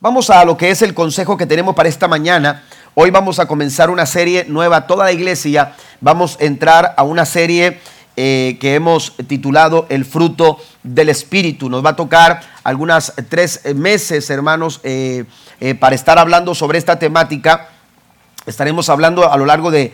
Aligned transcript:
Vamos 0.00 0.30
a 0.30 0.44
lo 0.44 0.56
que 0.56 0.70
es 0.70 0.82
el 0.82 0.94
consejo 0.94 1.36
que 1.36 1.46
tenemos 1.46 1.74
para 1.74 1.88
esta 1.88 2.06
mañana. 2.06 2.64
Hoy 2.94 3.10
vamos 3.10 3.38
a 3.38 3.46
comenzar 3.46 3.90
una 3.90 4.06
serie 4.06 4.44
nueva, 4.48 4.86
toda 4.86 5.04
la 5.04 5.12
iglesia. 5.12 5.74
Vamos 6.00 6.36
a 6.40 6.44
entrar 6.44 6.94
a 6.96 7.02
una 7.02 7.24
serie 7.24 7.80
eh, 8.16 8.58
que 8.60 8.74
hemos 8.74 9.14
titulado 9.26 9.86
El 9.88 10.04
fruto 10.04 10.58
del 10.82 11.08
Espíritu. 11.08 11.68
Nos 11.68 11.84
va 11.84 11.90
a 11.90 11.96
tocar 11.96 12.40
algunas 12.62 13.14
tres 13.28 13.62
meses, 13.74 14.30
hermanos, 14.30 14.80
eh, 14.84 15.24
eh, 15.60 15.74
para 15.74 15.94
estar 15.94 16.18
hablando 16.18 16.54
sobre 16.54 16.78
esta 16.78 16.98
temática. 16.98 17.70
Estaremos 18.46 18.90
hablando 18.90 19.30
a 19.30 19.36
lo 19.38 19.46
largo 19.46 19.70
de, 19.70 19.92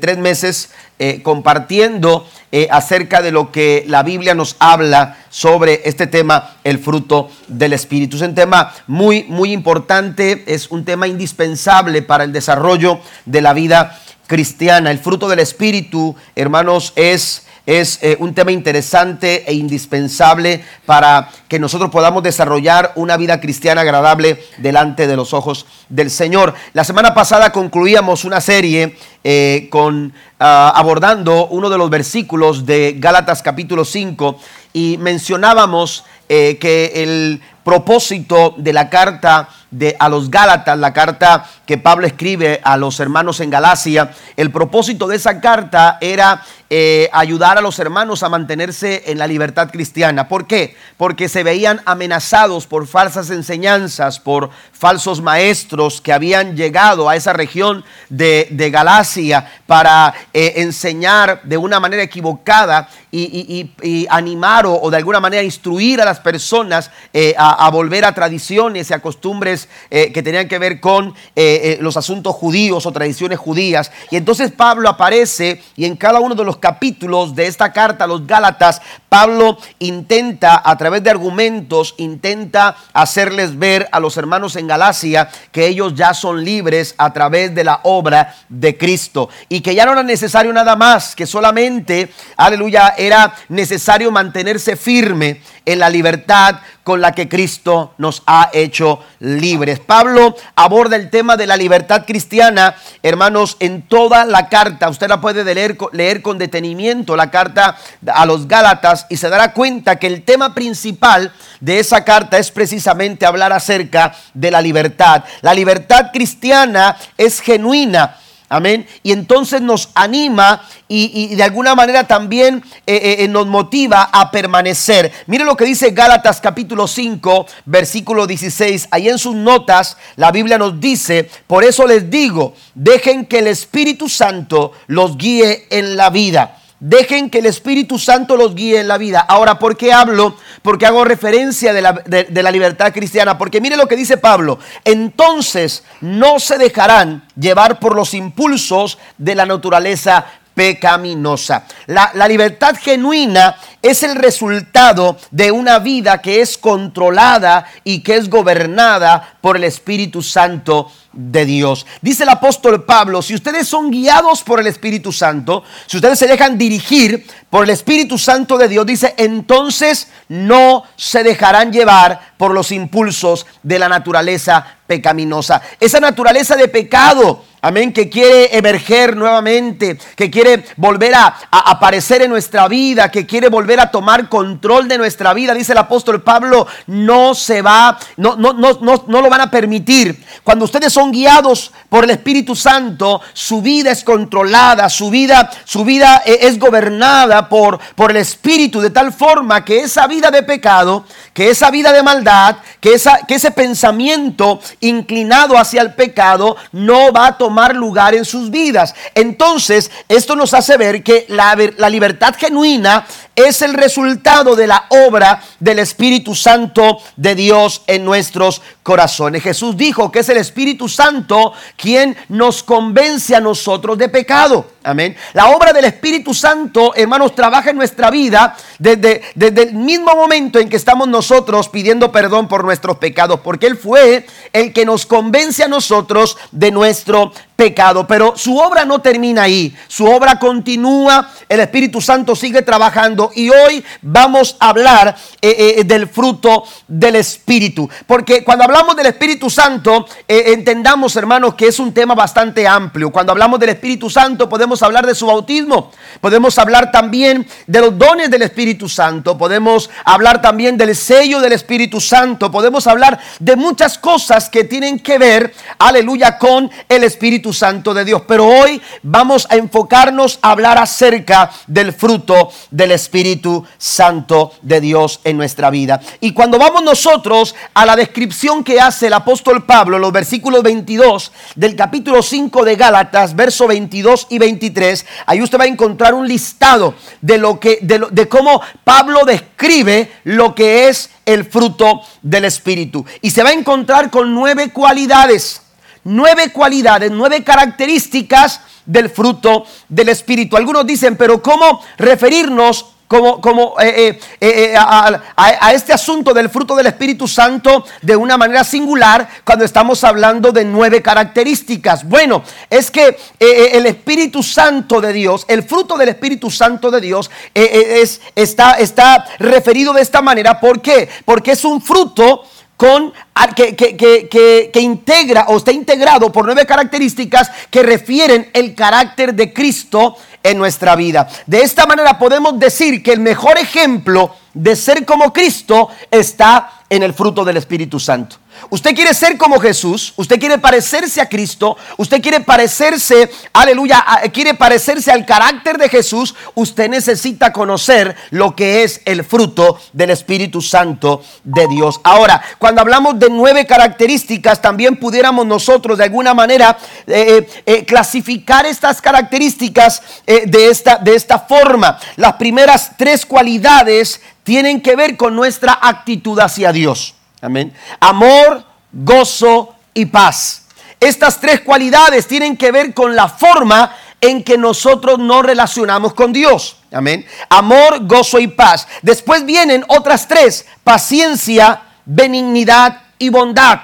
tres 0.00 0.18
meses 0.18 0.70
eh, 1.00 1.20
compartiendo 1.22 2.28
eh, 2.52 2.68
acerca 2.70 3.22
de 3.22 3.32
lo 3.32 3.50
que 3.50 3.84
la 3.88 4.04
Biblia 4.04 4.34
nos 4.34 4.54
habla 4.60 5.18
sobre 5.30 5.82
este 5.84 6.06
tema, 6.06 6.56
el 6.62 6.78
fruto 6.78 7.28
del 7.48 7.72
Espíritu. 7.72 8.16
Es 8.16 8.22
un 8.22 8.36
tema 8.36 8.72
muy, 8.86 9.24
muy 9.24 9.52
importante, 9.52 10.44
es 10.46 10.70
un 10.70 10.84
tema 10.84 11.08
indispensable 11.08 12.02
para 12.02 12.22
el 12.22 12.32
desarrollo 12.32 13.00
de 13.26 13.40
la 13.40 13.52
vida 13.52 13.98
cristiana. 14.28 14.92
El 14.92 15.00
fruto 15.00 15.28
del 15.28 15.40
Espíritu, 15.40 16.14
hermanos, 16.36 16.92
es 16.94 17.47
es 17.68 17.98
eh, 18.00 18.16
un 18.18 18.32
tema 18.32 18.50
interesante 18.50 19.44
e 19.46 19.52
indispensable 19.52 20.64
para 20.86 21.28
que 21.48 21.58
nosotros 21.58 21.90
podamos 21.90 22.22
desarrollar 22.22 22.92
una 22.94 23.18
vida 23.18 23.42
cristiana 23.42 23.82
agradable 23.82 24.42
delante 24.56 25.06
de 25.06 25.16
los 25.16 25.34
ojos 25.34 25.66
del 25.90 26.10
Señor. 26.10 26.54
La 26.72 26.82
semana 26.82 27.12
pasada 27.12 27.52
concluíamos 27.52 28.24
una 28.24 28.40
serie 28.40 28.96
eh, 29.22 29.68
con, 29.70 30.14
ah, 30.40 30.72
abordando 30.74 31.46
uno 31.48 31.68
de 31.68 31.76
los 31.76 31.90
versículos 31.90 32.64
de 32.64 32.94
Gálatas 32.96 33.42
capítulo 33.42 33.84
5 33.84 34.40
y 34.72 34.96
mencionábamos 34.98 36.04
eh, 36.30 36.56
que 36.58 36.92
el 36.94 37.42
propósito 37.68 38.54
de 38.56 38.72
la 38.72 38.88
carta 38.88 39.50
de, 39.70 39.94
a 39.98 40.08
los 40.08 40.30
Gálatas, 40.30 40.78
la 40.78 40.94
carta 40.94 41.44
que 41.66 41.76
Pablo 41.76 42.06
escribe 42.06 42.62
a 42.64 42.78
los 42.78 42.98
hermanos 42.98 43.40
en 43.40 43.50
Galacia, 43.50 44.10
el 44.38 44.50
propósito 44.50 45.06
de 45.06 45.16
esa 45.16 45.38
carta 45.42 45.98
era 46.00 46.42
eh, 46.70 47.08
ayudar 47.12 47.58
a 47.58 47.60
los 47.60 47.78
hermanos 47.78 48.22
a 48.22 48.30
mantenerse 48.30 49.04
en 49.06 49.18
la 49.18 49.26
libertad 49.26 49.70
cristiana. 49.70 50.28
¿Por 50.28 50.46
qué? 50.46 50.76
Porque 50.96 51.28
se 51.28 51.42
veían 51.42 51.82
amenazados 51.84 52.66
por 52.66 52.86
falsas 52.86 53.28
enseñanzas, 53.28 54.18
por 54.18 54.48
falsos 54.72 55.20
maestros 55.20 56.00
que 56.00 56.12
habían 56.12 56.56
llegado 56.56 57.08
a 57.08 57.16
esa 57.16 57.32
región 57.34 57.84
de, 58.08 58.48
Galacia 58.72 59.50
para 59.66 60.14
eh, 60.32 60.54
enseñar 60.56 61.40
de 61.42 61.56
una 61.56 61.80
manera 61.80 62.02
equivocada 62.02 62.88
y, 63.10 64.06
animar 64.10 64.66
o, 64.66 64.90
de 64.90 64.96
alguna 64.98 65.20
manera 65.20 65.42
instruir 65.42 66.00
a 66.02 66.04
las 66.04 66.20
personas 66.20 66.90
eh, 67.12 67.34
a, 67.38 67.57
a 67.58 67.70
volver 67.70 68.04
a 68.04 68.14
tradiciones 68.14 68.88
y 68.88 68.94
a 68.94 69.00
costumbres 69.00 69.68
eh, 69.90 70.12
que 70.12 70.22
tenían 70.22 70.46
que 70.46 70.60
ver 70.60 70.78
con 70.78 71.08
eh, 71.08 71.12
eh, 71.34 71.78
los 71.80 71.96
asuntos 71.96 72.34
judíos 72.36 72.86
o 72.86 72.92
tradiciones 72.92 73.38
judías. 73.38 73.90
Y 74.12 74.16
entonces 74.16 74.52
Pablo 74.52 74.88
aparece 74.88 75.60
y 75.74 75.84
en 75.84 75.96
cada 75.96 76.20
uno 76.20 76.36
de 76.36 76.44
los 76.44 76.58
capítulos 76.58 77.34
de 77.34 77.48
esta 77.48 77.72
carta 77.72 78.04
a 78.04 78.06
los 78.06 78.26
Gálatas, 78.26 78.80
Pablo 79.08 79.58
intenta 79.80 80.62
a 80.64 80.78
través 80.78 81.02
de 81.02 81.10
argumentos, 81.10 81.94
intenta 81.98 82.76
hacerles 82.92 83.58
ver 83.58 83.88
a 83.90 83.98
los 83.98 84.16
hermanos 84.16 84.54
en 84.54 84.68
Galacia 84.68 85.28
que 85.50 85.66
ellos 85.66 85.94
ya 85.96 86.14
son 86.14 86.44
libres 86.44 86.94
a 86.96 87.12
través 87.12 87.52
de 87.54 87.64
la 87.64 87.80
obra 87.82 88.36
de 88.48 88.78
Cristo 88.78 89.28
y 89.48 89.62
que 89.62 89.74
ya 89.74 89.84
no 89.84 89.92
era 89.92 90.04
necesario 90.04 90.52
nada 90.52 90.76
más, 90.76 91.16
que 91.16 91.26
solamente, 91.26 92.12
aleluya, 92.36 92.94
era 92.96 93.34
necesario 93.48 94.12
mantenerse 94.12 94.76
firme 94.76 95.40
en 95.64 95.78
la 95.80 95.90
libertad 95.90 96.60
con 96.88 97.02
la 97.02 97.12
que 97.12 97.28
Cristo 97.28 97.92
nos 97.98 98.22
ha 98.24 98.48
hecho 98.50 99.00
libres. 99.18 99.78
Pablo 99.78 100.34
aborda 100.56 100.96
el 100.96 101.10
tema 101.10 101.36
de 101.36 101.46
la 101.46 101.54
libertad 101.54 102.06
cristiana, 102.06 102.76
hermanos, 103.02 103.58
en 103.60 103.82
toda 103.82 104.24
la 104.24 104.48
carta. 104.48 104.88
Usted 104.88 105.06
la 105.06 105.20
puede 105.20 105.44
leer, 105.44 105.76
leer 105.92 106.22
con 106.22 106.38
detenimiento, 106.38 107.14
la 107.14 107.30
carta 107.30 107.76
a 108.06 108.24
los 108.24 108.48
Gálatas, 108.48 109.04
y 109.10 109.18
se 109.18 109.28
dará 109.28 109.52
cuenta 109.52 109.98
que 109.98 110.06
el 110.06 110.22
tema 110.22 110.54
principal 110.54 111.30
de 111.60 111.78
esa 111.78 112.04
carta 112.04 112.38
es 112.38 112.50
precisamente 112.50 113.26
hablar 113.26 113.52
acerca 113.52 114.14
de 114.32 114.50
la 114.50 114.62
libertad. 114.62 115.24
La 115.42 115.52
libertad 115.52 116.06
cristiana 116.10 116.96
es 117.18 117.40
genuina 117.40 118.16
Amén. 118.50 118.86
Y 119.02 119.12
entonces 119.12 119.60
nos 119.60 119.90
anima 119.94 120.66
y, 120.88 121.34
de 121.34 121.42
alguna 121.42 121.74
manera 121.74 122.06
también 122.06 122.62
eh, 122.86 122.96
eh, 122.96 123.16
eh, 123.24 123.28
nos 123.28 123.46
motiva 123.46 124.08
a 124.10 124.30
permanecer. 124.30 125.12
Mire 125.26 125.44
lo 125.44 125.54
que 125.54 125.66
dice 125.66 125.90
Gálatas 125.90 126.40
capítulo 126.40 126.86
5, 126.88 127.46
versículo 127.66 128.26
16. 128.26 128.88
Ahí 128.90 129.08
en 129.08 129.18
sus 129.18 129.34
notas 129.34 129.98
la 130.16 130.32
Biblia 130.32 130.56
nos 130.56 130.80
dice, 130.80 131.30
por 131.46 131.62
eso 131.62 131.86
les 131.86 132.08
digo, 132.08 132.54
dejen 132.74 133.26
que 133.26 133.40
el 133.40 133.48
Espíritu 133.48 134.08
Santo 134.08 134.72
los 134.86 135.18
guíe 135.18 135.66
en 135.70 135.96
la 135.96 136.08
vida. 136.08 136.57
Dejen 136.80 137.28
que 137.28 137.38
el 137.38 137.46
Espíritu 137.46 137.98
Santo 137.98 138.36
los 138.36 138.54
guíe 138.54 138.78
en 138.78 138.86
la 138.86 138.98
vida. 138.98 139.20
Ahora, 139.20 139.58
¿por 139.58 139.76
qué 139.76 139.92
hablo? 139.92 140.36
Porque 140.62 140.86
hago 140.86 141.04
referencia 141.04 141.72
de 141.72 141.82
la, 141.82 141.92
de 141.92 142.42
la, 142.42 142.50
libertad 142.52 142.92
cristiana. 142.92 143.36
Porque 143.36 143.60
mire 143.60 143.76
lo 143.76 143.88
que 143.88 143.96
dice 143.96 144.16
Pablo. 144.16 144.60
Entonces 144.84 145.82
no 146.00 146.38
se 146.38 146.56
dejarán 146.56 147.24
llevar 147.36 147.80
por 147.80 147.96
los 147.96 148.14
impulsos 148.14 148.98
de 149.16 149.34
la 149.34 149.44
naturaleza 149.44 150.26
pecaminosa. 150.58 151.66
La, 151.86 152.26
libertad 152.26 152.74
genuina 152.74 153.54
es 153.80 154.02
el 154.02 154.16
resultado 154.16 155.16
de 155.30 155.52
una 155.52 155.78
vida 155.78 156.20
que 156.20 156.40
es 156.40 156.58
controlada 156.58 157.64
y 157.84 158.00
que 158.00 158.16
es 158.16 158.28
gobernada 158.28 159.36
por 159.40 159.56
el 159.56 159.62
Espíritu 159.62 160.20
Santo 160.20 160.90
de 161.12 161.44
Dios. 161.44 161.86
Dice 162.02 162.24
el 162.24 162.30
apóstol 162.30 162.84
Pablo, 162.84 163.22
si 163.22 163.36
ustedes 163.36 163.68
son 163.68 163.92
guiados 163.92 164.42
por 164.42 164.58
el 164.58 164.66
Espíritu 164.66 165.12
Santo, 165.12 165.62
si 165.86 165.98
ustedes 165.98 166.18
se 166.18 166.26
dejan 166.26 166.58
dirigir 166.58 167.24
por 167.48 167.62
el 167.62 167.70
Espíritu 167.70 168.18
Santo 168.18 168.58
de 168.58 168.66
Dios, 168.66 168.84
dice, 168.84 169.14
entonces 169.16 170.08
no 170.26 170.82
se 170.96 171.22
dejarán 171.22 171.72
llevar 171.72 172.32
por 172.36 172.52
los 172.52 172.72
impulsos 172.72 173.46
de 173.62 173.78
la 173.78 173.88
naturaleza 173.88 174.66
pecaminosa. 174.88 175.62
Esa 175.78 176.00
naturaleza 176.00 176.56
de 176.56 176.66
pecado 176.66 177.44
Amén, 177.60 177.92
que 177.92 178.08
quiere 178.08 178.56
emerger 178.56 179.16
nuevamente, 179.16 179.98
que 180.14 180.30
quiere 180.30 180.64
volver 180.76 181.12
a, 181.16 181.34
aparecer 181.50 182.22
en 182.22 182.30
nuestra 182.30 182.68
vida, 182.68 183.10
que 183.10 183.26
quiere 183.26 183.48
volver 183.48 183.80
a 183.80 183.90
tomar 183.90 184.28
control 184.28 184.86
de 184.86 184.96
nuestra 184.96 185.34
vida. 185.34 185.54
Dice 185.54 185.72
el 185.72 185.78
apóstol 185.78 186.22
Pablo, 186.22 186.68
no 186.86 187.34
se 187.34 187.60
va, 187.60 187.98
no, 188.16 188.36
no, 188.36 188.52
no, 188.52 188.78
no, 188.80 189.04
no 189.08 189.20
lo 189.20 189.28
van 189.28 189.40
a 189.40 189.50
permitir. 189.50 190.24
Cuando 190.44 190.66
ustedes 190.66 190.92
son 190.92 191.10
guiados 191.10 191.72
por 191.88 192.04
el 192.04 192.10
Espíritu 192.10 192.54
Santo, 192.54 193.20
su 193.32 193.60
vida 193.60 193.90
es 193.90 194.04
controlada, 194.04 194.88
su 194.88 195.10
vida, 195.10 195.50
su 195.64 195.84
vida 195.84 196.22
e, 196.24 196.38
es 196.42 196.60
gobernada 196.60 197.48
por, 197.48 197.80
por 197.96 198.12
el 198.12 198.18
Espíritu, 198.18 198.80
de 198.80 198.90
tal 198.90 199.12
forma 199.12 199.64
que 199.64 199.80
esa 199.80 200.06
vida 200.06 200.30
de 200.30 200.44
pecado, 200.44 201.04
que 201.34 201.50
esa 201.50 201.72
vida 201.72 201.92
de 201.92 202.04
maldad, 202.04 202.58
que, 202.80 202.94
esa, 202.94 203.18
que 203.26 203.34
ese 203.34 203.50
pensamiento 203.50 204.60
inclinado 204.78 205.58
hacia 205.58 205.82
el 205.82 205.94
pecado 205.94 206.56
no 206.70 207.12
va 207.12 207.26
a 207.26 207.36
tomar 207.36 207.47
tomar 207.48 207.74
lugar 207.74 208.14
en 208.14 208.26
sus 208.26 208.50
vidas. 208.50 208.94
Entonces, 209.14 209.90
esto 210.06 210.36
nos 210.36 210.52
hace 210.52 210.76
ver 210.76 211.02
que 211.02 211.24
la, 211.30 211.56
la 211.78 211.88
libertad 211.88 212.34
genuina 212.38 213.06
es 213.34 213.62
el 213.62 213.72
resultado 213.72 214.54
de 214.54 214.66
la 214.66 214.84
obra 214.90 215.42
del 215.60 215.78
Espíritu 215.78 216.34
Santo 216.34 216.98
de 217.16 217.34
Dios 217.34 217.82
en 217.86 218.04
nuestros 218.04 218.60
corazones. 218.82 219.42
Jesús 219.42 219.76
dijo 219.78 220.10
que 220.10 220.18
es 220.18 220.28
el 220.28 220.36
Espíritu 220.36 220.88
Santo 220.88 221.54
quien 221.76 222.16
nos 222.28 222.62
convence 222.62 223.34
a 223.34 223.40
nosotros 223.40 223.96
de 223.96 224.08
pecado. 224.08 224.72
Amén. 224.82 225.16
La 225.34 225.50
obra 225.50 225.72
del 225.72 225.84
Espíritu 225.84 226.32
Santo, 226.34 226.94
hermanos, 226.96 227.34
trabaja 227.34 227.70
en 227.70 227.76
nuestra 227.76 228.10
vida 228.10 228.56
desde, 228.78 229.22
desde 229.34 229.64
el 229.64 229.74
mismo 229.74 230.14
momento 230.16 230.58
en 230.58 230.68
que 230.68 230.76
estamos 230.76 231.06
nosotros 231.06 231.68
pidiendo 231.68 232.10
perdón 232.10 232.48
por 232.48 232.64
nuestros 232.64 232.96
pecados, 232.96 233.40
porque 233.40 233.66
Él 233.66 233.76
fue 233.76 234.26
el 234.52 234.72
que 234.72 234.86
nos 234.86 235.06
convence 235.06 235.62
a 235.62 235.68
nosotros 235.68 236.38
de 236.50 236.70
nuestro 236.70 237.32
pecado. 237.58 238.06
Pero 238.06 238.36
su 238.36 238.56
obra 238.56 238.84
no 238.84 239.00
termina 239.00 239.42
ahí, 239.42 239.76
su 239.88 240.06
obra 240.06 240.38
continúa, 240.38 241.28
el 241.48 241.58
Espíritu 241.58 242.00
Santo 242.00 242.36
sigue 242.36 242.62
trabajando 242.62 243.32
y 243.34 243.50
hoy 243.50 243.84
vamos 244.00 244.56
a 244.60 244.68
hablar 244.68 245.16
eh, 245.42 245.74
eh, 245.78 245.84
del 245.84 246.06
fruto 246.06 246.62
del 246.86 247.16
Espíritu. 247.16 247.90
Porque 248.06 248.44
cuando 248.44 248.62
hablamos 248.62 248.94
del 248.94 249.06
Espíritu 249.06 249.50
Santo, 249.50 250.06
eh, 250.28 250.52
entendamos 250.54 251.16
hermanos 251.16 251.56
que 251.56 251.66
es 251.66 251.80
un 251.80 251.92
tema 251.92 252.14
bastante 252.14 252.68
amplio. 252.68 253.10
Cuando 253.10 253.32
hablamos 253.32 253.58
del 253.58 253.70
Espíritu 253.70 254.08
Santo 254.08 254.48
podemos 254.48 254.80
hablar 254.84 255.04
de 255.04 255.16
su 255.16 255.26
bautismo, 255.26 255.90
podemos 256.20 256.56
hablar 256.58 256.92
también 256.92 257.44
de 257.66 257.80
los 257.80 257.98
dones 257.98 258.30
del 258.30 258.42
Espíritu 258.42 258.88
Santo, 258.88 259.36
podemos 259.36 259.90
hablar 260.04 260.40
también 260.40 260.76
del 260.76 260.94
sello 260.94 261.40
del 261.40 261.54
Espíritu 261.54 262.00
Santo, 262.00 262.52
podemos 262.52 262.86
hablar 262.86 263.18
de 263.40 263.56
muchas 263.56 263.98
cosas 263.98 264.48
que 264.48 264.62
tienen 264.62 265.00
que 265.00 265.18
ver, 265.18 265.52
aleluya, 265.80 266.38
con 266.38 266.70
el 266.88 267.02
Espíritu 267.02 267.47
Santo 267.52 267.94
de 267.94 268.04
Dios. 268.04 268.22
Pero 268.26 268.46
hoy 268.46 268.80
vamos 269.02 269.46
a 269.50 269.56
enfocarnos 269.56 270.38
a 270.42 270.50
hablar 270.50 270.78
acerca 270.78 271.50
del 271.66 271.92
fruto 271.92 272.50
del 272.70 272.92
Espíritu 272.92 273.64
Santo 273.76 274.52
de 274.62 274.80
Dios 274.80 275.20
en 275.24 275.36
nuestra 275.36 275.70
vida. 275.70 276.00
Y 276.20 276.32
cuando 276.32 276.58
vamos 276.58 276.82
nosotros 276.82 277.54
a 277.74 277.86
la 277.86 277.96
descripción 277.96 278.64
que 278.64 278.80
hace 278.80 279.06
el 279.06 279.12
apóstol 279.12 279.64
Pablo, 279.64 279.98
los 279.98 280.12
versículos 280.12 280.62
22 280.62 281.32
del 281.54 281.76
capítulo 281.76 282.22
5 282.22 282.64
de 282.64 282.76
Gálatas, 282.76 283.34
verso 283.34 283.66
22 283.66 284.26
y 284.30 284.38
23, 284.38 285.06
ahí 285.26 285.42
usted 285.42 285.58
va 285.58 285.64
a 285.64 285.68
encontrar 285.68 286.14
un 286.14 286.26
listado 286.26 286.94
de 287.20 287.38
lo 287.38 287.58
que 287.60 287.78
de, 287.82 288.06
de 288.10 288.28
cómo 288.28 288.60
Pablo 288.84 289.24
describe 289.24 290.10
lo 290.24 290.54
que 290.54 290.88
es 290.88 291.10
el 291.26 291.44
fruto 291.44 292.00
del 292.22 292.44
Espíritu. 292.46 293.04
Y 293.20 293.30
se 293.30 293.42
va 293.42 293.50
a 293.50 293.52
encontrar 293.54 294.10
con 294.10 294.34
nueve 294.34 294.72
cualidades, 294.72 295.62
nueve 296.08 296.50
cualidades, 296.52 297.10
nueve 297.10 297.44
características 297.44 298.60
del 298.84 299.10
fruto 299.10 299.64
del 299.88 300.08
Espíritu. 300.08 300.56
Algunos 300.56 300.86
dicen, 300.86 301.16
pero 301.16 301.42
¿cómo 301.42 301.82
referirnos 301.98 302.86
como, 303.08 303.40
como 303.40 303.74
eh, 303.80 304.20
eh, 304.38 304.72
eh, 304.72 304.74
a, 304.76 305.72
este 305.72 305.94
asunto 305.94 306.34
del 306.34 306.50
fruto 306.50 306.76
del 306.76 306.86
Espíritu 306.86 307.26
Santo 307.26 307.84
de 308.02 308.14
una 308.14 308.36
manera 308.36 308.62
singular 308.62 309.26
cuando 309.44 309.64
estamos 309.64 310.04
hablando 310.04 310.52
de 310.52 310.64
nueve 310.66 311.00
características. 311.00 312.06
Bueno, 312.06 312.44
es 312.68 312.90
que 312.90 313.16
el 313.40 313.86
Espíritu 313.86 314.42
Santo 314.42 315.00
de 315.00 315.14
Dios, 315.14 315.46
el 315.48 315.62
fruto 315.62 315.96
del 315.96 316.10
Espíritu 316.10 316.50
Santo 316.50 316.90
de 316.90 317.00
Dios 317.00 317.30
es, 317.54 318.20
está, 318.34 318.74
está 318.74 319.24
referido 319.38 319.94
de 319.94 320.02
esta 320.02 320.20
manera. 320.20 320.60
¿Por 320.60 320.82
qué? 320.82 321.08
Porque 321.24 321.52
es 321.52 321.64
un 321.64 321.80
fruto 321.80 322.44
con, 322.78 323.12
que, 323.56 323.74
que, 323.74 324.80
integra 324.80 325.46
o 325.48 325.56
está 325.56 325.72
integrado 325.72 326.30
por 326.30 326.44
nueve 326.44 326.64
características 326.64 327.50
que 327.70 327.82
refieren 327.82 328.50
el 328.54 328.76
carácter 328.76 329.34
de 329.34 329.52
Cristo 329.52 330.16
en 330.44 330.56
nuestra 330.58 330.94
vida. 330.94 331.28
De 331.44 331.60
esta 331.60 331.86
manera 331.86 332.16
podemos 332.20 332.56
decir 332.56 333.02
que 333.02 333.12
el 333.12 333.18
mejor 333.18 333.58
ejemplo 333.58 334.32
de 334.54 334.76
ser 334.76 335.04
como 335.04 335.32
Cristo 335.32 335.88
está 336.08 336.84
en 336.88 337.02
el 337.02 337.12
fruto 337.14 337.44
del 337.44 337.56
Espíritu 337.56 337.98
Santo. 337.98 338.36
Usted 338.70 338.94
quiere 338.94 339.14
ser 339.14 339.36
como 339.38 339.60
Jesús, 339.60 340.12
usted 340.16 340.38
quiere 340.38 340.58
parecerse 340.58 341.20
a 341.20 341.28
Cristo, 341.28 341.76
usted 341.96 342.20
quiere 342.20 342.40
parecerse, 342.40 343.30
aleluya, 343.52 344.04
quiere 344.32 344.54
parecerse 344.54 345.10
al 345.10 345.24
carácter 345.24 345.78
de 345.78 345.88
Jesús, 345.88 346.34
usted 346.54 346.88
necesita 346.88 347.52
conocer 347.52 348.16
lo 348.30 348.54
que 348.54 348.82
es 348.82 349.00
el 349.04 349.24
fruto 349.24 349.78
del 349.92 350.10
Espíritu 350.10 350.60
Santo 350.60 351.22
de 351.44 351.66
Dios. 351.68 352.00
Ahora, 352.04 352.42
cuando 352.58 352.80
hablamos 352.80 353.18
de 353.18 353.30
nueve 353.30 353.66
características, 353.66 354.60
también 354.60 354.96
pudiéramos 354.96 355.46
nosotros 355.46 355.98
de 355.98 356.04
alguna 356.04 356.34
manera 356.34 356.76
eh, 357.06 357.28
eh, 357.28 357.62
eh, 357.66 357.84
clasificar 357.84 358.64
estas 358.64 359.02
características 359.02 360.02
de, 360.26 360.68
esta, 360.70 360.96
de 360.96 361.14
esta 361.14 361.38
forma. 361.38 361.98
Las 362.16 362.34
primeras 362.34 362.92
tres 362.96 363.26
cualidades 363.26 364.20
tienen 364.44 364.80
que 364.80 364.96
ver 364.96 365.16
con 365.16 365.36
nuestra 365.36 365.78
actitud 365.80 366.38
hacia 366.40 366.72
Dios. 366.72 367.17
Amén. 367.40 367.72
Amor, 368.00 368.64
gozo 368.92 369.74
y 369.94 370.06
paz. 370.06 370.66
Estas 371.00 371.40
tres 371.40 371.60
cualidades 371.60 372.26
tienen 372.26 372.56
que 372.56 372.72
ver 372.72 372.92
con 372.92 373.14
la 373.14 373.28
forma 373.28 373.94
en 374.20 374.42
que 374.42 374.58
nosotros 374.58 375.18
nos 375.18 375.44
relacionamos 375.44 376.14
con 376.14 376.32
Dios. 376.32 376.76
Amén. 376.90 377.24
Amor, 377.48 378.06
gozo 378.06 378.40
y 378.40 378.48
paz. 378.48 378.88
Después 379.02 379.44
vienen 379.44 379.84
otras 379.88 380.26
tres, 380.26 380.66
paciencia, 380.82 381.82
benignidad 382.04 383.02
y 383.18 383.28
bondad. 383.28 383.80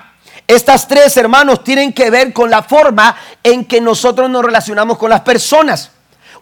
Estas 0.47 0.89
tres, 0.89 1.17
hermanos, 1.17 1.63
tienen 1.63 1.93
que 1.93 2.11
ver 2.11 2.33
con 2.33 2.51
la 2.51 2.63
forma 2.63 3.17
en 3.43 3.65
que 3.65 3.81
nosotros 3.81 4.29
nos 4.29 4.45
relacionamos 4.45 4.99
con 4.99 5.11
las 5.11 5.21
personas. 5.21 5.91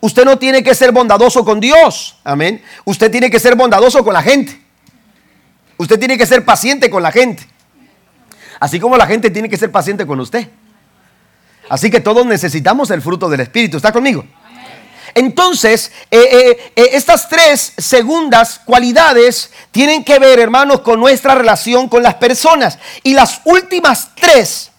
Usted 0.00 0.24
no 0.24 0.38
tiene 0.38 0.64
que 0.64 0.74
ser 0.74 0.90
bondadoso 0.90 1.44
con 1.44 1.60
Dios. 1.60 2.16
Amén. 2.24 2.62
Usted 2.84 3.10
tiene 3.10 3.30
que 3.30 3.38
ser 3.38 3.54
bondadoso 3.54 4.02
con 4.02 4.14
la 4.14 4.22
gente. 4.22 4.61
Usted 5.82 5.98
tiene 5.98 6.16
que 6.16 6.26
ser 6.26 6.44
paciente 6.44 6.88
con 6.88 7.02
la 7.02 7.10
gente. 7.10 7.44
Así 8.60 8.78
como 8.78 8.96
la 8.96 9.04
gente 9.04 9.30
tiene 9.30 9.48
que 9.48 9.56
ser 9.56 9.72
paciente 9.72 10.06
con 10.06 10.20
usted. 10.20 10.48
Así 11.68 11.90
que 11.90 12.00
todos 12.00 12.24
necesitamos 12.24 12.92
el 12.92 13.02
fruto 13.02 13.28
del 13.28 13.40
Espíritu. 13.40 13.78
¿Está 13.78 13.90
conmigo? 13.90 14.24
Entonces, 15.12 15.90
eh, 16.08 16.20
eh, 16.20 16.72
eh, 16.76 16.90
estas 16.92 17.28
tres 17.28 17.72
segundas 17.76 18.60
cualidades 18.64 19.50
tienen 19.72 20.04
que 20.04 20.20
ver, 20.20 20.38
hermanos, 20.38 20.82
con 20.82 21.00
nuestra 21.00 21.34
relación 21.34 21.88
con 21.88 22.04
las 22.04 22.14
personas. 22.14 22.78
Y 23.02 23.14
las 23.14 23.40
últimas 23.44 24.10
tres, 24.14 24.70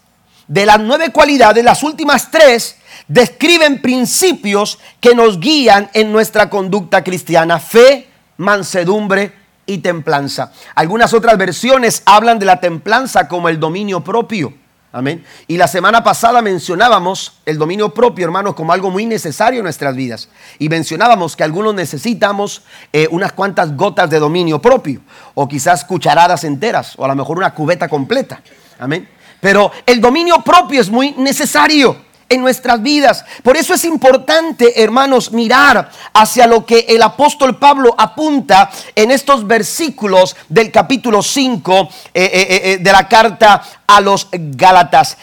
de 0.47 0.65
las 0.65 0.79
nueve 0.79 1.11
cualidades, 1.11 1.65
las 1.65 1.83
últimas 1.83 2.31
tres 2.31 2.77
describen 3.09 3.81
principios 3.81 4.79
que 5.01 5.13
nos 5.13 5.37
guían 5.41 5.89
en 5.93 6.13
nuestra 6.13 6.49
conducta 6.49 7.03
cristiana. 7.03 7.59
Fe, 7.59 8.07
mansedumbre 8.37 9.42
y 9.65 9.79
templanza. 9.79 10.51
Algunas 10.75 11.13
otras 11.13 11.37
versiones 11.37 12.03
hablan 12.05 12.39
de 12.39 12.45
la 12.45 12.59
templanza 12.59 13.27
como 13.27 13.49
el 13.49 13.59
dominio 13.59 14.03
propio. 14.03 14.53
Amén. 14.95 15.25
Y 15.47 15.57
la 15.57 15.67
semana 15.67 16.03
pasada 16.03 16.43
mencionábamos 16.43 17.39
el 17.47 17.57
dominio 17.57 17.95
propio, 17.95 18.25
hermanos, 18.25 18.53
como 18.53 18.73
algo 18.73 18.91
muy 18.91 19.07
necesario 19.07 19.59
en 19.59 19.63
nuestras 19.63 19.95
vidas. 19.95 20.29
Y 20.59 20.69
mencionábamos 20.69 21.35
que 21.35 21.43
algunos 21.43 21.73
necesitamos 21.73 22.61
eh, 22.91 23.07
unas 23.09 23.33
cuantas 23.33 23.75
gotas 23.75 24.11
de 24.11 24.19
dominio 24.19 24.61
propio, 24.61 25.01
o 25.33 25.47
quizás 25.47 25.83
cucharadas 25.83 26.43
enteras, 26.43 26.93
o 26.97 27.05
a 27.05 27.07
lo 27.07 27.15
mejor 27.15 27.39
una 27.39 27.55
cubeta 27.55 27.87
completa. 27.87 28.43
Amén. 28.77 29.09
Pero 29.41 29.71
el 29.87 29.99
dominio 29.99 30.43
propio 30.43 30.79
es 30.79 30.91
muy 30.91 31.13
necesario 31.13 31.97
en 32.33 32.41
nuestras 32.41 32.81
vidas. 32.81 33.23
Por 33.43 33.55
eso 33.55 33.73
es 33.73 33.85
importante, 33.85 34.81
hermanos, 34.81 35.31
mirar 35.31 35.89
hacia 36.13 36.47
lo 36.47 36.65
que 36.65 36.85
el 36.89 37.01
apóstol 37.01 37.57
Pablo 37.57 37.93
apunta 37.97 38.71
en 38.95 39.11
estos 39.11 39.45
versículos 39.45 40.35
del 40.49 40.71
capítulo 40.71 41.21
5 41.21 41.89
eh, 42.13 42.23
eh, 42.23 42.61
eh, 42.63 42.77
de 42.79 42.91
la 42.91 43.07
carta 43.07 43.63
a 43.85 44.01
los 44.01 44.27
Gálatas. 44.31 45.17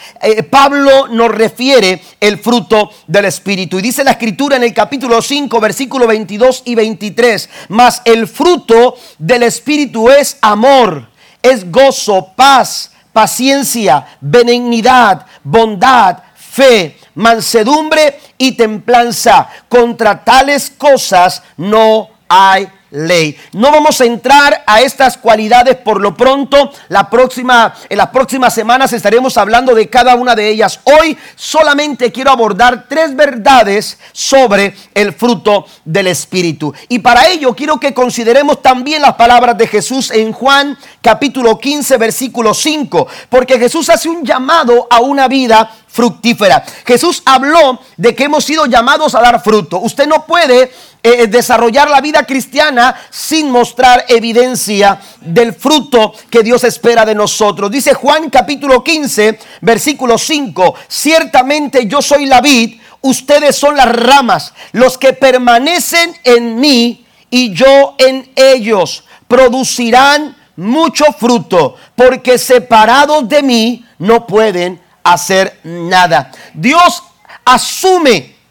Pablo 0.49 1.07
nos 1.07 1.29
refiere 1.29 2.01
el 2.19 2.37
fruto 2.39 2.91
del 3.07 3.25
Espíritu. 3.25 3.79
Y 3.79 3.81
dice 3.81 4.03
la 4.03 4.11
escritura 4.11 4.55
en 4.55 4.63
el 4.63 4.73
capítulo 4.73 5.21
5, 5.21 5.59
versículo 5.59 6.07
22 6.07 6.63
y 6.65 6.75
23, 6.75 7.49
mas 7.69 8.01
el 8.05 8.27
fruto 8.27 8.95
del 9.17 9.43
Espíritu 9.43 10.09
es 10.09 10.37
amor, 10.41 11.09
es 11.41 11.69
gozo, 11.69 12.31
paz, 12.35 12.91
paciencia, 13.11 14.05
benignidad, 14.21 15.25
bondad, 15.43 16.17
fe, 16.35 16.97
mansedumbre 17.15 18.19
y 18.37 18.53
templanza. 18.53 19.47
Contra 19.69 20.23
tales 20.23 20.71
cosas 20.77 21.43
no 21.57 22.09
hay 22.27 22.69
ley. 22.91 23.37
No 23.53 23.71
vamos 23.71 23.99
a 24.01 24.05
entrar 24.05 24.63
a 24.67 24.81
estas 24.81 25.17
cualidades 25.17 25.77
por 25.77 25.99
lo 25.99 26.15
pronto. 26.15 26.71
La 26.89 27.09
próxima, 27.09 27.73
en 27.89 27.97
las 27.97 28.09
próximas 28.09 28.53
semanas 28.53 28.93
estaremos 28.93 29.37
hablando 29.37 29.73
de 29.73 29.89
cada 29.89 30.15
una 30.15 30.35
de 30.35 30.49
ellas. 30.49 30.79
Hoy 30.83 31.17
solamente 31.35 32.11
quiero 32.11 32.31
abordar 32.31 32.85
tres 32.87 33.15
verdades 33.15 33.97
sobre 34.11 34.75
el 34.93 35.13
fruto 35.13 35.65
del 35.85 36.07
Espíritu. 36.07 36.73
Y 36.89 36.99
para 36.99 37.27
ello 37.27 37.55
quiero 37.55 37.79
que 37.79 37.93
consideremos 37.93 38.61
también 38.61 39.01
las 39.01 39.15
palabras 39.15 39.57
de 39.57 39.67
Jesús 39.67 40.11
en 40.11 40.31
Juan 40.33 40.77
capítulo 41.01 41.57
15 41.57 41.97
versículo 41.97 42.53
5. 42.53 43.07
Porque 43.29 43.57
Jesús 43.57 43.89
hace 43.89 44.09
un 44.09 44.25
llamado 44.25 44.87
a 44.89 44.99
una 44.99 45.27
vida 45.27 45.71
fructífera. 45.91 46.63
Jesús 46.85 47.21
habló 47.25 47.79
de 47.97 48.15
que 48.15 48.25
hemos 48.25 48.45
sido 48.45 48.65
llamados 48.65 49.13
a 49.15 49.21
dar 49.21 49.43
fruto. 49.43 49.79
Usted 49.79 50.07
no 50.07 50.25
puede 50.25 50.71
eh, 51.03 51.27
desarrollar 51.27 51.89
la 51.89 51.99
vida 51.99 52.25
cristiana 52.25 52.95
sin 53.09 53.49
mostrar 53.49 54.05
evidencia 54.07 55.01
del 55.19 55.53
fruto 55.53 56.13
que 56.29 56.43
Dios 56.43 56.63
espera 56.63 57.05
de 57.05 57.15
nosotros. 57.15 57.71
Dice 57.71 57.93
Juan 57.93 58.29
capítulo 58.29 58.83
15, 58.83 59.39
versículo 59.61 60.17
5, 60.17 60.75
ciertamente 60.87 61.87
yo 61.87 62.01
soy 62.01 62.25
la 62.25 62.39
vid, 62.39 62.79
ustedes 63.01 63.55
son 63.55 63.75
las 63.75 63.91
ramas, 63.93 64.53
los 64.73 64.97
que 64.97 65.13
permanecen 65.13 66.15
en 66.23 66.59
mí 66.59 67.05
y 67.29 67.53
yo 67.53 67.95
en 67.97 68.29
ellos 68.35 69.03
producirán 69.27 70.37
mucho 70.55 71.05
fruto, 71.17 71.75
porque 71.95 72.37
separados 72.37 73.27
de 73.27 73.41
mí 73.41 73.85
no 73.97 74.27
pueden 74.27 74.79
hacer 75.03 75.59
nada. 75.63 76.31
Dios 76.53 77.03
asume 77.45 78.41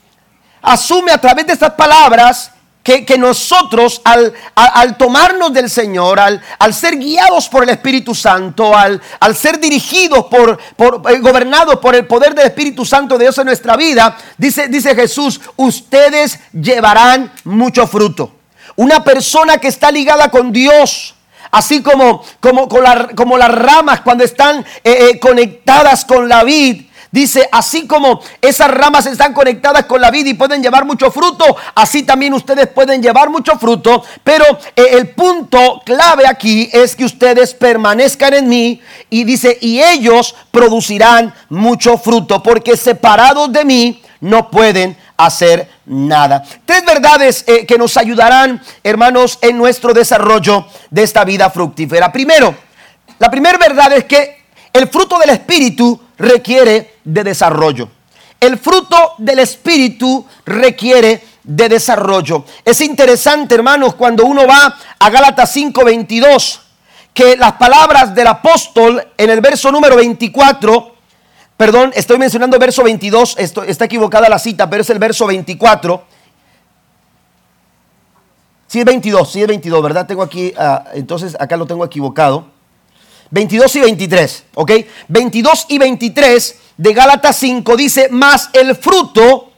asume 0.62 1.12
a 1.12 1.18
través 1.18 1.46
de 1.46 1.52
estas 1.52 1.72
palabras 1.72 2.52
que, 2.82 3.16
nosotros 3.18 4.00
al, 4.04 4.32
al, 4.56 4.96
tomarnos 4.96 5.52
del 5.52 5.70
Señor, 5.70 6.18
al, 6.18 6.42
al, 6.58 6.74
ser 6.74 6.96
guiados 6.96 7.48
por 7.48 7.62
el 7.62 7.68
Espíritu 7.68 8.16
Santo, 8.16 8.76
al, 8.76 9.00
al 9.20 9.36
ser 9.36 9.60
dirigidos 9.60 10.26
por, 10.26 10.58
por 10.74 11.02
eh, 11.08 11.18
gobernados 11.18 11.76
por 11.76 11.94
el 11.94 12.06
poder 12.06 12.34
del 12.34 12.46
Espíritu 12.46 12.84
Santo 12.84 13.16
de 13.16 13.26
Dios 13.26 13.38
en 13.38 13.46
nuestra 13.46 13.76
vida, 13.76 14.16
dice, 14.36 14.66
dice 14.66 14.96
Jesús, 14.96 15.40
ustedes 15.56 16.40
llevarán 16.52 17.32
mucho 17.44 17.86
fruto. 17.86 18.32
Una 18.74 19.04
persona 19.04 19.58
que 19.58 19.68
está 19.68 19.92
ligada 19.92 20.30
con 20.30 20.50
Dios, 20.50 21.14
así 21.50 21.82
como, 21.82 22.22
como, 22.40 22.68
como 22.68 23.38
las 23.38 23.54
ramas 23.54 24.00
cuando 24.00 24.24
están 24.24 24.60
eh, 24.84 25.10
eh, 25.12 25.20
conectadas 25.20 26.04
con 26.04 26.28
la 26.28 26.44
vid, 26.44 26.82
Dice, 27.12 27.48
así 27.50 27.88
como 27.88 28.20
esas 28.40 28.70
ramas 28.70 29.04
están 29.06 29.34
conectadas 29.34 29.86
con 29.86 30.00
la 30.00 30.12
vida 30.12 30.28
y 30.28 30.34
pueden 30.34 30.62
llevar 30.62 30.84
mucho 30.84 31.10
fruto, 31.10 31.56
así 31.74 32.04
también 32.04 32.32
ustedes 32.34 32.68
pueden 32.68 33.02
llevar 33.02 33.30
mucho 33.30 33.58
fruto. 33.58 34.04
Pero 34.22 34.44
eh, 34.76 34.90
el 34.92 35.08
punto 35.08 35.82
clave 35.84 36.28
aquí 36.28 36.70
es 36.72 36.94
que 36.94 37.04
ustedes 37.04 37.52
permanezcan 37.52 38.34
en 38.34 38.48
mí 38.48 38.80
y 39.08 39.24
dice, 39.24 39.58
y 39.60 39.82
ellos 39.82 40.36
producirán 40.52 41.34
mucho 41.48 41.98
fruto, 41.98 42.44
porque 42.44 42.76
separados 42.76 43.52
de 43.52 43.64
mí 43.64 44.02
no 44.20 44.50
pueden 44.50 44.96
hacer 45.16 45.68
nada. 45.86 46.42
Tres 46.64 46.84
verdades 46.84 47.44
eh, 47.46 47.66
que 47.66 47.78
nos 47.78 47.96
ayudarán, 47.96 48.60
hermanos, 48.82 49.38
en 49.42 49.56
nuestro 49.58 49.92
desarrollo 49.92 50.66
de 50.90 51.02
esta 51.02 51.24
vida 51.24 51.50
fructífera. 51.50 52.12
Primero, 52.12 52.54
la 53.18 53.30
primera 53.30 53.58
verdad 53.58 53.92
es 53.92 54.04
que 54.04 54.44
el 54.72 54.88
fruto 54.88 55.18
del 55.18 55.30
Espíritu 55.30 56.00
requiere 56.18 56.96
de 57.04 57.24
desarrollo. 57.24 57.88
El 58.38 58.58
fruto 58.58 59.14
del 59.18 59.40
Espíritu 59.40 60.26
requiere 60.46 61.22
de 61.42 61.68
desarrollo. 61.68 62.44
Es 62.64 62.80
interesante, 62.80 63.54
hermanos, 63.54 63.94
cuando 63.94 64.24
uno 64.24 64.46
va 64.46 64.76
a 64.98 65.10
Gálatas 65.10 65.54
5:22, 65.54 66.60
que 67.12 67.36
las 67.36 67.52
palabras 67.54 68.14
del 68.14 68.28
apóstol 68.28 69.06
en 69.16 69.30
el 69.30 69.40
verso 69.40 69.72
número 69.72 69.96
24, 69.96 70.94
perdón, 71.60 71.92
estoy 71.94 72.16
mencionando 72.16 72.58
verso 72.58 72.82
22, 72.82 73.34
esto, 73.36 73.62
está 73.62 73.84
equivocada 73.84 74.30
la 74.30 74.38
cita, 74.38 74.70
pero 74.70 74.80
es 74.80 74.88
el 74.88 74.98
verso 74.98 75.26
24. 75.26 76.02
Sí 78.66 78.78
es 78.78 78.84
22, 78.86 79.30
sí 79.30 79.42
es 79.42 79.46
22, 79.46 79.82
¿verdad? 79.82 80.06
Tengo 80.06 80.22
aquí, 80.22 80.54
ah, 80.56 80.84
entonces 80.94 81.36
acá 81.38 81.58
lo 81.58 81.66
tengo 81.66 81.84
equivocado. 81.84 82.46
22 83.30 83.76
y 83.76 83.80
23, 83.80 84.44
¿ok? 84.54 84.72
22 85.08 85.66
y 85.68 85.76
23 85.76 86.58
de 86.78 86.94
Gálatas 86.94 87.36
5 87.36 87.76
dice, 87.76 88.08
más 88.08 88.48
el 88.54 88.74
fruto 88.74 89.52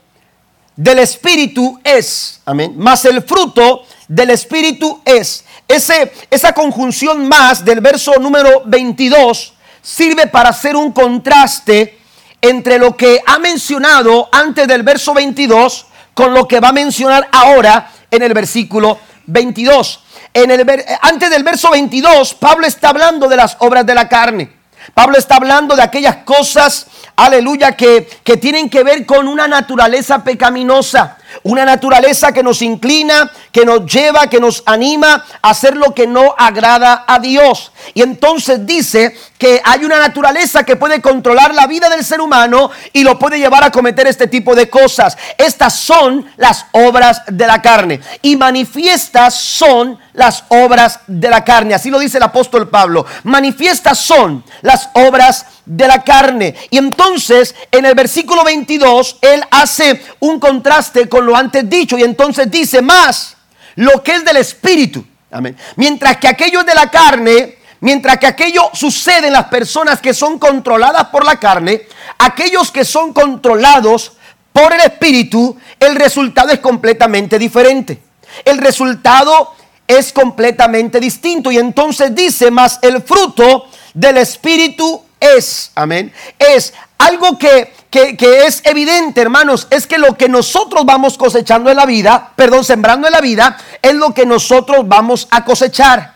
del 0.75 0.99
Espíritu 0.99 1.79
es, 1.85 2.41
amén, 2.45 2.75
más 2.77 3.05
el 3.05 3.23
fruto 3.23 3.85
del 4.09 4.31
Espíritu 4.31 5.01
es. 5.05 5.45
Ese, 5.69 6.13
esa 6.33 6.53
conjunción 6.53 7.29
más 7.29 7.65
del 7.65 7.81
verso 7.81 8.15
número 8.19 8.63
22 8.65 9.52
sirve 9.83 10.27
para 10.29 10.51
hacer 10.51 10.77
un 10.77 10.93
contraste 10.93 11.99
entre 12.41 12.79
lo 12.79 12.97
que 12.97 13.21
ha 13.27 13.39
mencionado 13.39 14.29
antes 14.33 14.67
del 14.67 14.83
verso 14.83 15.13
22 15.13 15.87
con 16.15 16.33
lo 16.33 16.49
que 16.49 16.61
va 16.61 16.69
a 16.69 16.73
mencionar 16.73 17.29
ahora 17.33 17.91
en 18.11 18.23
el 18.23 18.33
versículo 18.33 18.99
22 19.27 20.01
el, 20.35 20.85
antes 21.03 21.31
del 21.31 21.43
verso 21.43 21.71
22, 21.71 22.35
Pablo 22.35 22.67
está 22.67 22.89
hablando 22.89 23.29
de 23.29 23.37
las 23.37 23.57
obras 23.61 23.85
de 23.85 23.95
la 23.95 24.09
carne. 24.09 24.51
Pablo 24.95 25.17
está 25.17 25.37
hablando 25.37 25.77
de 25.77 25.83
aquellas 25.83 26.17
cosas, 26.25 26.87
aleluya, 27.15 27.77
que, 27.77 28.09
que 28.25 28.37
tienen 28.37 28.69
que 28.69 28.83
ver 28.83 29.07
con 29.07 29.29
una 29.29 29.47
naturaleza 29.47 30.25
pecaminosa. 30.25 31.19
Una 31.45 31.65
naturaleza 31.65 32.33
que 32.33 32.43
nos 32.43 32.63
inclina, 32.63 33.31
que 33.53 33.65
nos 33.65 33.87
lleva, 33.87 34.27
que 34.27 34.41
nos 34.41 34.63
anima 34.67 35.25
a 35.41 35.51
hacer 35.51 35.77
lo 35.77 35.95
que 35.95 36.07
no 36.07 36.35
agrada 36.37 37.05
a 37.07 37.19
Dios. 37.21 37.73
Y 37.95 38.03
entonces 38.03 38.67
dice 38.67 39.17
que 39.43 39.61
hay 39.65 39.85
una 39.85 39.99
naturaleza 39.99 40.63
que 40.63 40.77
puede 40.77 41.01
controlar 41.01 41.53
la 41.53 41.67
vida 41.67 41.89
del 41.89 42.05
ser 42.05 42.21
humano 42.21 42.71
y 42.93 43.03
lo 43.03 43.19
puede 43.19 43.41
llevar 43.41 43.65
a 43.65 43.73
cometer 43.73 44.07
este 44.07 44.29
tipo 44.29 44.55
de 44.55 44.71
cosas. 44.71 45.19
Estas 45.37 45.75
son 45.75 46.25
las 46.37 46.67
obras 46.71 47.23
de 47.27 47.45
la 47.49 47.61
carne. 47.61 47.99
Y 48.23 48.37
manifiestas 48.37 49.35
son 49.35 49.99
las 50.13 50.45
obras 50.47 51.01
de 51.09 51.29
la 51.29 51.43
carne. 51.43 51.75
Así 51.75 51.91
lo 51.91 51.99
dice 51.99 52.19
el 52.19 52.23
apóstol 52.23 52.69
Pablo. 52.69 53.05
Manifiestas 53.25 53.99
son 53.99 54.45
las 54.61 54.91
obras 54.93 55.45
de 55.67 55.89
la 55.89 56.05
carne. 56.05 56.55
Y 56.71 56.79
entonces 56.79 57.57
en 57.73 57.85
el 57.85 57.97
versículo 57.97 58.45
22 58.45 59.17
él 59.23 59.43
hace 59.51 60.05
un 60.21 60.39
contraste 60.39 61.09
con 61.09 61.27
lo 61.27 61.35
antes 61.35 61.69
dicho 61.69 61.99
y 61.99 62.05
entonces 62.05 62.49
dice 62.49 62.81
más 62.81 63.35
lo 63.75 64.05
que 64.05 64.15
es 64.15 64.25
del 64.25 64.37
espíritu. 64.37 65.05
Amén. 65.33 65.57
Mientras 65.75 66.19
que 66.19 66.29
aquello 66.29 66.61
es 66.61 66.67
de 66.67 66.77
la 66.77 66.89
carne, 66.93 67.59
mientras 67.83 68.19
que 68.19 68.27
aquello 68.27 68.71
sucede 68.73 69.27
en 69.27 69.35
las 69.35 69.47
personas 69.47 70.01
que 70.01 70.15
son 70.15 70.39
controladas 70.39 71.09
por 71.09 71.27
la 71.27 71.39
carne, 71.39 71.83
aquellos 72.19 72.71
que 72.71 72.85
son 72.85 73.13
controlados 73.13 74.13
por 74.53 74.73
el 74.73 74.81
espíritu, 74.81 75.57
el 75.79 75.97
resultado 75.97 76.51
es 76.51 76.61
completamente 76.61 77.39
diferente. 77.39 78.01
El 78.45 78.59
resultado 78.59 79.53
es 79.87 80.13
completamente 80.13 81.01
distinto 81.01 81.51
y 81.51 81.59
entonces 81.59 82.15
dice 82.15 82.51
más 82.51 82.79
el 82.83 83.03
fruto 83.03 83.67
del 83.95 84.17
espíritu 84.19 85.03
es, 85.19 85.73
amén, 85.75 86.13
es 86.39 86.73
algo 86.99 87.37
que, 87.37 87.73
es 87.91 88.63
evidente, 88.65 89.21
hermanos, 89.21 89.67
es 89.71 89.89
que 89.89 89.99
lo 89.99 90.17
que 90.17 90.29
nosotros 90.29 90.85
vamos 90.85 91.19
cosechando 91.19 91.69
en 91.69 91.77
la 91.77 91.87
vida, 91.87 92.33
perdón, 92.37 92.65
sembrando 92.65 93.09
en 93.09 93.13
la 93.13 93.21
vida, 93.21 93.57
es 93.83 93.95
lo 93.95 94.15
que 94.15 94.25
nosotros 94.25 94.87
vamos 94.87 95.27
a 95.31 95.45
cosechar. 95.45 96.12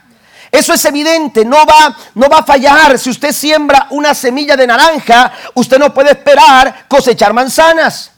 Eso 0.56 0.72
es 0.72 0.82
evidente, 0.86 1.44
no 1.44 1.66
va, 1.66 1.94
no 2.14 2.30
va 2.30 2.38
a 2.38 2.42
fallar. 2.42 2.98
Si 2.98 3.10
usted 3.10 3.32
siembra 3.32 3.88
una 3.90 4.14
semilla 4.14 4.56
de 4.56 4.66
naranja, 4.66 5.30
usted 5.52 5.78
no 5.78 5.92
puede 5.92 6.12
esperar 6.12 6.86
cosechar 6.88 7.34
manzanas. 7.34 8.10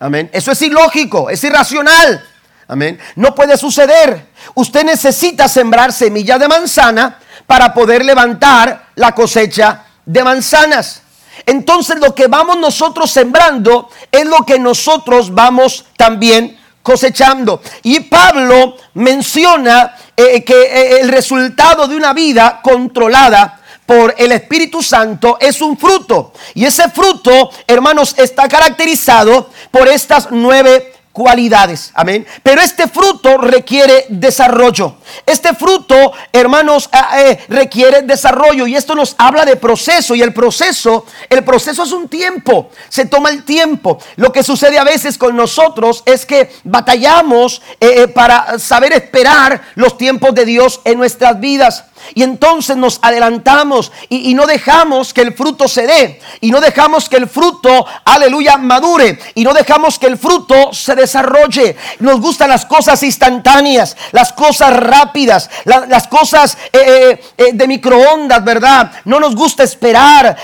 Amén. 0.00 0.28
Eso 0.32 0.50
es 0.50 0.60
ilógico, 0.62 1.30
es 1.30 1.44
irracional. 1.44 2.26
Amén. 2.66 2.98
No 3.14 3.36
puede 3.36 3.56
suceder. 3.56 4.26
Usted 4.54 4.84
necesita 4.84 5.46
sembrar 5.46 5.92
semilla 5.92 6.38
de 6.38 6.48
manzana 6.48 7.20
para 7.46 7.72
poder 7.72 8.04
levantar 8.04 8.88
la 8.96 9.12
cosecha 9.12 9.84
de 10.04 10.24
manzanas. 10.24 11.02
Entonces 11.46 12.00
lo 12.00 12.16
que 12.16 12.26
vamos 12.26 12.56
nosotros 12.58 13.12
sembrando 13.12 13.90
es 14.10 14.26
lo 14.26 14.38
que 14.44 14.58
nosotros 14.58 15.32
vamos 15.32 15.86
también 15.96 16.58
cosechando. 16.82 17.60
Y 17.84 18.00
Pablo 18.00 18.76
menciona 18.94 19.94
eh, 20.16 20.42
que 20.44 20.62
eh, 20.62 21.00
el 21.00 21.08
resultado 21.08 21.86
de 21.86 21.96
una 21.96 22.12
vida 22.12 22.60
controlada 22.62 23.60
por 23.84 24.14
el 24.18 24.32
Espíritu 24.32 24.82
Santo 24.82 25.38
es 25.40 25.60
un 25.60 25.78
fruto. 25.78 26.32
Y 26.54 26.64
ese 26.64 26.88
fruto, 26.90 27.50
hermanos, 27.66 28.14
está 28.18 28.48
caracterizado 28.48 29.50
por 29.70 29.88
estas 29.88 30.28
nueve 30.30 30.95
cualidades. 31.16 31.92
Amén. 31.94 32.26
Pero 32.42 32.60
este 32.60 32.86
fruto 32.88 33.38
requiere 33.38 34.04
desarrollo. 34.10 34.96
Este 35.24 35.54
fruto, 35.54 36.12
hermanos, 36.30 36.90
ah, 36.92 37.18
eh, 37.18 37.38
requiere 37.48 38.02
desarrollo. 38.02 38.66
Y 38.66 38.76
esto 38.76 38.94
nos 38.94 39.14
habla 39.16 39.46
de 39.46 39.56
proceso. 39.56 40.14
Y 40.14 40.20
el 40.20 40.34
proceso, 40.34 41.06
el 41.30 41.42
proceso 41.42 41.84
es 41.84 41.92
un 41.92 42.10
tiempo. 42.10 42.68
Se 42.90 43.06
toma 43.06 43.30
el 43.30 43.44
tiempo. 43.44 43.98
Lo 44.16 44.30
que 44.30 44.42
sucede 44.42 44.78
a 44.78 44.84
veces 44.84 45.16
con 45.16 45.34
nosotros 45.34 46.02
es 46.04 46.26
que 46.26 46.50
batallamos 46.64 47.62
eh, 47.80 48.02
eh, 48.02 48.08
para 48.08 48.58
saber 48.58 48.92
esperar 48.92 49.62
los 49.74 49.96
tiempos 49.96 50.34
de 50.34 50.44
Dios 50.44 50.82
en 50.84 50.98
nuestras 50.98 51.40
vidas. 51.40 51.84
Y 52.14 52.22
entonces 52.22 52.76
nos 52.76 52.98
adelantamos 53.02 53.92
y, 54.08 54.34
no 54.34 54.46
dejamos 54.46 55.12
que 55.14 55.22
el 55.22 55.34
fruto 55.34 55.68
se 55.68 55.86
dé. 55.86 56.20
Y 56.40 56.50
no 56.50 56.60
dejamos 56.60 57.08
que 57.08 57.16
el 57.16 57.28
fruto, 57.28 57.86
aleluya, 58.04 58.56
madure. 58.56 59.18
Y 59.34 59.44
no 59.44 59.52
dejamos 59.52 59.98
que 59.98 60.06
el 60.06 60.18
fruto 60.18 60.72
se 60.72 60.94
desarrolle. 60.94 61.76
Nos 62.00 62.20
gustan 62.20 62.50
las 62.50 62.66
cosas 62.66 63.02
instantáneas, 63.02 63.96
las 64.12 64.32
cosas 64.32 64.76
rápidas, 64.76 65.50
las 65.64 66.06
cosas 66.08 66.56
eh, 66.72 66.80
eh, 66.86 67.24
eh, 67.36 67.50
de 67.52 67.66
microondas, 67.66 68.44
¿verdad? 68.44 68.90
No 69.04 69.20
nos 69.20 69.34
gusta 69.34 69.62
esperar. 69.62 70.36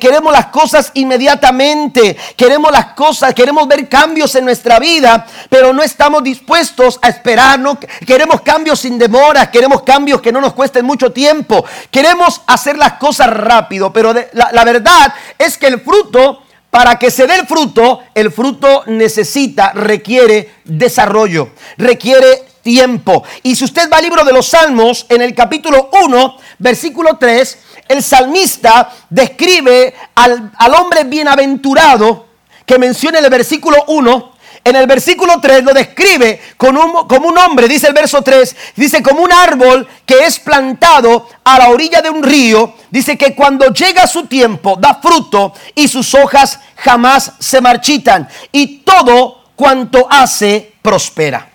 queremos 0.00 0.32
las 0.32 0.46
cosas 0.46 0.90
inmediatamente. 0.94 2.16
Queremos 2.36 2.72
las 2.72 2.94
cosas, 2.94 3.34
queremos 3.34 3.66
ver 3.68 3.88
cambios 3.88 4.34
en 4.34 4.44
nuestra 4.44 4.78
vida, 4.78 5.26
pero 5.48 5.72
no 5.72 5.82
estamos 5.82 6.22
dispuestos 6.22 6.98
a 7.02 7.08
esperar. 7.08 7.58
No, 7.58 7.78
queremos 8.06 8.40
cambios 8.40 8.80
sin 8.80 8.98
demora. 8.98 9.50
Queremos 9.50 9.82
cambios 9.82 10.20
que 10.20 10.32
no 10.32 10.40
nos 10.40 10.54
cuesten 10.54 10.84
mucho 10.84 10.99
tiempo. 11.08 11.64
Queremos 11.90 12.42
hacer 12.46 12.76
las 12.76 12.94
cosas 12.94 13.28
rápido, 13.28 13.92
pero 13.92 14.12
la, 14.12 14.64
verdad 14.64 15.14
es 15.38 15.56
que 15.56 15.66
el 15.66 15.80
fruto, 15.80 16.42
para 16.70 16.98
que 16.98 17.10
se 17.10 17.26
dé 17.26 17.36
el 17.36 17.46
fruto, 17.46 18.00
el 18.14 18.30
fruto 18.30 18.84
necesita, 18.86 19.72
requiere 19.72 20.56
desarrollo, 20.64 21.52
requiere 21.78 22.44
tiempo. 22.62 23.24
Y 23.42 23.56
si 23.56 23.64
usted 23.64 23.90
va 23.90 23.96
al 23.96 24.04
libro 24.04 24.24
de 24.24 24.34
los 24.34 24.48
Salmos, 24.48 25.06
en 25.08 25.22
el 25.22 25.34
capítulo 25.34 25.88
1, 26.04 26.36
versículo 26.58 27.16
3, 27.18 27.58
el 27.88 28.02
salmista 28.02 28.92
describe 29.08 29.94
al, 30.14 30.52
al 30.58 30.74
hombre 30.74 31.04
bienaventurado 31.04 32.26
que 32.66 32.78
menciona 32.78 33.18
en 33.18 33.24
el 33.24 33.30
versículo 33.30 33.82
1 33.88 34.39
en 34.62 34.76
el 34.76 34.86
versículo 34.86 35.40
3 35.40 35.64
lo 35.64 35.72
describe 35.72 36.40
como 36.56 36.80
un, 36.82 37.38
hombre, 37.38 37.66
dice 37.66 37.86
el 37.88 37.94
verso 37.94 38.22
3, 38.22 38.56
dice 38.76 39.02
como 39.02 39.22
un 39.22 39.32
árbol 39.32 39.88
que 40.04 40.26
es 40.26 40.38
plantado 40.38 41.28
a 41.44 41.58
la 41.58 41.70
orilla 41.70 42.02
de 42.02 42.10
un 42.10 42.22
río, 42.22 42.74
dice 42.90 43.16
que 43.16 43.34
cuando 43.34 43.72
llega 43.72 44.06
su 44.06 44.26
tiempo 44.26 44.76
da 44.78 44.94
fruto 44.94 45.54
y 45.74 45.88
sus 45.88 46.14
hojas 46.14 46.60
jamás 46.76 47.32
se 47.38 47.60
marchitan 47.60 48.28
y 48.52 48.78
todo 48.78 49.44
cuanto 49.56 50.06
hace 50.10 50.74
prospera. 50.82 51.48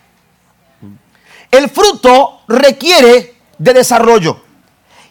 El 1.52 1.70
fruto 1.70 2.42
requiere 2.48 3.36
de 3.58 3.74
desarrollo 3.74 4.42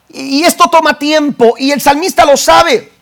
y 0.09 0.43
esto 0.43 0.69
toma 0.71 0.99
tiempo 0.99 1.55
y 1.59 1.71
el 1.71 1.81
salmista 1.81 2.25
lo 2.25 2.37
sabe. 2.37 2.94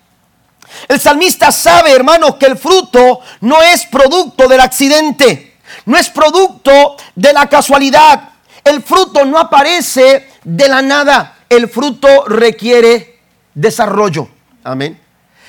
El 0.89 1.01
salmista 1.01 1.53
sabe, 1.53 1.93
hermanos, 1.93 2.37
que 2.37 2.47
el 2.47 2.57
fruto 2.57 3.21
no 3.41 3.63
es 3.63 3.87
producto 3.87 4.49
del 4.49 4.61
accidente, 4.61 5.57
no 5.87 5.97
es 5.97 6.09
producto 6.09 6.97
de 7.15 7.33
la 7.33 7.49
casualidad. 7.49 8.31
El 8.65 8.83
fruto 8.83 9.25
no 9.25 9.39
aparece 9.39 10.29
de 10.45 10.69
la 10.69 10.83
nada. 10.83 11.39
El 11.49 11.69
fruto 11.69 12.25
requiere 12.27 13.19
desarrollo. 13.55 14.29
Amén. 14.65 14.99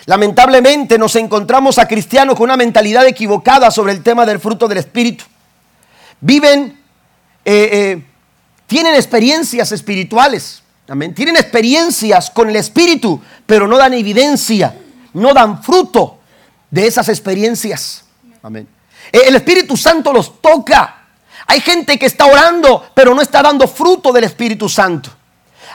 Lamentablemente 0.06 0.98
nos 0.98 1.16
encontramos 1.16 1.78
a 1.78 1.88
cristianos 1.88 2.36
con 2.36 2.46
una 2.46 2.58
mentalidad 2.58 3.08
equivocada 3.08 3.72
sobre 3.72 3.94
el 3.94 4.04
tema 4.04 4.26
del 4.26 4.40
fruto 4.40 4.68
del 4.68 4.80
Espíritu. 4.80 5.24
Viven, 6.20 6.78
eh, 7.46 7.70
eh, 7.72 8.04
tienen 8.68 8.96
experiencias 8.96 9.72
espirituales, 9.72 10.62
amén. 10.90 11.14
Tienen 11.14 11.38
experiencias 11.38 12.30
con 12.30 12.50
el 12.50 12.58
Espíritu, 12.58 13.22
pero 13.46 13.68
no 13.68 13.78
dan 13.78 13.94
evidencia, 13.94 14.76
no 15.14 15.34
dan 15.34 15.64
fruto 15.64 16.20
de 16.70 16.88
esas 16.88 17.10
experiencias. 17.10 18.04
Amén. 18.42 18.68
Eh, 19.12 19.22
el 19.28 19.36
Espíritu 19.36 19.78
Santo 19.78 20.12
los 20.12 20.42
toca. 20.42 21.06
Hay 21.48 21.62
gente 21.62 22.00
que 22.00 22.06
está 22.06 22.26
orando, 22.26 22.86
pero 22.94 23.14
no 23.14 23.22
está 23.22 23.42
dando 23.42 23.68
fruto 23.68 24.12
del 24.12 24.24
Espíritu 24.24 24.70
Santo. 24.70 25.10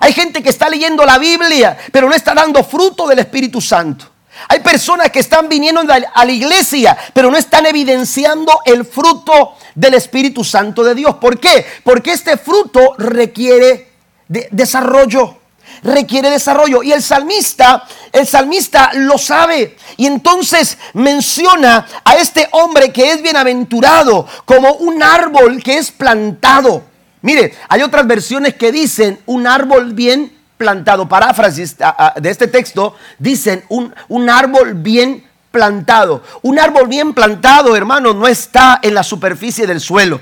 Hay 0.00 0.12
gente 0.12 0.42
que 0.42 0.48
está 0.48 0.68
leyendo 0.68 1.04
la 1.04 1.18
Biblia, 1.18 1.76
pero 1.92 2.08
no 2.08 2.14
está 2.14 2.34
dando 2.34 2.62
fruto 2.64 3.06
del 3.06 3.18
Espíritu 3.18 3.60
Santo. 3.60 4.06
Hay 4.48 4.60
personas 4.60 5.10
que 5.10 5.18
están 5.18 5.48
viniendo 5.48 5.80
a 5.80 6.24
la 6.24 6.32
iglesia, 6.32 6.96
pero 7.12 7.30
no 7.30 7.36
están 7.36 7.66
evidenciando 7.66 8.60
el 8.64 8.84
fruto 8.84 9.54
del 9.74 9.94
Espíritu 9.94 10.44
Santo 10.44 10.84
de 10.84 10.94
Dios. 10.94 11.16
¿Por 11.16 11.40
qué? 11.40 11.66
Porque 11.82 12.12
este 12.12 12.36
fruto 12.36 12.94
requiere 12.98 13.90
desarrollo. 14.28 15.37
Requiere 15.82 16.30
desarrollo. 16.30 16.82
Y 16.82 16.92
el 16.92 17.02
salmista, 17.02 17.84
el 18.12 18.26
salmista 18.26 18.90
lo 18.94 19.18
sabe. 19.18 19.76
Y 19.96 20.06
entonces 20.06 20.78
menciona 20.94 21.86
a 22.04 22.16
este 22.16 22.48
hombre 22.52 22.92
que 22.92 23.12
es 23.12 23.22
bienaventurado 23.22 24.26
como 24.44 24.72
un 24.74 25.02
árbol 25.02 25.62
que 25.62 25.78
es 25.78 25.90
plantado. 25.90 26.84
Mire, 27.22 27.54
hay 27.68 27.82
otras 27.82 28.06
versiones 28.06 28.54
que 28.54 28.72
dicen 28.72 29.18
un 29.26 29.46
árbol 29.46 29.92
bien 29.92 30.32
plantado. 30.56 31.08
Paráfrasis 31.08 31.76
de 32.16 32.30
este 32.30 32.48
texto 32.48 32.94
dicen 33.18 33.64
un, 33.68 33.94
un 34.08 34.30
árbol 34.30 34.74
bien 34.74 35.24
plantado. 35.50 36.22
Un 36.42 36.58
árbol 36.58 36.88
bien 36.88 37.14
plantado, 37.14 37.74
hermano, 37.74 38.14
no 38.14 38.28
está 38.28 38.78
en 38.82 38.94
la 38.94 39.02
superficie 39.02 39.66
del 39.66 39.80
suelo. 39.80 40.20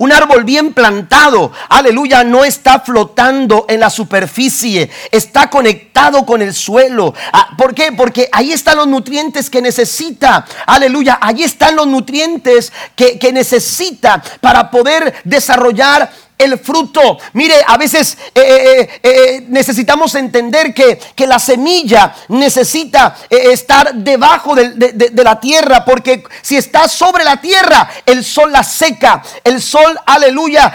Un 0.00 0.12
árbol 0.12 0.44
bien 0.44 0.72
plantado, 0.72 1.52
aleluya, 1.68 2.24
no 2.24 2.42
está 2.42 2.80
flotando 2.80 3.66
en 3.68 3.80
la 3.80 3.90
superficie, 3.90 4.88
está 5.10 5.50
conectado 5.50 6.24
con 6.24 6.40
el 6.40 6.54
suelo. 6.54 7.12
Ah, 7.34 7.50
¿Por 7.58 7.74
qué? 7.74 7.92
Porque 7.92 8.26
ahí 8.32 8.50
están 8.50 8.78
los 8.78 8.86
nutrientes 8.86 9.50
que 9.50 9.60
necesita, 9.60 10.46
aleluya, 10.64 11.18
ahí 11.20 11.42
están 11.42 11.76
los 11.76 11.86
nutrientes 11.86 12.72
que, 12.96 13.18
que 13.18 13.30
necesita 13.30 14.22
para 14.40 14.70
poder 14.70 15.16
desarrollar 15.24 16.10
el 16.40 16.58
fruto. 16.58 17.18
Mire, 17.34 17.62
a 17.66 17.76
veces 17.76 18.16
eh, 18.34 18.40
eh, 18.42 19.00
eh, 19.02 19.44
necesitamos 19.48 20.14
entender 20.14 20.74
que, 20.74 20.98
la 21.30 21.38
semilla 21.38 22.12
necesita 22.28 23.14
estar 23.28 23.94
debajo 23.94 24.56
de, 24.56 25.12
la 25.22 25.38
tierra, 25.38 25.84
porque 25.84 26.24
si 26.42 26.56
está 26.56 26.88
sobre 26.88 27.22
la 27.22 27.40
tierra, 27.40 27.88
el 28.04 28.24
sol 28.24 28.50
la 28.50 28.64
seca, 28.64 29.22
el 29.44 29.62
sol, 29.62 29.96
aleluya, 30.06 30.74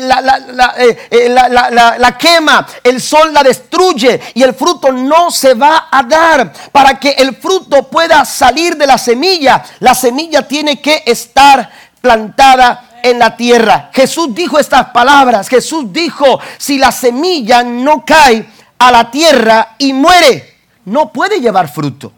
la, 0.00 1.96
la 1.98 2.18
quema, 2.18 2.66
el 2.82 3.00
sol 3.00 3.32
la 3.32 3.42
destruye 3.42 4.20
y 4.34 4.42
el 4.42 4.52
fruto 4.54 4.92
no 4.92 5.30
se 5.30 5.54
va 5.54 5.88
a 5.90 6.02
dar. 6.02 6.52
Para 6.70 7.00
que 7.00 7.12
el 7.12 7.36
fruto 7.36 7.88
pueda 7.88 8.26
salir 8.26 8.76
de 8.76 8.86
la 8.86 8.98
semilla, 8.98 9.64
la 9.78 9.94
semilla 9.94 10.46
tiene 10.46 10.82
que 10.82 11.02
estar 11.06 11.70
plantada 12.04 12.83
en 13.04 13.18
la 13.18 13.36
tierra. 13.36 13.90
Jesús 13.92 14.34
dijo 14.34 14.58
estas 14.58 14.86
palabras. 14.86 15.48
Jesús 15.48 15.92
dijo, 15.92 16.40
si 16.56 16.78
la 16.78 16.90
semilla 16.90 17.62
no 17.62 18.02
cae 18.04 18.46
a 18.78 18.90
la 18.90 19.10
tierra 19.10 19.76
y 19.78 19.92
muere, 19.92 20.56
no 20.86 21.12
puede 21.12 21.38
llevar 21.38 21.68
fruto. 21.68 22.12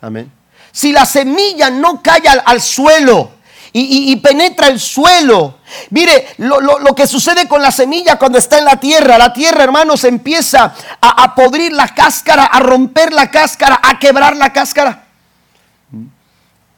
Amén. 0.00 0.32
Si 0.72 0.92
la 0.92 1.04
semilla 1.04 1.68
no 1.68 2.02
cae 2.02 2.22
al, 2.26 2.60
suelo 2.62 3.32
y, 3.72 4.16
penetra 4.16 4.68
el 4.68 4.80
suelo, 4.80 5.58
mire 5.90 6.28
lo, 6.38 6.94
que 6.94 7.06
sucede 7.06 7.46
con 7.46 7.60
la 7.60 7.70
semilla 7.70 8.16
cuando 8.16 8.38
está 8.38 8.58
en 8.58 8.64
la 8.64 8.80
tierra. 8.80 9.18
La 9.18 9.32
tierra, 9.34 9.62
hermanos, 9.62 10.04
empieza 10.04 10.74
a, 11.00 11.22
a 11.22 11.34
podrir 11.34 11.72
la 11.72 11.88
cáscara, 11.88 12.44
a 12.44 12.60
romper 12.60 13.12
la 13.12 13.30
cáscara, 13.30 13.78
a 13.82 13.98
quebrar 13.98 14.36
la 14.36 14.54
cáscara. 14.54 15.04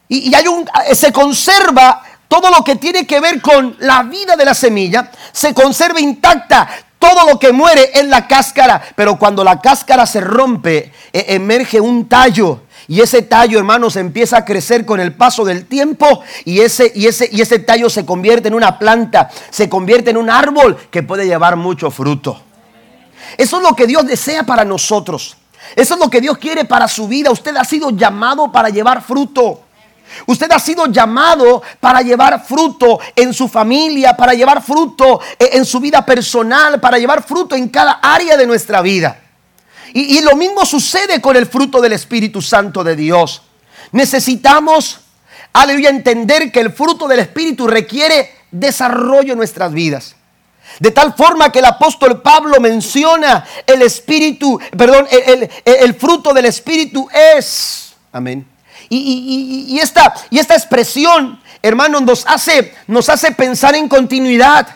Y, 0.09 0.29
y 0.29 0.35
hay 0.35 0.47
un, 0.47 0.69
se 0.93 1.13
conserva 1.13 2.03
todo 2.31 2.49
lo 2.49 2.63
que 2.63 2.77
tiene 2.77 3.05
que 3.05 3.19
ver 3.19 3.41
con 3.41 3.75
la 3.79 4.03
vida 4.03 4.37
de 4.37 4.45
la 4.45 4.53
semilla 4.53 5.11
se 5.33 5.53
conserva 5.53 5.99
intacta. 5.99 6.65
Todo 6.97 7.29
lo 7.29 7.37
que 7.37 7.51
muere 7.51 7.91
en 7.95 8.09
la 8.09 8.25
cáscara, 8.25 8.81
pero 8.95 9.19
cuando 9.19 9.43
la 9.43 9.59
cáscara 9.59 10.05
se 10.05 10.21
rompe, 10.21 10.93
e, 11.11 11.25
emerge 11.35 11.81
un 11.81 12.07
tallo. 12.07 12.61
Y 12.87 13.01
ese 13.01 13.23
tallo, 13.23 13.59
hermanos, 13.59 13.97
empieza 13.97 14.37
a 14.37 14.45
crecer 14.45 14.85
con 14.85 15.01
el 15.01 15.13
paso 15.13 15.43
del 15.43 15.65
tiempo 15.65 16.23
y 16.45 16.61
ese, 16.61 16.93
y, 16.95 17.07
ese, 17.07 17.27
y 17.29 17.41
ese 17.41 17.59
tallo 17.59 17.89
se 17.89 18.05
convierte 18.05 18.47
en 18.47 18.53
una 18.53 18.79
planta, 18.79 19.29
se 19.49 19.67
convierte 19.67 20.11
en 20.11 20.17
un 20.17 20.29
árbol 20.29 20.77
que 20.89 21.03
puede 21.03 21.25
llevar 21.25 21.57
mucho 21.57 21.91
fruto. 21.91 22.41
Eso 23.37 23.57
es 23.57 23.63
lo 23.63 23.75
que 23.75 23.87
Dios 23.87 24.05
desea 24.05 24.43
para 24.43 24.63
nosotros. 24.63 25.35
Eso 25.75 25.95
es 25.95 25.99
lo 25.99 26.09
que 26.09 26.21
Dios 26.21 26.37
quiere 26.37 26.63
para 26.63 26.87
su 26.87 27.09
vida. 27.09 27.29
Usted 27.29 27.57
ha 27.57 27.65
sido 27.65 27.89
llamado 27.89 28.53
para 28.53 28.69
llevar 28.69 29.01
fruto. 29.01 29.63
Usted 30.25 30.51
ha 30.51 30.59
sido 30.59 30.85
llamado 30.87 31.61
para 31.79 32.01
llevar 32.01 32.45
fruto 32.45 32.99
en 33.15 33.33
su 33.33 33.47
familia, 33.47 34.15
para 34.15 34.33
llevar 34.33 34.61
fruto 34.61 35.19
en 35.39 35.65
su 35.65 35.79
vida 35.79 36.05
personal, 36.05 36.79
para 36.79 36.97
llevar 36.97 37.23
fruto 37.23 37.55
en 37.55 37.69
cada 37.69 37.93
área 38.01 38.37
de 38.37 38.45
nuestra 38.45 38.81
vida. 38.81 39.19
Y, 39.93 40.21
lo 40.21 40.35
mismo 40.35 40.65
sucede 40.65 41.19
con 41.19 41.35
el 41.35 41.45
fruto 41.45 41.81
del 41.81 41.93
Espíritu 41.93 42.41
Santo 42.41 42.83
de 42.83 42.95
Dios. 42.95 43.41
Necesitamos, 43.91 45.01
aleluya, 45.51 45.89
entender 45.89 46.51
que 46.51 46.61
el 46.61 46.71
fruto 46.71 47.07
del 47.07 47.19
Espíritu 47.19 47.67
requiere 47.67 48.33
desarrollo 48.51 49.33
en 49.33 49.37
nuestras 49.37 49.73
vidas. 49.73 50.15
De 50.79 50.91
tal 50.91 51.13
forma 51.13 51.51
que 51.51 51.59
el 51.59 51.65
apóstol 51.65 52.21
Pablo 52.21 52.61
menciona 52.61 53.45
el 53.67 53.81
Espíritu, 53.81 54.57
perdón, 54.77 55.05
el 55.65 55.93
fruto 55.95 56.33
del 56.33 56.45
Espíritu 56.45 57.09
es, 57.11 57.93
amén, 58.13 58.47
y, 58.93 59.79
esta, 59.79 60.13
y 60.29 60.39
esta 60.39 60.53
expresión, 60.53 61.39
hermanos, 61.61 62.01
nos 62.01 62.27
hace, 62.27 62.75
nos 62.87 63.07
hace 63.07 63.31
pensar 63.31 63.73
en 63.73 63.87
continuidad. 63.87 64.67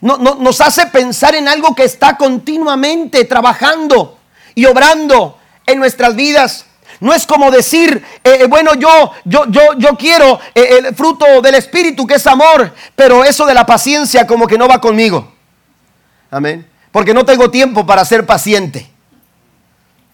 No, 0.00 0.16
nos 0.16 0.60
hace 0.60 0.86
pensar 0.86 1.34
en 1.34 1.48
algo 1.48 1.74
que 1.74 1.84
está 1.84 2.16
continuamente 2.16 3.24
trabajando 3.24 4.18
y 4.54 4.66
obrando 4.66 5.38
en 5.66 5.80
nuestras 5.80 6.14
vidas. 6.14 6.66
No 7.00 7.12
es 7.12 7.26
como 7.26 7.50
decir, 7.50 8.04
eh, 8.22 8.38
eh, 8.42 8.46
bueno, 8.46 8.74
yo, 8.74 9.10
yo, 9.24 9.46
yo, 9.46 9.72
yo 9.76 9.96
quiero 9.96 10.38
eh, 10.54 10.78
el 10.78 10.94
fruto 10.94 11.42
del 11.42 11.56
Espíritu 11.56 12.06
que 12.06 12.14
es 12.14 12.26
amor, 12.26 12.72
pero 12.94 13.24
eso 13.24 13.44
de 13.44 13.54
la 13.54 13.66
paciencia 13.66 14.26
como 14.26 14.46
que 14.46 14.56
no 14.56 14.68
va 14.68 14.80
conmigo. 14.80 15.32
Amén. 16.30 16.66
Porque 16.92 17.12
no 17.12 17.24
tengo 17.24 17.50
tiempo 17.50 17.84
para 17.84 18.04
ser 18.04 18.24
paciente. 18.24 18.88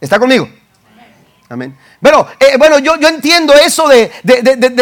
¿Está 0.00 0.18
conmigo? 0.18 0.48
Amén. 1.52 1.76
Bueno, 2.00 2.26
eh, 2.40 2.56
bueno 2.56 2.78
yo, 2.78 2.96
yo, 2.96 3.08
entiendo 3.08 3.52
eso 3.52 3.86
de, 3.86 4.10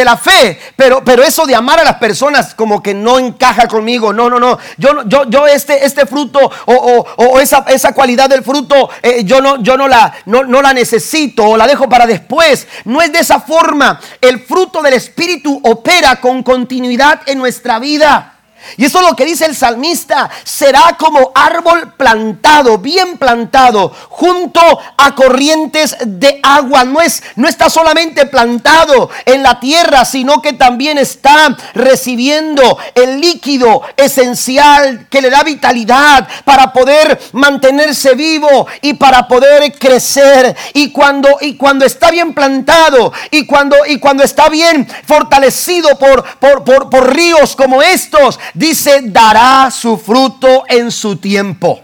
la 0.04 0.16
fe, 0.16 0.56
pero, 0.76 1.02
pero, 1.04 1.24
eso 1.24 1.44
de 1.44 1.56
amar 1.56 1.80
a 1.80 1.84
las 1.84 1.96
personas 1.96 2.54
como 2.54 2.80
que 2.80 2.94
no 2.94 3.18
encaja 3.18 3.66
conmigo. 3.66 4.12
No, 4.12 4.30
no, 4.30 4.38
no. 4.38 4.56
Yo, 4.76 5.02
yo, 5.06 5.28
yo 5.28 5.48
este, 5.48 5.84
este 5.84 6.06
fruto 6.06 6.38
o, 6.66 7.40
esa, 7.40 7.64
esa, 7.66 7.92
cualidad 7.92 8.30
del 8.30 8.44
fruto, 8.44 8.88
eh, 9.02 9.24
yo, 9.24 9.40
no, 9.40 9.60
yo 9.60 9.76
no, 9.76 9.88
la, 9.88 10.14
no, 10.26 10.44
no 10.44 10.62
la 10.62 10.72
necesito 10.72 11.42
o 11.42 11.56
la 11.56 11.66
dejo 11.66 11.88
para 11.88 12.06
después. 12.06 12.68
No 12.84 13.02
es 13.02 13.12
de 13.12 13.18
esa 13.18 13.40
forma. 13.40 13.98
El 14.20 14.38
fruto 14.38 14.80
del 14.80 14.94
Espíritu 14.94 15.60
opera 15.64 16.20
con 16.20 16.44
continuidad 16.44 17.22
en 17.26 17.38
nuestra 17.38 17.80
vida. 17.80 18.39
Y 18.76 18.84
eso 18.84 19.00
es 19.00 19.06
lo 19.06 19.16
que 19.16 19.24
dice 19.24 19.46
el 19.46 19.56
salmista, 19.56 20.30
será 20.44 20.96
como 20.98 21.32
árbol 21.34 21.94
plantado, 21.94 22.78
bien 22.78 23.18
plantado, 23.18 23.92
junto 24.08 24.60
a 24.96 25.14
corrientes 25.14 25.96
de 26.04 26.40
agua. 26.42 26.84
No, 26.84 27.00
es, 27.00 27.22
no 27.36 27.48
está 27.48 27.68
solamente 27.68 28.26
plantado 28.26 29.10
en 29.24 29.42
la 29.42 29.60
tierra, 29.60 30.04
sino 30.04 30.40
que 30.40 30.52
también 30.52 30.98
está 30.98 31.56
recibiendo 31.74 32.78
el 32.94 33.20
líquido 33.20 33.82
esencial 33.96 35.06
que 35.10 35.20
le 35.20 35.30
da 35.30 35.42
vitalidad 35.42 36.28
para 36.44 36.72
poder 36.72 37.20
mantenerse 37.32 38.14
vivo 38.14 38.66
y 38.82 38.94
para 38.94 39.26
poder 39.28 39.72
crecer. 39.78 40.56
Y 40.74 40.92
cuando, 40.92 41.38
y 41.40 41.56
cuando 41.56 41.84
está 41.84 42.10
bien 42.10 42.34
plantado 42.34 43.12
y 43.30 43.46
cuando, 43.46 43.76
y 43.86 43.98
cuando 43.98 44.22
está 44.22 44.48
bien 44.48 44.88
fortalecido 45.06 45.98
por, 45.98 46.24
por, 46.38 46.64
por, 46.64 46.90
por 46.90 47.14
ríos 47.14 47.56
como 47.56 47.82
estos, 47.82 48.38
dice, 48.54 49.00
dará 49.04 49.70
su 49.70 49.96
fruto 49.96 50.64
en 50.68 50.90
su 50.90 51.16
tiempo. 51.16 51.80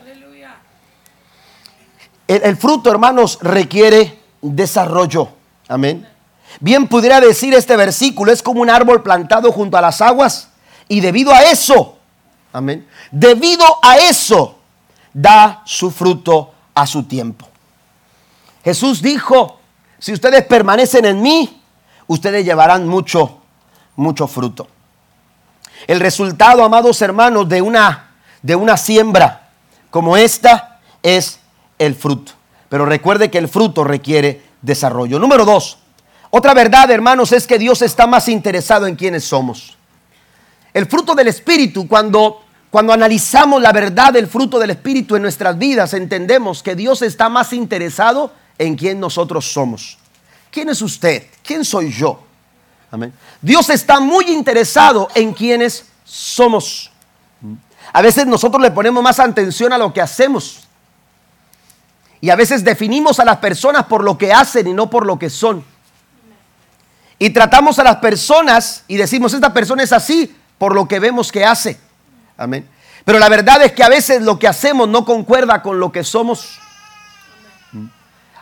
El, 2.29 2.57
fruto, 2.57 2.91
hermanos, 2.91 3.39
requiere 3.41 4.19
desarrollo. 4.43 5.29
Amén. 5.69 6.09
Bien 6.61 6.89
pudiera 6.89 7.21
decir 7.21 7.55
este 7.55 7.77
versículo, 7.77 8.33
es 8.33 8.43
como 8.43 8.61
un 8.61 8.71
árbol 8.71 9.03
plantado 9.03 9.53
junto 9.53 9.77
a 9.77 9.81
las 9.81 10.01
aguas 10.01 10.49
y 10.89 11.01
debido 11.01 11.33
a 11.33 11.43
eso, 11.43 11.99
amén, 12.53 12.87
debido 13.11 13.65
a 13.83 13.99
eso 13.99 14.59
da 15.13 15.63
su 15.67 15.91
fruto 15.91 16.53
a 16.75 16.87
su 16.87 17.03
tiempo. 17.05 17.47
Jesús 18.65 19.03
dijo, 19.03 19.61
si 19.99 20.13
ustedes 20.13 20.45
permanecen 20.47 21.05
en 21.05 21.23
mí, 21.23 21.63
ustedes 22.07 22.45
llevarán 22.45 22.87
mucho, 22.89 23.39
mucho 23.97 24.27
fruto. 24.27 24.69
El 25.87 26.01
resultado, 26.01 26.65
amados 26.65 27.01
hermanos, 27.03 27.49
de 27.49 27.63
una, 27.63 28.11
de 28.43 28.57
una 28.57 28.77
siembra 28.77 29.51
como 29.91 30.17
esta 30.17 30.81
es 31.03 31.39
el 31.79 31.95
fruto. 31.95 32.33
Pero 32.69 32.85
recuerde 32.85 33.31
que 33.31 33.39
el 33.39 33.49
fruto 33.49 33.85
requiere 33.85 34.43
desarrollo. 34.61 35.19
Número 35.19 35.45
dos, 35.45 35.79
otra 36.31 36.53
verdad, 36.55 36.91
hermanos, 36.91 37.33
es 37.33 37.47
que 37.47 37.59
Dios 37.59 37.83
está 37.83 38.07
más 38.07 38.29
interesado 38.29 38.87
en 38.87 38.97
quienes 38.97 39.25
somos. 39.25 39.77
El 40.75 40.87
fruto 40.87 41.15
del 41.15 41.29
Espíritu, 41.29 41.89
cuando, 41.89 42.43
cuando 42.71 42.93
analizamos 42.93 43.63
la 43.63 43.73
verdad 43.73 44.13
del 44.13 44.27
fruto 44.27 44.59
del 44.59 44.71
Espíritu 44.71 45.17
en 45.17 45.23
nuestras 45.23 45.57
vidas, 45.57 45.95
entendemos 45.95 46.63
que 46.63 46.75
Dios 46.75 47.01
está 47.01 47.31
más 47.31 47.53
interesado 47.55 48.35
en 48.59 48.77
quién 48.77 49.01
nosotros 49.01 49.51
somos. 49.51 49.97
¿Quién 50.51 50.69
es 50.69 50.83
usted? 50.83 51.29
¿Quién 51.43 51.65
soy 51.65 51.91
yo? 51.91 52.26
Dios 53.41 53.71
está 53.71 54.01
muy 54.01 54.27
interesado 54.27 55.09
en 55.15 55.33
quienes 55.33 55.87
somos. 56.05 56.91
A 57.93 58.03
veces 58.03 58.27
nosotros 58.27 58.61
le 58.63 58.71
ponemos 58.71 59.03
más 59.03 59.19
atención 59.19 59.73
a 59.73 59.79
lo 59.79 59.93
que 59.93 60.01
hacemos. 60.01 60.67
Y 62.21 62.31
a 62.31 62.37
veces 62.37 62.65
definimos 62.65 63.21
a 63.21 63.25
las 63.25 63.39
personas 63.39 63.85
por 63.85 64.03
lo 64.03 64.19
que 64.19 64.33
hacen 64.33 64.67
y 64.67 64.73
no 64.73 64.91
por 64.91 65.07
lo 65.07 65.19
que 65.19 65.31
son. 65.31 65.65
Y 67.19 67.31
tratamos 67.31 67.79
a 67.79 67.85
las 67.85 67.97
personas 67.97 68.85
y 68.89 68.97
decimos, 68.97 69.33
esta 69.33 69.53
persona 69.53 69.83
es 69.83 69.93
así 69.93 70.35
por 70.59 70.75
lo 70.75 70.87
que 70.89 70.99
vemos 70.99 71.33
que 71.33 71.45
hace. 71.45 71.79
Amén. 72.37 72.69
Pero 73.05 73.19
la 73.19 73.29
verdad 73.29 73.63
es 73.63 73.73
que 73.73 73.85
a 73.85 73.89
veces 73.89 74.23
lo 74.23 74.39
que 74.39 74.49
hacemos 74.49 74.89
no 74.89 75.05
concuerda 75.05 75.63
con 75.63 75.79
lo 75.79 75.93
que 75.93 76.05
somos. 76.05 76.59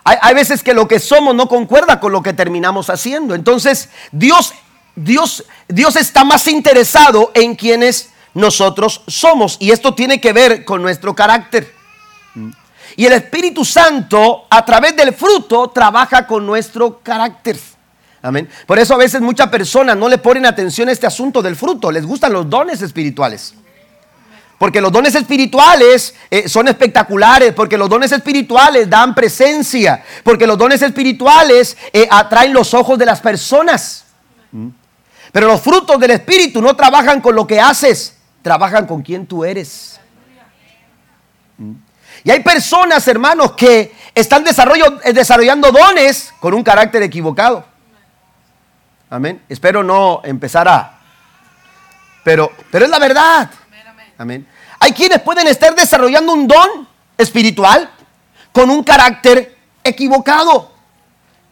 Hay, 0.06 0.34
veces 0.34 0.62
que 0.62 0.74
lo 0.74 0.86
que 0.86 0.98
somos 0.98 1.34
no 1.34 1.48
concuerda 1.48 1.98
con 1.98 2.12
lo 2.12 2.22
que 2.22 2.34
terminamos 2.34 2.90
haciendo. 2.90 3.34
Entonces, 3.34 3.88
Dios, 4.12 4.52
Dios, 4.94 5.44
Dios 5.66 5.96
está 5.96 6.24
más 6.24 6.46
interesado 6.46 7.30
en 7.32 7.54
quienes 7.54 8.10
nosotros 8.34 9.02
somos. 9.06 9.56
Y 9.60 9.70
esto 9.70 9.94
tiene 9.94 10.20
que 10.20 10.34
ver 10.34 10.66
con 10.66 10.82
nuestro 10.82 11.14
carácter. 11.14 11.72
Y 12.96 13.06
el 13.06 13.14
Espíritu 13.14 13.64
Santo, 13.64 14.44
a 14.50 14.62
través 14.64 14.94
del 14.94 15.14
fruto, 15.14 15.70
trabaja 15.70 16.26
con 16.26 16.44
nuestro 16.44 17.00
carácter. 17.02 17.58
Amén. 18.20 18.48
Por 18.66 18.78
eso 18.78 18.94
a 18.94 18.98
veces 18.98 19.22
muchas 19.22 19.48
personas 19.48 19.96
no 19.96 20.08
le 20.10 20.18
ponen 20.18 20.44
atención 20.44 20.90
a 20.90 20.92
este 20.92 21.06
asunto 21.06 21.40
del 21.40 21.56
fruto. 21.56 21.90
Les 21.90 22.04
gustan 22.04 22.32
los 22.34 22.48
dones 22.48 22.82
espirituales. 22.82 23.54
Porque 24.58 24.80
los 24.80 24.92
dones 24.92 25.14
espirituales 25.14 26.14
eh, 26.30 26.48
son 26.48 26.68
espectaculares, 26.68 27.52
porque 27.52 27.76
los 27.76 27.88
dones 27.88 28.12
espirituales 28.12 28.88
dan 28.88 29.14
presencia, 29.14 30.02
porque 30.22 30.46
los 30.46 30.56
dones 30.56 30.80
espirituales 30.80 31.76
eh, 31.92 32.06
atraen 32.10 32.52
los 32.52 32.72
ojos 32.72 32.98
de 32.98 33.06
las 33.06 33.20
personas. 33.20 34.04
¿Mm? 34.52 34.68
Pero 35.32 35.48
los 35.48 35.60
frutos 35.60 35.98
del 35.98 36.12
Espíritu 36.12 36.62
no 36.62 36.76
trabajan 36.76 37.20
con 37.20 37.34
lo 37.34 37.46
que 37.46 37.60
haces, 37.60 38.16
trabajan 38.42 38.86
con 38.86 39.02
quien 39.02 39.26
tú 39.26 39.44
eres. 39.44 39.98
¿Mm? 41.58 41.72
Y 42.22 42.30
hay 42.30 42.40
personas, 42.40 43.06
hermanos, 43.08 43.52
que 43.52 43.92
están 44.14 44.44
eh, 44.46 45.12
desarrollando 45.12 45.72
dones 45.72 46.32
con 46.38 46.54
un 46.54 46.62
carácter 46.62 47.02
equivocado. 47.02 47.64
Amén. 49.10 49.42
Espero 49.48 49.82
no 49.82 50.22
empezar 50.24 50.66
a... 50.68 50.98
Pero, 52.24 52.50
pero 52.70 52.86
es 52.86 52.90
la 52.90 52.98
verdad. 52.98 53.50
Amén. 54.18 54.46
Hay 54.78 54.92
quienes 54.92 55.20
pueden 55.20 55.46
estar 55.46 55.74
desarrollando 55.74 56.32
un 56.32 56.46
don 56.46 56.88
espiritual 57.18 57.90
con 58.52 58.70
un 58.70 58.82
carácter 58.84 59.56
equivocado. 59.82 60.72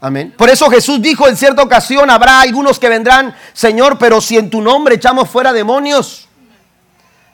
Amén. 0.01 0.35
Por 0.37 0.51
eso 0.51 0.69
Jesús 0.69 1.01
dijo 1.01 1.29
en 1.29 1.37
cierta 1.37 1.63
ocasión, 1.63 2.11
habrá 2.11 2.41
algunos 2.41 2.79
que 2.79 2.89
vendrán, 2.89 3.35
Señor, 3.53 3.99
pero 3.99 4.21
si 4.21 4.37
en 4.37 4.51
tu 4.51 4.61
nombre 4.61 4.97
echamos 4.97 5.29
fuera 5.29 5.53
demonios. 5.53 6.29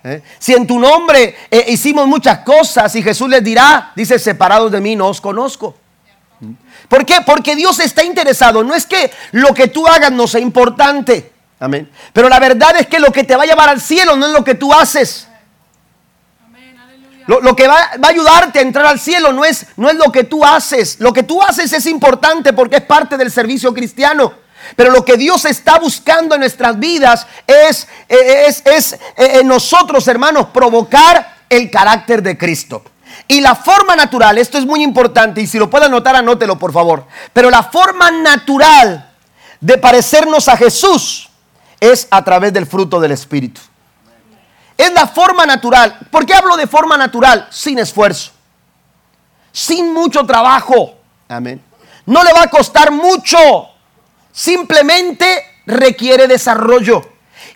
¿Eh? 0.05 0.23
Si 0.39 0.55
en 0.55 0.67
tu 0.67 0.79
nombre 0.79 1.35
eh, 1.51 1.65
hicimos 1.69 2.07
muchas 2.07 2.41
cosas 2.41 2.95
y 2.95 3.03
Jesús 3.03 3.29
les 3.29 3.43
dirá, 3.43 3.93
dice, 3.97 4.19
separados 4.19 4.71
de 4.71 4.81
mí 4.81 4.97
no 4.97 5.09
os 5.09 5.21
conozco. 5.21 5.77
¿Por 6.89 7.05
qué? 7.05 7.17
Porque 7.27 7.57
Dios 7.57 7.81
está 7.81 8.05
interesado. 8.05 8.63
No 8.63 8.75
es 8.75 8.87
que 8.87 9.11
lo 9.33 9.53
que 9.53 9.69
tú 9.69 9.87
hagas 9.87 10.13
no 10.13 10.27
sea 10.27 10.41
importante. 10.41 11.33
Amén. 11.61 11.91
Pero 12.13 12.29
la 12.29 12.39
verdad 12.39 12.77
es 12.79 12.87
que 12.87 12.99
lo 12.99 13.11
que 13.11 13.25
te 13.25 13.37
va 13.37 13.43
a 13.43 13.47
llevar 13.47 13.69
al 13.69 13.81
cielo 13.81 14.17
no 14.17 14.27
es 14.27 14.33
lo 14.33 14.45
que 14.45 14.55
tú 14.55 14.73
haces. 14.73 15.27
Lo, 17.27 17.41
lo, 17.41 17.55
que 17.55 17.69
va, 17.69 17.91
va, 18.03 18.09
a 18.09 18.11
ayudarte 18.11 18.59
a 18.59 18.63
entrar 18.63 18.87
al 18.87 18.99
cielo 18.99 19.33
no 19.33 19.45
es, 19.45 19.67
no 19.77 19.91
es 19.91 19.97
lo 19.97 20.11
que 20.11 20.25
tú 20.25 20.45
haces. 20.45 20.99
Lo 20.99 21.13
que 21.13 21.23
tú 21.23 21.43
haces 21.43 21.73
es 21.73 21.85
importante 21.87 22.55
porque 22.55 22.77
es 22.77 22.83
parte 22.83 23.19
del 23.19 23.31
servicio 23.31 23.75
cristiano. 23.75 24.33
Pero 24.77 24.91
lo 24.91 25.05
que 25.05 25.17
Dios 25.17 25.45
está 25.45 25.79
buscando 25.79 26.35
en 26.35 26.41
nuestras 26.41 26.79
vidas 26.79 27.27
es, 27.47 27.87
es, 28.09 28.63
es, 28.65 28.65
es 28.65 28.99
en 29.17 29.47
nosotros, 29.47 30.09
hermanos, 30.09 30.49
provocar 30.55 31.37
el 31.49 31.71
carácter 31.71 32.23
de 32.23 32.39
Cristo. 32.39 32.83
Y 33.27 33.41
la 33.41 33.55
forma 33.55 33.97
natural, 33.97 34.39
esto 34.39 34.59
es 34.59 34.65
muy 34.65 34.83
importante 34.83 35.41
y 35.41 35.47
si 35.47 35.59
lo 35.59 35.69
puede 35.69 35.87
anotar, 35.87 36.17
anótelo 36.17 36.59
por 36.59 36.73
favor. 36.73 37.07
Pero 37.33 37.51
la 37.51 37.63
forma 37.63 38.11
natural 38.11 39.11
de 39.61 39.79
parecernos 39.79 40.49
a 40.49 40.57
Jesús 40.57 41.28
es 41.81 42.09
a 42.11 42.25
través 42.25 42.53
del 42.53 42.67
fruto 42.67 43.01
del 43.01 43.13
Espíritu. 43.13 43.61
Es 44.77 44.93
la 44.93 45.07
forma 45.07 45.45
natural. 45.45 45.99
¿Por 46.11 46.25
qué 46.25 46.35
hablo 46.35 46.57
de 46.57 46.67
forma 46.67 46.97
natural? 46.97 47.49
Sin 47.51 47.79
esfuerzo. 47.79 48.31
Sin 49.53 49.93
mucho 49.93 50.25
trabajo. 50.25 50.97
Amén. 51.29 51.61
No 52.07 52.23
le 52.23 52.33
va 52.33 52.43
a 52.43 52.49
costar 52.49 52.93
mucho. 52.93 53.39
Simplemente 54.31 55.45
requiere 55.67 56.29
desarrollo. 56.29 57.03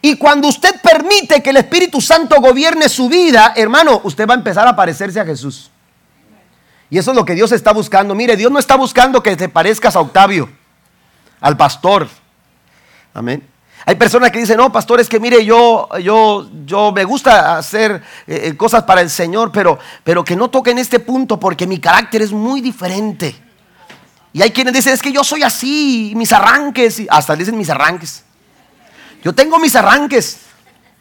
Y 0.01 0.17
cuando 0.17 0.49
usted 0.49 0.81
permite 0.81 1.43
que 1.43 1.51
el 1.51 1.59
Espíritu 1.59 2.01
Santo 2.01 2.41
gobierne 2.41 2.89
su 2.89 3.09
vida, 3.09 3.53
hermano, 3.55 4.01
usted 4.03 4.27
va 4.29 4.35
a 4.35 4.37
empezar 4.37 4.67
a 4.67 4.75
parecerse 4.75 5.21
a 5.21 5.25
Jesús. 5.25 5.71
Y 6.91 6.99
eso 6.99 7.13
es 7.13 7.17
lo 7.17 7.25
que 7.25 7.35
Dios 7.35 7.53
está 7.53 7.73
buscando. 7.73 8.15
Mire, 8.15 8.37
Dios 8.37 8.51
no 8.51 8.59
está 8.59 8.75
buscando 8.77 9.23
que 9.23 9.37
te 9.37 9.49
parezcas 9.49 9.95
a 9.95 10.01
Octavio, 10.01 10.51
al 11.41 11.57
pastor. 11.57 12.09
Amén. 13.15 13.52
Hay 13.85 13.97
personas 13.97 14.31
que 14.31 14.39
dicen, 14.39 14.57
no, 14.57 14.71
pastor, 14.71 15.01
es 15.01 15.09
que 15.09 15.19
mire, 15.19 15.45
yo, 15.45 15.89
yo, 15.99 16.49
yo 16.65 16.93
me 16.93 17.05
gusta 17.05 17.59
hacer 17.59 18.03
eh, 18.27 18.43
eh, 18.45 18.57
cosas 18.57 18.85
para 18.85 19.01
el 19.01 19.11
Señor, 19.11 19.51
pero, 19.51 19.79
pero 20.05 20.23
que 20.25 20.37
no 20.37 20.51
toquen 20.51 20.79
este 20.79 21.01
punto 21.01 21.41
porque 21.41 21.67
mi 21.67 21.79
carácter 21.79 22.23
es 22.23 22.33
muy 22.33 22.61
diferente. 22.61 23.35
Y 24.33 24.41
hay 24.41 24.51
quienes 24.51 24.73
dicen, 24.73 24.95
es 24.95 25.03
que 25.03 25.13
yo 25.13 25.25
soy 25.25 25.43
así, 25.43 26.13
mis 26.17 26.33
arranques, 26.33 27.01
y 27.01 27.07
hasta 27.11 27.37
dicen 27.37 27.57
mis 27.57 27.69
arranques. 27.69 28.25
Yo 29.23 29.35
tengo 29.35 29.59
mis 29.59 29.75
arranques. 29.77 30.41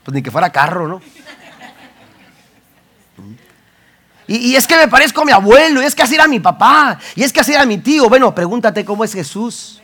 Pues 0.04 0.16
ni 0.16 0.22
que 0.22 0.32
fuera 0.32 0.52
carro, 0.52 0.88
¿no? 0.88 1.02
Y, 4.28 4.56
es 4.56 4.66
que 4.66 4.78
me 4.78 4.88
parezco 4.88 5.22
a 5.22 5.26
mi 5.26 5.32
abuelo, 5.34 5.82
y 5.82 5.86
es 5.86 5.94
que 5.94 6.04
así 6.04 6.16
era 6.16 6.26
mi 6.26 6.40
papá, 6.40 6.98
y 7.16 7.24
es 7.24 7.34
que 7.34 7.42
así 7.42 7.54
era 7.54 7.66
mi 7.66 7.80
tío. 7.80 8.08
Bueno, 8.08 8.34
pregúntate 8.34 8.86
cómo 8.86 9.04
es 9.04 9.14
Jesús. 9.14 9.81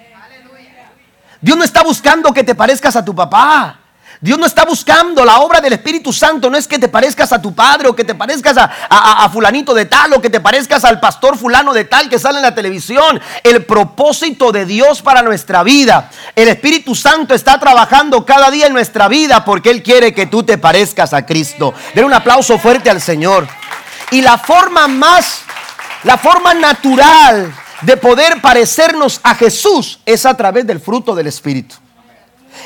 Dios 1.41 1.57
no 1.57 1.63
está 1.63 1.83
buscando 1.83 2.33
que 2.33 2.43
te 2.43 2.55
parezcas 2.55 2.95
a 2.95 3.05
tu 3.05 3.13
papá. 3.15 3.79
Dios 4.19 4.39
no 4.39 4.47
está 4.47 4.65
buscando 4.65 5.23
la 5.23 5.39
obra 5.39 5.61
del 5.61 5.73
Espíritu 5.73 6.11
Santo, 6.11 6.49
no 6.49 6.57
es 6.57 6.67
que 6.67 6.79
te 6.79 6.87
parezcas 6.87 7.31
a 7.31 7.39
tu 7.39 7.53
padre 7.53 7.87
o 7.87 7.95
que 7.95 8.03
te 8.03 8.15
parezcas 8.15 8.57
a, 8.57 9.29
fulanito 9.31 9.75
de 9.75 9.85
tal 9.85 10.13
o 10.13 10.21
que 10.21 10.31
te 10.31 10.39
parezcas 10.39 10.83
al 10.85 10.99
pastor 10.99 11.37
fulano 11.37 11.71
de 11.71 11.85
tal 11.85 12.09
que 12.09 12.17
sale 12.17 12.37
en 12.37 12.43
la 12.43 12.55
televisión. 12.55 13.21
El 13.43 13.63
propósito 13.65 14.51
de 14.51 14.65
Dios 14.65 15.03
para 15.03 15.21
nuestra 15.21 15.61
vida. 15.61 16.09
El 16.35 16.47
Espíritu 16.47 16.95
Santo 16.95 17.35
está 17.35 17.59
trabajando 17.59 18.25
cada 18.25 18.49
día 18.49 18.65
en 18.65 18.73
nuestra 18.73 19.07
vida 19.07 19.45
porque 19.45 19.69
Él 19.69 19.83
quiere 19.83 20.15
que 20.15 20.25
tú 20.25 20.41
te 20.41 20.57
parezcas 20.57 21.13
a 21.13 21.23
Cristo. 21.23 21.75
Den 21.93 22.05
un 22.05 22.13
aplauso 22.13 22.57
fuerte 22.57 22.89
al 22.89 23.01
Señor. 23.01 23.47
Y 24.09 24.21
la 24.21 24.39
forma 24.39 24.87
más, 24.87 25.41
la 26.03 26.17
forma 26.17 26.55
natural 26.55 27.53
de 27.81 27.97
poder 27.97 28.41
parecernos 28.41 29.19
a 29.23 29.35
Jesús 29.35 29.99
es 30.05 30.25
a 30.25 30.35
través 30.35 30.65
del 30.65 30.79
fruto 30.79 31.13
del 31.15 31.27
Espíritu 31.27 31.75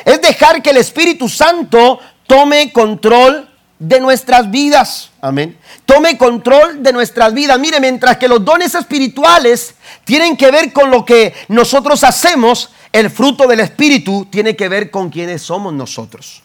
es 0.05 0.21
dejar 0.21 0.61
que 0.61 0.71
el 0.71 0.77
Espíritu 0.77 1.27
Santo 1.29 1.99
tome 2.27 2.71
control 2.71 3.47
de 3.79 3.99
nuestras 3.99 4.49
vidas. 4.49 5.09
Amén. 5.21 5.57
Tome 5.85 6.17
control 6.17 6.83
de 6.83 6.93
nuestras 6.93 7.33
vidas. 7.33 7.59
Mire, 7.59 7.79
mientras 7.79 8.17
que 8.17 8.27
los 8.27 8.43
dones 8.43 8.75
espirituales 8.75 9.75
tienen 10.05 10.37
que 10.37 10.51
ver 10.51 10.71
con 10.71 10.91
lo 10.91 11.03
que 11.03 11.33
nosotros 11.47 12.03
hacemos, 12.03 12.69
el 12.91 13.09
fruto 13.09 13.47
del 13.47 13.61
Espíritu 13.61 14.27
tiene 14.29 14.55
que 14.55 14.69
ver 14.69 14.91
con 14.91 15.09
quienes 15.09 15.41
somos 15.41 15.73
nosotros. 15.73 16.43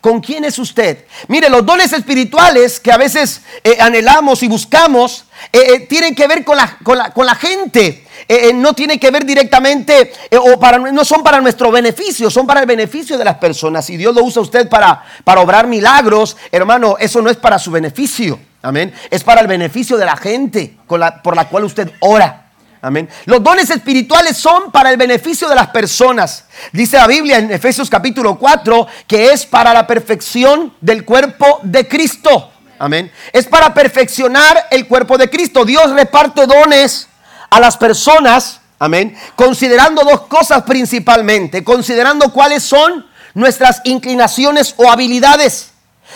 Con 0.00 0.20
quién 0.20 0.44
es 0.44 0.58
usted. 0.58 1.04
Mire, 1.26 1.48
los 1.48 1.64
dones 1.64 1.92
espirituales 1.92 2.80
que 2.80 2.92
a 2.92 2.96
veces 2.96 3.42
eh, 3.64 3.78
anhelamos 3.80 4.42
y 4.42 4.48
buscamos 4.48 5.24
eh, 5.52 5.58
eh, 5.68 5.80
tienen 5.80 6.14
que 6.14 6.26
ver 6.26 6.44
con 6.44 6.56
la, 6.56 6.78
con 6.78 7.26
la, 7.26 7.34
gente. 7.34 8.06
no 8.54 8.74
tiene 8.74 8.98
que 8.98 9.10
ver 9.10 9.24
directamente 9.24 10.12
o 10.40 10.58
para, 10.58 10.78
no 10.78 11.04
son 11.04 11.22
para 11.22 11.40
nuestro 11.40 11.70
beneficio, 11.70 12.30
son 12.30 12.46
para 12.46 12.60
el 12.60 12.66
beneficio 12.66 13.18
de 13.18 13.24
las 13.24 13.38
personas. 13.38 13.86
Si 13.86 13.96
Dios 13.96 14.14
lo 14.14 14.22
usa 14.22 14.42
usted 14.42 14.68
para, 14.68 15.04
para 15.24 15.40
obrar 15.40 15.66
milagros, 15.66 16.36
hermano, 16.52 16.96
eso 16.98 17.22
no 17.22 17.30
es 17.30 17.36
para 17.36 17.58
su 17.58 17.70
beneficio. 17.70 18.38
Amén. 18.62 18.92
Es 19.10 19.22
para 19.22 19.40
el 19.40 19.46
beneficio 19.46 19.96
de 19.96 20.04
la 20.04 20.16
gente 20.16 20.76
con 20.86 21.00
la, 21.00 21.22
por 21.22 21.36
la 21.36 21.48
cual 21.48 21.64
usted 21.64 21.92
ora. 22.00 22.47
Amén. 22.80 23.08
Los 23.24 23.42
dones 23.42 23.70
espirituales 23.70 24.36
son 24.36 24.70
para 24.70 24.90
el 24.90 24.96
beneficio 24.96 25.48
de 25.48 25.54
las 25.56 25.68
personas. 25.68 26.44
Dice 26.72 26.96
la 26.96 27.06
Biblia 27.06 27.38
en 27.38 27.50
Efesios 27.50 27.90
capítulo 27.90 28.38
4 28.38 28.86
que 29.06 29.32
es 29.32 29.46
para 29.46 29.74
la 29.74 29.86
perfección 29.86 30.74
del 30.80 31.04
cuerpo 31.04 31.60
de 31.62 31.88
Cristo. 31.88 32.52
Amén. 32.78 33.10
Es 33.32 33.46
para 33.46 33.74
perfeccionar 33.74 34.68
el 34.70 34.86
cuerpo 34.86 35.18
de 35.18 35.28
Cristo. 35.28 35.64
Dios 35.64 35.90
reparte 35.90 36.46
dones 36.46 37.08
a 37.50 37.58
las 37.58 37.76
personas. 37.76 38.60
Amén. 38.78 39.16
Considerando 39.34 40.04
dos 40.04 40.22
cosas 40.22 40.62
principalmente. 40.62 41.64
Considerando 41.64 42.32
cuáles 42.32 42.62
son 42.62 43.06
nuestras 43.34 43.80
inclinaciones 43.84 44.74
o 44.76 44.90
habilidades. 44.90 45.72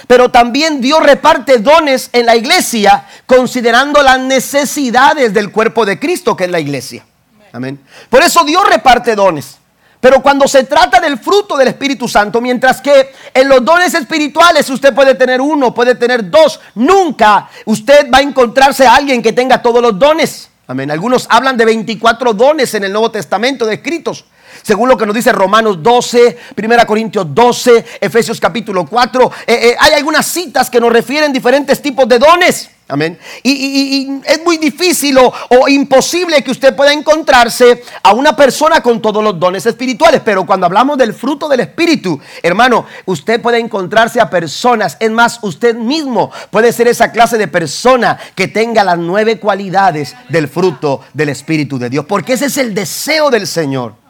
Pero 0.07 0.31
también 0.31 0.81
Dios 0.81 1.03
reparte 1.03 1.59
dones 1.59 2.11
en 2.13 2.27
la 2.27 2.37
iglesia 2.37 3.07
considerando 3.27 4.03
las 4.03 4.19
necesidades 4.21 5.33
del 5.33 5.53
cuerpo 5.53 5.85
de 5.85 5.99
Cristo 5.99 6.37
que 6.37 6.45
es 6.45 6.51
la 6.51 6.61
iglesia. 6.61 7.05
Amén. 7.53 7.81
Por 8.09 8.23
eso 8.23 8.45
Dios 8.45 8.69
reparte 8.69 9.15
dones. 9.15 9.59
Pero 10.01 10.21
cuando 10.21 10.49
se 10.49 10.65
trata 10.65 10.99
del 10.99 11.17
fruto 11.17 11.57
del 11.57 11.69
Espíritu 11.69 12.09
Santo, 12.09 12.41
mientras 12.41 12.81
que 12.81 13.15
en 13.33 13.49
los 13.49 13.65
dones 13.65 13.95
espirituales 13.95 14.69
usted 14.69 14.93
puede 14.93 15.15
tener 15.15 15.41
uno, 15.41 15.73
puede 15.73 15.95
tener 15.95 16.29
dos, 16.29 16.59
nunca 16.75 17.49
usted 17.67 18.11
va 18.13 18.19
a 18.19 18.23
encontrarse 18.23 18.85
a 18.85 18.97
alguien 18.97 19.23
que 19.23 19.33
tenga 19.33 19.63
todos 19.63 19.81
los 19.81 19.97
dones. 19.97 20.51
Amén. 20.67 20.91
Algunos 20.91 21.27
hablan 21.31 21.57
de 21.57 21.67
24 21.67 22.35
dones 22.35 22.75
en 22.75 22.83
el 22.83 22.93
Nuevo 22.93 23.13
Testamento 23.13 23.65
descritos 23.65 24.25
según 24.63 24.89
lo 24.89 24.97
que 24.97 25.07
nos 25.07 25.15
dice 25.15 25.33
Romanos 25.33 25.83
12, 25.83 26.39
1 26.57 26.87
Corintios 26.87 27.27
12, 27.35 27.85
Efesios 28.01 28.41
capítulo 28.41 28.87
4. 28.87 29.33
Eh, 29.47 29.53
eh, 29.71 29.77
hay 29.79 29.95
algunas 29.95 30.27
citas 30.27 30.69
que 30.69 30.81
nos 30.81 30.93
refieren 30.93 31.33
diferentes 31.33 31.81
tipos 31.81 32.09
de 32.09 32.19
dones. 32.19 32.71
Amén. 32.93 33.19
Y, 33.43 34.21
es 34.27 34.45
muy 34.45 34.59
difícil 34.59 35.17
o, 35.17 35.33
o, 35.49 35.69
imposible 35.69 36.43
que 36.43 36.51
usted 36.51 36.77
pueda 36.77 36.93
encontrarse 36.93 37.83
a 38.03 38.13
una 38.13 38.37
persona 38.37 38.83
con 38.83 39.01
todos 39.01 39.25
los 39.25 39.41
dones 39.41 39.65
espirituales. 39.65 40.21
Pero 40.23 40.45
cuando 40.45 40.67
hablamos 40.67 40.99
del 40.99 41.15
fruto 41.15 41.49
del 41.49 41.61
Espíritu, 41.61 42.21
hermano, 42.43 42.85
usted 43.07 43.41
puede 43.41 43.61
encontrarse 43.61 44.21
a 44.21 44.29
personas. 44.29 44.99
Es 45.01 45.11
más, 45.11 45.39
usted 45.43 45.75
mismo 45.75 46.31
puede 46.51 46.71
ser 46.71 46.87
esa 46.87 47.13
clase 47.13 47.39
de 47.39 47.49
persona 47.49 48.19
que 48.35 48.49
tenga 48.49 48.85
las 48.85 48.99
nueve 48.99 49.41
cualidades 49.41 50.15
del 50.29 50.49
fruto 50.49 51.01
del 51.15 51.31
Espíritu 51.31 51.79
de 51.79 51.89
Dios. 51.89 52.05
Porque 52.07 52.35
ese 52.35 52.47
es 52.47 52.59
el 52.59 52.75
deseo 52.75 53.31
del 53.31 53.47
Señor. 53.47 54.02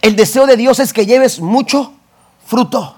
El 0.00 0.16
deseo 0.16 0.46
de 0.46 0.56
Dios 0.56 0.78
es 0.80 0.92
que 0.92 1.06
lleves 1.06 1.40
mucho 1.40 1.92
fruto. 2.46 2.96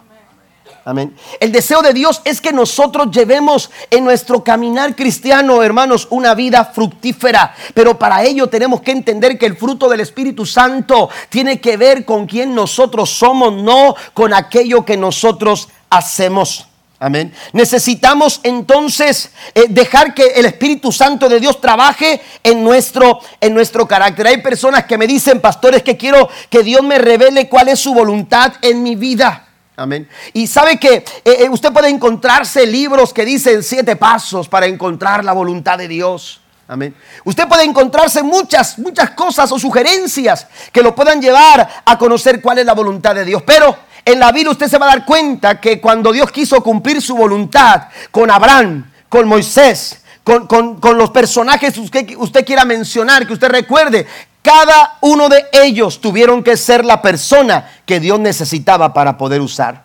Amén. 0.84 1.16
El 1.40 1.50
deseo 1.50 1.82
de 1.82 1.92
Dios 1.92 2.22
es 2.24 2.40
que 2.40 2.52
nosotros 2.52 3.10
llevemos 3.10 3.72
en 3.90 4.04
nuestro 4.04 4.44
caminar 4.44 4.94
cristiano, 4.94 5.60
hermanos, 5.60 6.06
una 6.10 6.32
vida 6.36 6.64
fructífera. 6.64 7.52
Pero 7.74 7.98
para 7.98 8.22
ello 8.22 8.46
tenemos 8.46 8.82
que 8.82 8.92
entender 8.92 9.36
que 9.36 9.46
el 9.46 9.56
fruto 9.56 9.88
del 9.88 9.98
Espíritu 9.98 10.46
Santo 10.46 11.10
tiene 11.28 11.60
que 11.60 11.76
ver 11.76 12.04
con 12.04 12.26
quien 12.26 12.54
nosotros 12.54 13.10
somos, 13.10 13.52
no 13.52 13.96
con 14.14 14.32
aquello 14.32 14.84
que 14.84 14.96
nosotros 14.96 15.68
hacemos. 15.90 16.68
Amén. 16.98 17.32
Necesitamos 17.52 18.40
entonces 18.42 19.30
eh, 19.54 19.66
dejar 19.68 20.14
que 20.14 20.28
el 20.28 20.46
Espíritu 20.46 20.90
Santo 20.90 21.28
de 21.28 21.40
Dios 21.40 21.60
trabaje 21.60 22.22
en 22.42 22.64
nuestro, 22.64 23.20
en 23.38 23.52
nuestro 23.52 23.86
carácter. 23.86 24.26
Hay 24.26 24.38
personas 24.38 24.86
que 24.86 24.96
me 24.96 25.06
dicen, 25.06 25.40
pastores, 25.40 25.82
que 25.82 25.98
quiero 25.98 26.28
que 26.48 26.62
Dios 26.62 26.82
me 26.82 26.96
revele 26.96 27.50
cuál 27.50 27.68
es 27.68 27.80
su 27.80 27.92
voluntad 27.92 28.54
en 28.62 28.82
mi 28.82 28.96
vida. 28.96 29.46
Amén. 29.76 30.08
Y 30.32 30.46
sabe 30.46 30.78
que 30.78 30.94
eh, 30.94 31.04
eh, 31.24 31.48
usted 31.50 31.70
puede 31.70 31.90
encontrarse 31.90 32.66
libros 32.66 33.12
que 33.12 33.26
dicen 33.26 33.62
siete 33.62 33.96
pasos 33.96 34.48
para 34.48 34.64
encontrar 34.64 35.22
la 35.22 35.34
voluntad 35.34 35.76
de 35.76 35.88
Dios. 35.88 36.40
Amén. 36.66 36.96
Usted 37.24 37.46
puede 37.46 37.64
encontrarse 37.64 38.22
muchas, 38.22 38.78
muchas 38.78 39.10
cosas 39.10 39.52
o 39.52 39.58
sugerencias 39.58 40.46
que 40.72 40.82
lo 40.82 40.94
puedan 40.94 41.20
llevar 41.20 41.82
a 41.84 41.98
conocer 41.98 42.40
cuál 42.40 42.58
es 42.58 42.66
la 42.66 42.72
voluntad 42.72 43.14
de 43.14 43.24
Dios. 43.26 43.42
Pero 43.46 43.76
en 44.06 44.20
la 44.20 44.30
vida 44.30 44.50
usted 44.50 44.68
se 44.68 44.78
va 44.78 44.86
a 44.86 44.90
dar 44.90 45.04
cuenta 45.04 45.60
que 45.60 45.80
cuando 45.80 46.12
Dios 46.12 46.30
quiso 46.30 46.62
cumplir 46.62 47.02
su 47.02 47.16
voluntad 47.16 47.88
con 48.12 48.30
Abraham, 48.30 48.88
con 49.08 49.26
Moisés, 49.26 50.00
con, 50.22 50.78
los 50.96 51.10
personajes 51.10 51.74
que 51.90 52.16
usted 52.16 52.44
quiera 52.44 52.64
mencionar, 52.64 53.26
que 53.26 53.32
usted 53.32 53.48
recuerde, 53.48 54.06
cada 54.42 54.98
uno 55.00 55.28
de 55.28 55.46
ellos 55.52 56.00
tuvieron 56.00 56.44
que 56.44 56.56
ser 56.56 56.84
la 56.84 57.02
persona 57.02 57.68
que 57.84 57.98
Dios 57.98 58.20
necesitaba 58.20 58.94
para 58.94 59.18
poder 59.18 59.40
usar. 59.40 59.82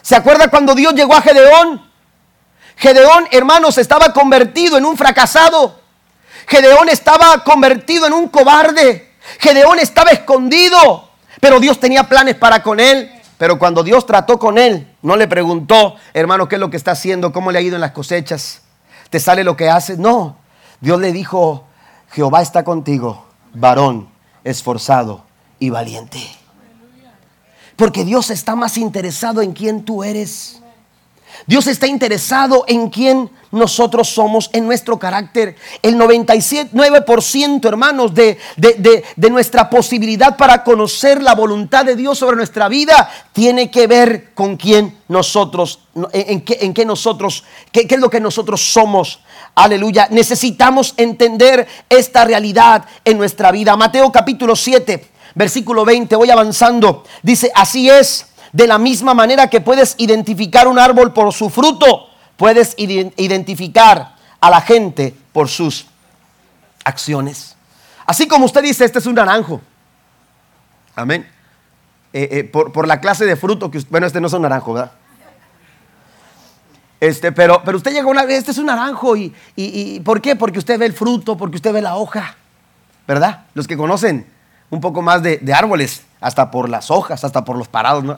¿Se 0.00 0.14
acuerda 0.14 0.46
cuando 0.46 0.76
Dios 0.76 0.94
llegó 0.94 1.14
a 1.14 1.20
Gedeón? 1.20 1.82
Gedeón, 2.76 3.26
hermanos, 3.32 3.78
estaba 3.78 4.12
convertido 4.12 4.78
en 4.78 4.84
un 4.84 4.96
fracasado. 4.96 5.80
Gedeón 6.46 6.88
estaba 6.88 7.42
convertido 7.42 8.06
en 8.06 8.12
un 8.12 8.28
cobarde. 8.28 9.12
Gedeón 9.40 9.80
estaba 9.80 10.12
escondido. 10.12 11.07
Pero 11.40 11.60
Dios 11.60 11.78
tenía 11.80 12.08
planes 12.08 12.34
para 12.34 12.62
con 12.62 12.80
él. 12.80 13.10
Pero 13.38 13.58
cuando 13.58 13.84
Dios 13.84 14.04
trató 14.04 14.38
con 14.38 14.58
él, 14.58 14.92
no 15.00 15.16
le 15.16 15.28
preguntó, 15.28 15.94
hermano, 16.12 16.48
¿qué 16.48 16.56
es 16.56 16.60
lo 16.60 16.70
que 16.70 16.76
está 16.76 16.90
haciendo? 16.90 17.32
¿Cómo 17.32 17.52
le 17.52 17.58
ha 17.58 17.62
ido 17.62 17.76
en 17.76 17.80
las 17.80 17.92
cosechas? 17.92 18.62
¿Te 19.10 19.20
sale 19.20 19.44
lo 19.44 19.56
que 19.56 19.70
haces? 19.70 19.96
No. 19.96 20.36
Dios 20.80 21.00
le 21.00 21.12
dijo, 21.12 21.64
Jehová 22.10 22.42
está 22.42 22.64
contigo, 22.64 23.26
varón, 23.54 24.08
esforzado 24.42 25.24
y 25.60 25.70
valiente. 25.70 26.20
Porque 27.76 28.04
Dios 28.04 28.30
está 28.30 28.56
más 28.56 28.76
interesado 28.76 29.40
en 29.40 29.52
quién 29.52 29.84
tú 29.84 30.02
eres 30.02 30.60
Dios 31.46 31.66
está 31.66 31.86
interesado 31.86 32.64
en 32.66 32.90
quién 32.90 33.30
nosotros 33.50 34.08
somos, 34.08 34.50
en 34.52 34.66
nuestro 34.66 34.98
carácter. 34.98 35.56
El 35.82 35.96
99%, 35.96 37.66
hermanos, 37.66 38.14
de, 38.14 38.38
de, 38.56 39.30
nuestra 39.30 39.70
posibilidad 39.70 40.36
para 40.36 40.64
conocer 40.64 41.22
la 41.22 41.34
voluntad 41.34 41.84
de 41.84 41.96
Dios 41.96 42.18
sobre 42.18 42.36
nuestra 42.36 42.68
vida 42.68 43.10
tiene 43.32 43.70
que 43.70 43.86
ver 43.86 44.34
con 44.34 44.56
quién 44.56 44.98
nosotros, 45.08 45.80
en, 46.12 46.42
qué, 46.42 46.58
en 46.60 46.74
qué 46.74 46.84
nosotros, 46.84 47.44
qué, 47.72 47.86
qué 47.86 47.94
es 47.94 48.00
lo 48.00 48.10
que 48.10 48.20
nosotros 48.20 48.72
somos. 48.72 49.20
Aleluya. 49.54 50.08
Necesitamos 50.10 50.94
entender 50.96 51.66
esta 51.88 52.24
realidad 52.24 52.84
en 53.04 53.18
nuestra 53.18 53.50
vida. 53.50 53.76
Mateo 53.76 54.12
capítulo 54.12 54.54
7, 54.54 55.08
versículo 55.34 55.84
20. 55.84 56.16
Voy 56.16 56.30
avanzando. 56.30 57.04
Dice, 57.22 57.50
así 57.54 57.88
es 57.88 58.26
de 58.52 58.66
la 58.66 58.78
misma 58.78 59.14
manera 59.14 59.48
que 59.48 59.60
puedes 59.60 59.94
identificar 59.98 60.68
un 60.68 60.78
árbol 60.78 61.12
por 61.12 61.32
su 61.32 61.50
fruto, 61.50 62.08
puedes 62.36 62.74
identificar 62.76 64.14
a 64.40 64.50
la 64.50 64.60
gente 64.60 65.14
por 65.32 65.48
sus 65.48 65.86
acciones. 66.84 67.56
Así 68.06 68.26
como 68.26 68.46
usted 68.46 68.62
dice, 68.62 68.84
este 68.84 69.00
es 69.00 69.06
un 69.06 69.14
naranjo. 69.14 69.60
Amén. 70.94 71.28
Eh, 72.12 72.28
eh, 72.32 72.44
por, 72.44 72.86
la 72.88 73.00
clase 73.00 73.26
de 73.26 73.36
fruto 73.36 73.70
que 73.70 73.80
bueno, 73.90 74.06
este 74.06 74.20
no 74.20 74.28
es 74.28 74.32
un 74.32 74.42
naranjo, 74.42 74.72
¿verdad? 74.72 74.92
Este, 77.00 77.30
pero, 77.30 77.62
pero 77.64 77.76
usted 77.76 77.92
llega 77.92 78.08
una 78.08 78.24
vez, 78.24 78.38
este 78.38 78.50
es 78.50 78.58
un 78.58 78.66
naranjo 78.66 79.16
y, 79.16 79.32
y, 79.54 80.00
¿por 80.00 80.20
qué? 80.20 80.34
Porque 80.34 80.58
usted 80.58 80.78
ve 80.78 80.86
el 80.86 80.94
fruto, 80.94 81.36
porque 81.36 81.56
usted 81.56 81.72
ve 81.72 81.82
la 81.82 81.96
hoja, 81.96 82.36
¿verdad? 83.06 83.44
Los 83.54 83.68
que 83.68 83.76
conocen 83.76 84.26
un 84.70 84.80
poco 84.80 85.02
más 85.02 85.22
de, 85.22 85.40
árboles 85.54 86.02
hasta 86.20 86.50
por 86.50 86.68
las 86.68 86.90
hojas, 86.90 87.24
hasta 87.24 87.44
por 87.44 87.56
los 87.56 87.68
parados. 87.68 88.04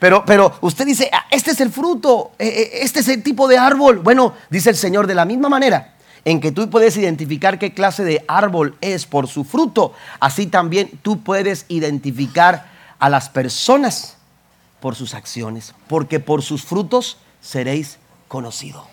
Pero, 0.00 0.22
pero 0.26 0.52
usted 0.60 0.84
dice, 0.84 1.08
ah, 1.10 1.24
este 1.30 1.52
es 1.52 1.60
el 1.62 1.70
fruto, 1.70 2.32
eh, 2.38 2.46
eh, 2.46 2.70
este 2.82 3.00
es 3.00 3.08
el 3.08 3.22
tipo 3.22 3.48
de 3.48 3.56
árbol. 3.56 4.00
Bueno, 4.00 4.34
dice 4.50 4.68
el 4.68 4.76
Señor, 4.76 5.06
de 5.06 5.14
la 5.14 5.24
misma 5.24 5.48
manera 5.48 5.94
en 6.24 6.40
que 6.40 6.52
tú 6.52 6.68
puedes 6.68 6.96
identificar 6.96 7.58
qué 7.58 7.72
clase 7.72 8.04
de 8.04 8.24
árbol 8.28 8.76
es 8.80 9.06
por 9.06 9.28
su 9.28 9.44
fruto, 9.44 9.92
así 10.20 10.46
también 10.46 10.90
tú 11.02 11.22
puedes 11.22 11.66
identificar 11.68 12.66
a 12.98 13.08
las 13.08 13.28
personas 13.28 14.16
por 14.80 14.94
sus 14.94 15.14
acciones, 15.14 15.74
porque 15.88 16.20
por 16.20 16.42
sus 16.42 16.64
frutos 16.64 17.18
seréis 17.40 17.98
conocidos. 18.28 18.84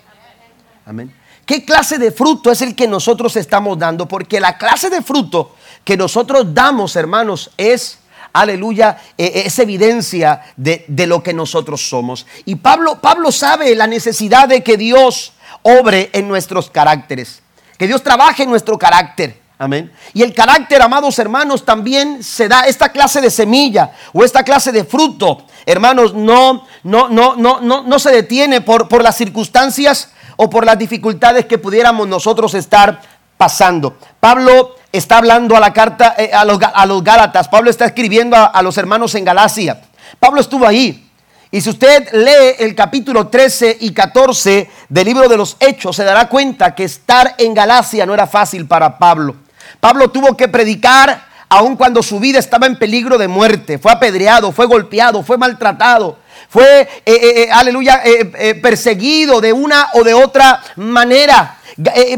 Amén. 0.86 1.14
¿Qué 1.52 1.66
clase 1.66 1.98
de 1.98 2.14
fruto 2.14 2.50
es 2.50 2.62
el 2.62 2.78
que 2.78 2.88
nosotros 2.88 3.36
estamos 3.36 3.78
dando? 3.78 4.08
Porque 4.08 4.40
la 4.40 4.58
clase 4.58 4.90
de 4.90 5.02
fruto 5.02 5.54
que 5.84 5.98
nosotros 5.98 6.54
damos, 6.54 6.96
hermanos, 6.96 7.52
es, 7.58 8.00
aleluya, 8.32 8.98
e, 9.18 9.44
es 9.46 9.60
evidencia 9.60 10.44
de, 10.56 10.86
lo 11.08 11.22
que 11.22 11.34
nosotros 11.34 11.90
somos. 11.90 12.26
Y 12.46 12.56
Pablo, 12.56 13.02
Pablo 13.02 13.34
sabe 13.34 13.76
la 13.76 13.86
necesidad 13.86 14.48
de 14.48 14.64
que 14.64 14.78
Dios 14.78 15.34
obre 15.62 16.10
en 16.14 16.30
nuestros 16.30 16.70
caracteres, 16.70 17.42
que 17.78 17.86
Dios 17.86 18.02
trabaje 18.02 18.44
en 18.44 18.50
nuestro 18.50 18.78
carácter. 18.80 19.42
Amén. 19.58 19.92
Y 20.14 20.24
el 20.24 20.34
carácter, 20.34 20.82
amados 20.82 21.20
hermanos, 21.20 21.66
también 21.66 22.24
se 22.24 22.48
da 22.48 22.62
esta 22.62 22.94
clase 22.94 23.20
de 23.20 23.30
semilla 23.30 23.92
o 24.14 24.24
esta 24.24 24.46
clase 24.46 24.72
de 24.72 24.86
fruto. 24.86 25.46
Hermanos, 25.66 26.14
no, 26.14 26.66
no, 26.84 27.10
no, 27.10 27.36
no, 27.36 27.60
no, 27.60 27.84
no 27.84 28.00
se 28.00 28.12
detiene 28.12 28.62
por, 28.62 28.88
por 28.88 29.04
las 29.04 29.18
circunstancias 29.18 30.12
o 30.44 30.50
por 30.50 30.66
las 30.66 30.76
dificultades 30.76 31.46
que 31.46 31.60
pudiéramos 31.60 32.08
nosotros 32.08 32.56
estar 32.56 33.00
pasando. 33.38 33.96
Pablo 34.20 34.76
está 34.92 35.20
hablando 35.20 35.56
a 35.56 35.60
la 35.60 35.72
carta 35.72 36.16
eh, 36.18 36.32
a, 36.34 36.44
los, 36.46 36.58
a, 36.62 36.84
los, 36.88 37.04
Gálatas. 37.04 37.48
Pablo 37.48 37.70
está 37.70 37.86
escribiendo 37.86 38.36
a, 38.36 38.46
a 38.46 38.64
los 38.64 38.76
hermanos 38.80 39.14
en 39.14 39.24
Galacia. 39.24 39.80
Pablo 40.20 40.42
estuvo 40.42 40.66
ahí. 40.66 41.08
Y 41.52 41.62
si 41.62 41.70
usted 41.70 42.12
lee 42.14 42.56
el 42.58 42.74
capítulo 42.74 43.28
13 43.28 43.78
y 43.82 43.94
14 43.94 44.68
del 44.90 45.06
libro 45.06 45.30
de 45.30 45.38
los 45.38 45.58
Hechos, 45.60 45.96
se 45.96 46.04
dará 46.04 46.28
cuenta 46.28 46.74
que 46.74 46.86
estar 46.86 47.36
en 47.38 47.54
Galacia 47.54 48.08
no 48.08 48.16
era 48.16 48.26
fácil 48.26 48.66
para 48.66 48.98
Pablo. 48.98 49.36
Pablo 49.80 50.10
tuvo 50.10 50.36
que 50.36 50.48
predicar 50.48 51.24
aun 51.52 51.76
cuando 51.76 52.02
su 52.02 52.18
vida 52.22 52.40
estaba 52.40 52.66
en 52.66 52.78
peligro 52.78 53.18
de 53.18 53.28
muerte. 53.28 53.78
Fue 53.78 53.92
apedreado, 53.92 54.54
fue 54.54 54.68
golpeado, 54.68 55.22
fue 55.22 55.38
maltratado, 55.38 56.18
fue, 56.48 56.82
eh, 56.82 56.90
eh, 57.06 57.50
aleluya, 57.52 58.02
eh, 58.06 58.56
perseguido 58.56 59.42
de 59.42 59.52
una 59.52 59.90
o 59.94 60.04
de 60.04 60.14
otra 60.14 60.64
manera. 60.78 61.58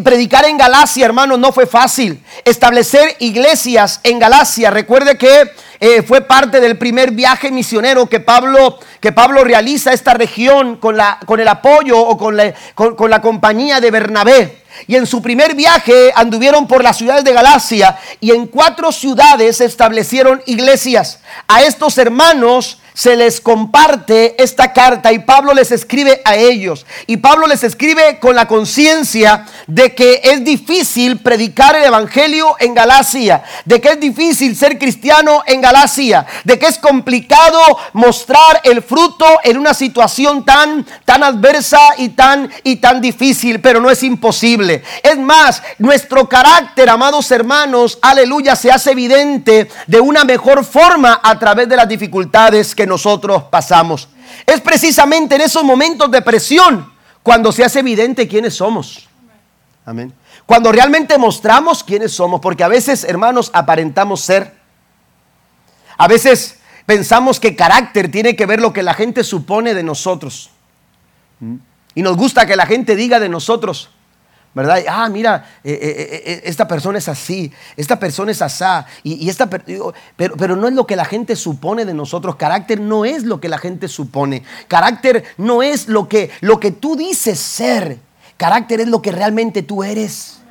predicar 0.04 0.46
en 0.46 0.58
Galacia, 0.58 1.06
hermanos, 1.06 1.39
no 1.39 1.52
fue 1.52 1.65
fácil. 1.65 2.24
Establecer 2.46 3.15
iglesias 3.19 4.02
en 4.04 4.19
Galacia. 4.19 4.69
Recuerde 4.69 5.17
que 5.17 5.52
fue 6.08 6.22
parte 6.22 6.60
del 6.60 6.78
primer 6.78 7.12
viaje 7.12 7.50
misionero 7.50 8.08
que 8.08 8.19
Pablo, 8.19 8.80
que 9.00 9.12
Pablo 9.12 9.43
realiza 9.43 9.91
a 9.91 9.93
esta 9.93 10.13
región 10.13 10.78
con, 10.78 10.98
la, 10.98 11.19
con 11.26 11.39
el 11.39 11.48
apoyo 11.48 12.00
o 12.00 12.17
con 12.17 12.36
la, 12.36 12.54
con 12.76 13.10
la 13.10 13.22
compañía 13.22 13.80
de 13.80 13.91
Bernabé. 13.91 14.62
Y 14.88 14.95
en 14.95 15.05
su 15.05 15.21
primer 15.21 15.55
viaje 15.55 16.12
anduvieron 16.15 16.67
por 16.67 16.83
las 16.83 16.97
ciudades 16.97 17.23
de 17.23 17.33
Galacia 17.33 17.97
y 18.19 18.31
en 18.31 18.47
cuatro 18.47 18.91
ciudades 18.91 19.62
establecieron 19.62 20.41
iglesias. 20.45 21.19
A 21.47 21.62
estos 21.62 21.97
hermanos 21.97 22.79
se 22.93 23.15
les 23.15 23.41
comparte 23.41 24.41
esta 24.41 24.71
carta 24.71 25.12
y 25.12 25.19
Pablo 25.19 25.53
les 25.53 25.71
escribe 25.71 26.21
a 26.25 26.36
ellos. 26.36 26.86
Y 27.08 27.17
Pablo 27.17 27.47
les 27.47 27.63
escribe 27.63 28.19
con 28.19 28.36
la 28.36 28.47
conciencia 28.47 29.45
de 29.67 29.93
que 29.95 30.21
es 30.23 30.43
difícil 30.43 31.19
predicar 31.19 31.75
el 31.75 31.84
Evangelio 31.84 32.56
en 32.60 32.73
Galacia, 32.73 33.43
de 33.65 33.82
que 33.82 33.89
es 33.89 33.99
difícil 33.99 34.56
ser 34.56 34.77
cristiano 34.77 35.43
en 35.45 35.62
Galacia, 35.62 36.25
de 36.43 36.60
que 36.60 36.67
es 36.67 36.77
complicado 36.77 37.60
mostrar 37.93 38.62
el 38.63 38.82
fruto 38.82 39.25
en 39.43 39.58
una 39.58 39.73
situación 39.73 40.45
tan, 40.45 40.86
tan 41.06 41.23
adversa 41.23 41.79
y 41.97 42.10
tan, 42.10 42.51
y 42.63 42.77
tan 42.77 43.01
difícil, 43.01 43.60
pero 43.62 43.79
no 43.79 43.89
es 43.89 44.03
imposible. 44.03 44.84
Es 45.01 45.17
más, 45.17 45.62
nuestro 45.79 46.29
carácter, 46.29 46.89
amados 46.89 47.32
hermanos, 47.32 47.97
aleluya, 48.01 48.56
se 48.56 48.71
hace 48.71 48.91
evidente 48.91 49.69
de 49.88 49.99
una 49.99 50.23
mejor 50.23 50.63
forma 50.63 51.19
a 51.23 51.39
través 51.39 51.67
de 51.67 51.75
las 51.75 51.88
dificultades 51.88 52.75
que 52.75 52.83
nosotros 52.86 53.43
pasamos. 53.43 54.10
Es 54.46 54.62
precisamente 54.62 55.36
en 55.36 55.41
esos 55.41 55.63
momentos 55.63 56.10
de 56.12 56.22
presión 56.22 56.91
cuando 57.22 57.52
se 57.52 57.63
hace 57.63 57.80
evidente 57.80 58.28
quiénes 58.28 58.56
somos. 58.56 59.08
Amén. 59.86 60.13
Cuando 60.46 60.72
realmente 60.72 61.17
mostramos 61.17 61.84
quiénes 61.84 62.12
somos, 62.12 62.41
porque 62.41 62.63
a 62.63 62.67
veces, 62.67 63.04
hermanos, 63.04 63.50
aparentamos 63.54 64.22
ser. 64.22 64.54
A 65.98 66.08
veces 66.08 66.60
pensamos 66.86 67.39
que 67.39 67.56
carácter 67.56 68.12
tiene 68.12 68.36
que 68.36 68.46
ver 68.46 68.60
lo 68.62 68.74
que 68.74 68.84
la 68.84 68.93
gente 68.93 69.24
supone 69.24 69.74
de 69.74 69.84
nosotros. 69.84 70.50
¿Mm? 71.39 71.56
Y 71.96 72.02
nos 72.02 72.17
gusta 72.17 72.46
que 72.46 72.56
la 72.56 72.65
gente 72.65 72.96
diga 72.96 73.19
de 73.19 73.30
nosotros, 73.30 73.89
¿verdad? 74.53 74.83
Ah, 74.87 75.09
mira, 75.09 75.45
eh, 75.63 75.71
eh, 75.81 76.21
eh, 76.25 76.41
esta 76.45 76.67
persona 76.67 76.97
es 76.97 77.07
así, 77.07 77.51
esta 77.75 77.99
persona 77.99 78.31
es 78.31 78.41
asá, 78.41 78.85
y, 79.03 79.29
esta, 79.29 79.49
pero, 79.49 79.93
pero 80.15 80.55
no 80.55 80.67
es 80.67 80.73
lo 80.73 80.85
que 80.85 80.95
la 80.95 81.05
gente 81.05 81.35
supone 81.35 81.85
de 81.85 81.93
nosotros. 81.93 82.35
Carácter 82.35 82.79
no 82.79 83.05
es 83.05 83.23
lo 83.23 83.39
que 83.39 83.49
la 83.49 83.57
gente 83.57 83.87
supone. 83.87 84.43
Carácter 84.67 85.23
no 85.37 85.63
es 85.63 85.87
lo 85.87 86.07
que, 86.07 86.29
lo 86.41 86.59
que 86.59 86.71
tú 86.71 86.95
dices 86.95 87.39
ser. 87.39 87.99
Carácter 88.37 88.81
es 88.81 88.87
lo 88.87 89.01
que 89.01 89.11
realmente 89.11 89.63
tú 89.63 89.83
eres. 89.83 90.42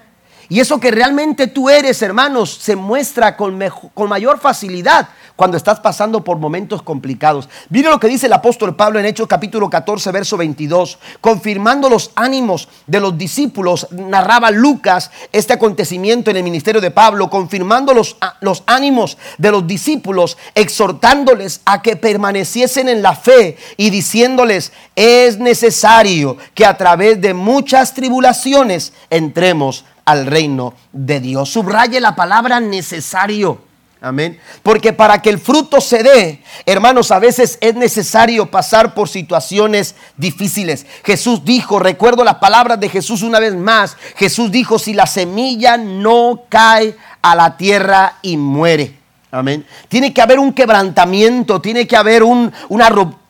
Y 0.49 0.61
eso 0.61 0.81
que 0.81 0.91
realmente 0.91 1.47
tú 1.47 1.71
eres, 1.71 2.03
hermanos, 2.03 2.51
se 2.61 2.77
muestra 2.77 3.37
con, 3.37 3.59
con 3.95 4.09
mayor 4.09 4.39
facilidad 4.39 5.09
cuando 5.37 5.57
estás 5.57 5.81
pasando 5.81 6.23
por 6.23 6.39
momentos 6.39 6.83
complicados. 6.83 7.49
Mire 7.71 7.89
lo 7.89 7.99
que 7.99 8.09
dice 8.09 8.27
el 8.27 8.33
apóstol 8.33 8.77
Pablo 8.77 8.99
en 8.99 9.07
Hechos 9.07 9.27
capítulo 9.27 9.71
14, 9.71 10.13
verso 10.13 10.37
22. 10.37 10.99
Confirmando 11.21 11.89
los 11.89 12.11
ánimos 12.15 12.69
de 12.87 13.01
los 13.01 13.17
discípulos, 13.17 13.87
narraba 13.91 14.51
Lucas 14.51 15.11
este 15.33 15.53
acontecimiento 15.55 16.31
en 16.31 16.37
el 16.37 16.43
ministerio 16.43 16.81
de 16.81 16.91
Pablo, 16.91 17.31
confirmando 17.31 17.95
los, 17.95 18.17
los 18.41 18.63
ánimos 18.67 19.19
de 19.39 19.51
los 19.51 19.67
discípulos, 19.67 20.37
exhortándoles 20.55 21.61
a 21.65 21.83
que 21.83 21.97
permaneciesen 21.97 22.89
en 22.89 23.03
la 23.03 23.15
fe 23.17 23.57
y 23.77 23.91
diciéndoles, 23.91 24.73
es 24.95 25.39
necesario 25.39 26.37
que 26.55 26.67
a 26.67 26.77
través 26.77 27.21
de 27.21 27.35
muchas 27.35 27.95
tribulaciones 27.95 28.93
entremos 29.11 29.85
al 30.05 30.27
reino 30.27 30.75
de 30.93 31.21
Dios. 31.21 31.51
Subraye 31.51 32.01
la 32.01 32.15
palabra 32.15 32.61
necesario. 32.61 33.61
Amén. 34.03 34.41
Porque 34.65 34.93
para 34.93 35.23
que 35.23 35.31
el 35.31 35.39
fruto 35.39 35.81
se 35.81 36.03
dé, 36.03 36.43
hermanos, 36.67 37.13
a 37.13 37.21
veces 37.21 37.57
es 37.61 37.77
necesario 37.77 38.51
pasar 38.51 38.95
por 38.95 39.09
situaciones 39.09 39.95
difíciles. 40.17 40.87
Jesús 41.05 41.45
dijo, 41.45 41.79
recuerdo 41.79 42.25
las 42.25 42.35
palabras 42.37 42.81
de 42.81 42.89
Jesús 42.89 43.23
una 43.23 43.39
vez 43.39 43.55
más, 43.55 43.97
Jesús 44.17 44.51
dijo, 44.51 44.81
si 44.81 44.93
la 44.93 45.07
semilla 45.07 45.77
no 45.77 46.43
cae 46.49 46.97
a 47.23 47.37
la 47.37 47.57
tierra 47.57 48.19
y 48.23 48.37
muere. 48.37 48.99
Amén. 49.31 49.65
Tiene 49.89 50.13
que 50.13 50.21
haber 50.21 50.41
un 50.41 50.53
quebrantamiento, 50.53 51.61
tiene 51.61 51.87
que 51.87 51.97
haber 51.97 52.25
un, 52.25 52.53
una 52.69 52.91
ruptura, 52.91 53.22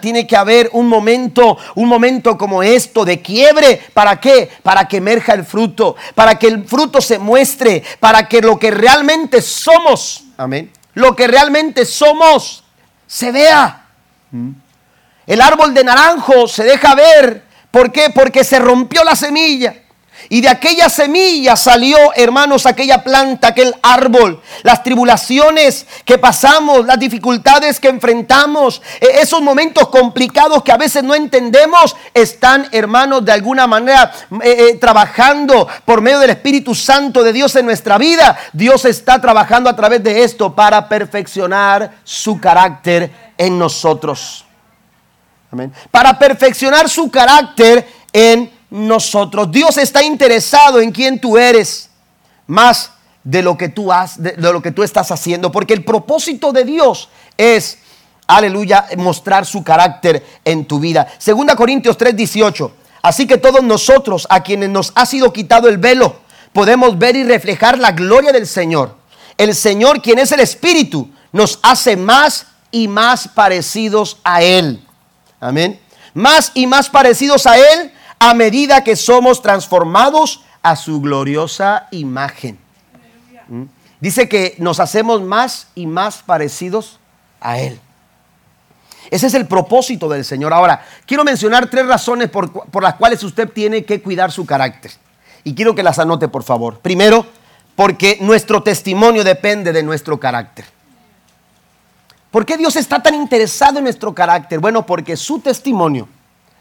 tiene 0.00 0.26
que 0.26 0.36
haber 0.36 0.70
un 0.72 0.88
momento, 0.88 1.58
un 1.74 1.88
momento 1.88 2.36
como 2.38 2.62
esto 2.62 3.04
de 3.04 3.20
quiebre. 3.20 3.80
¿Para 3.92 4.18
qué? 4.18 4.50
Para 4.62 4.88
que 4.88 4.96
emerja 4.96 5.34
el 5.34 5.44
fruto, 5.44 5.96
para 6.14 6.38
que 6.38 6.46
el 6.46 6.64
fruto 6.64 7.00
se 7.00 7.18
muestre, 7.18 7.82
para 8.00 8.26
que 8.26 8.40
lo 8.40 8.58
que 8.58 8.70
realmente 8.70 9.42
somos, 9.42 10.24
amén, 10.36 10.70
lo 10.94 11.14
que 11.14 11.26
realmente 11.26 11.84
somos 11.84 12.64
se 13.06 13.30
vea. 13.32 13.86
El 15.26 15.40
árbol 15.40 15.74
de 15.74 15.84
naranjo 15.84 16.48
se 16.48 16.64
deja 16.64 16.94
ver. 16.94 17.44
¿Por 17.70 17.92
qué? 17.92 18.10
Porque 18.10 18.42
se 18.44 18.58
rompió 18.58 19.04
la 19.04 19.14
semilla. 19.14 19.74
Y 20.28 20.40
de 20.40 20.48
aquella 20.48 20.88
semilla 20.88 21.56
salió, 21.56 21.96
hermanos, 22.14 22.66
aquella 22.66 23.02
planta, 23.02 23.48
aquel 23.48 23.74
árbol, 23.82 24.40
las 24.62 24.82
tribulaciones 24.82 25.86
que 26.04 26.18
pasamos, 26.18 26.84
las 26.84 26.98
dificultades 26.98 27.80
que 27.80 27.88
enfrentamos, 27.88 28.82
e-, 29.00 29.20
esos 29.20 29.40
momentos 29.42 29.88
complicados 29.88 30.62
que 30.62 30.72
a 30.72 30.76
veces 30.76 31.02
no 31.02 31.14
entendemos, 31.14 31.96
están, 32.14 32.68
hermanos, 32.72 33.24
de 33.24 33.32
alguna 33.32 33.66
manera 33.66 34.12
eh, 34.42 34.70
eh, 34.70 34.74
trabajando 34.76 35.66
por 35.84 36.00
medio 36.00 36.18
del 36.18 36.30
Espíritu 36.30 36.74
Santo 36.74 37.22
de 37.22 37.32
Dios 37.32 37.56
en 37.56 37.66
nuestra 37.66 37.98
vida. 37.98 38.38
Dios 38.52 38.84
está 38.84 39.20
trabajando 39.20 39.70
a 39.70 39.76
través 39.76 40.02
de 40.02 40.22
esto 40.22 40.54
para 40.54 40.88
perfeccionar 40.88 41.92
su 42.04 42.40
carácter 42.40 43.10
en 43.36 43.58
nosotros. 43.58 44.44
Amén. 45.50 45.72
Para 45.90 46.18
perfeccionar 46.18 46.88
su 46.88 47.10
carácter 47.10 47.86
en 48.12 48.40
nosotros. 48.40 48.59
Dios 48.70 49.78
está 49.78 50.02
interesado 50.02 50.80
en 50.80 50.92
quién 50.92 51.20
tú 51.20 51.36
eres, 51.36 51.90
más 52.46 52.92
de 53.24 53.42
lo 53.42 53.56
que 53.56 53.68
tú 53.68 53.92
has, 53.92 54.22
de, 54.22 54.34
lo 54.36 54.62
que 54.62 54.70
tú 54.70 54.82
estás 54.82 55.10
haciendo, 55.10 55.50
porque 55.52 55.74
el 55.74 55.84
propósito 55.84 56.52
de 56.52 56.64
Dios 56.64 57.08
es 57.36 57.78
aleluya, 58.26 58.86
mostrar 58.96 59.44
su 59.44 59.64
carácter 59.64 60.24
en 60.44 60.64
tu 60.64 60.78
vida. 60.78 61.06
Segunda 61.18 61.56
Corintios 61.56 61.98
3:18. 61.98 62.70
Así 63.02 63.26
que 63.26 63.38
todos 63.38 63.62
nosotros, 63.62 64.26
a 64.30 64.42
quienes 64.42 64.68
nos 64.68 64.92
ha 64.94 65.06
sido 65.06 65.32
quitado 65.32 65.68
el 65.68 65.78
velo, 65.78 66.16
podemos 66.52 66.98
ver 66.98 67.16
y 67.16 67.24
reflejar 67.24 67.78
la 67.78 67.92
gloria 67.92 68.30
del 68.30 68.46
Señor. 68.46 68.94
El 69.38 69.54
Señor, 69.54 70.02
quien 70.02 70.18
es 70.18 70.32
el 70.32 70.40
Espíritu, 70.40 71.08
nos 71.32 71.58
hace 71.62 71.96
más 71.96 72.46
y 72.70 72.88
más 72.88 73.26
parecidos 73.28 74.18
a 74.22 74.42
Él. 74.42 74.86
Amén. 75.40 75.80
Más 76.12 76.52
y 76.54 76.66
más 76.66 76.90
parecidos 76.90 77.46
a 77.46 77.56
Él 77.56 77.89
a 78.20 78.34
medida 78.34 78.84
que 78.84 78.94
somos 78.96 79.40
transformados 79.42 80.44
a 80.62 80.76
su 80.76 81.00
gloriosa 81.00 81.88
imagen. 81.90 82.58
¿Mm? 83.48 83.64
Dice 83.98 84.28
que 84.28 84.54
nos 84.58 84.78
hacemos 84.78 85.22
más 85.22 85.68
y 85.74 85.86
más 85.86 86.22
parecidos 86.22 87.00
a 87.40 87.58
Él. 87.58 87.80
Ese 89.10 89.26
es 89.26 89.34
el 89.34 89.46
propósito 89.48 90.08
del 90.08 90.24
Señor. 90.24 90.52
Ahora, 90.52 90.84
quiero 91.06 91.24
mencionar 91.24 91.68
tres 91.70 91.86
razones 91.86 92.28
por, 92.28 92.52
por, 92.52 92.82
las 92.82 92.94
cuales 92.94 93.24
usted 93.24 93.48
tiene 93.48 93.84
que 93.84 94.02
cuidar 94.02 94.30
su 94.30 94.44
carácter. 94.44 94.92
Y 95.42 95.54
quiero 95.54 95.74
que 95.74 95.82
las 95.82 95.98
anote, 95.98 96.28
por 96.28 96.44
favor. 96.44 96.78
Primero, 96.80 97.26
porque 97.74 98.18
nuestro 98.20 98.62
testimonio 98.62 99.24
depende 99.24 99.72
de 99.72 99.82
nuestro 99.82 100.20
carácter. 100.20 100.66
¿Por 102.30 102.44
qué 102.44 102.58
Dios 102.58 102.76
está 102.76 103.02
tan 103.02 103.14
interesado 103.14 103.78
en 103.78 103.84
nuestro 103.84 104.14
carácter? 104.14 104.60
Bueno, 104.60 104.84
porque 104.84 105.16
su 105.16 105.40
testimonio, 105.40 106.06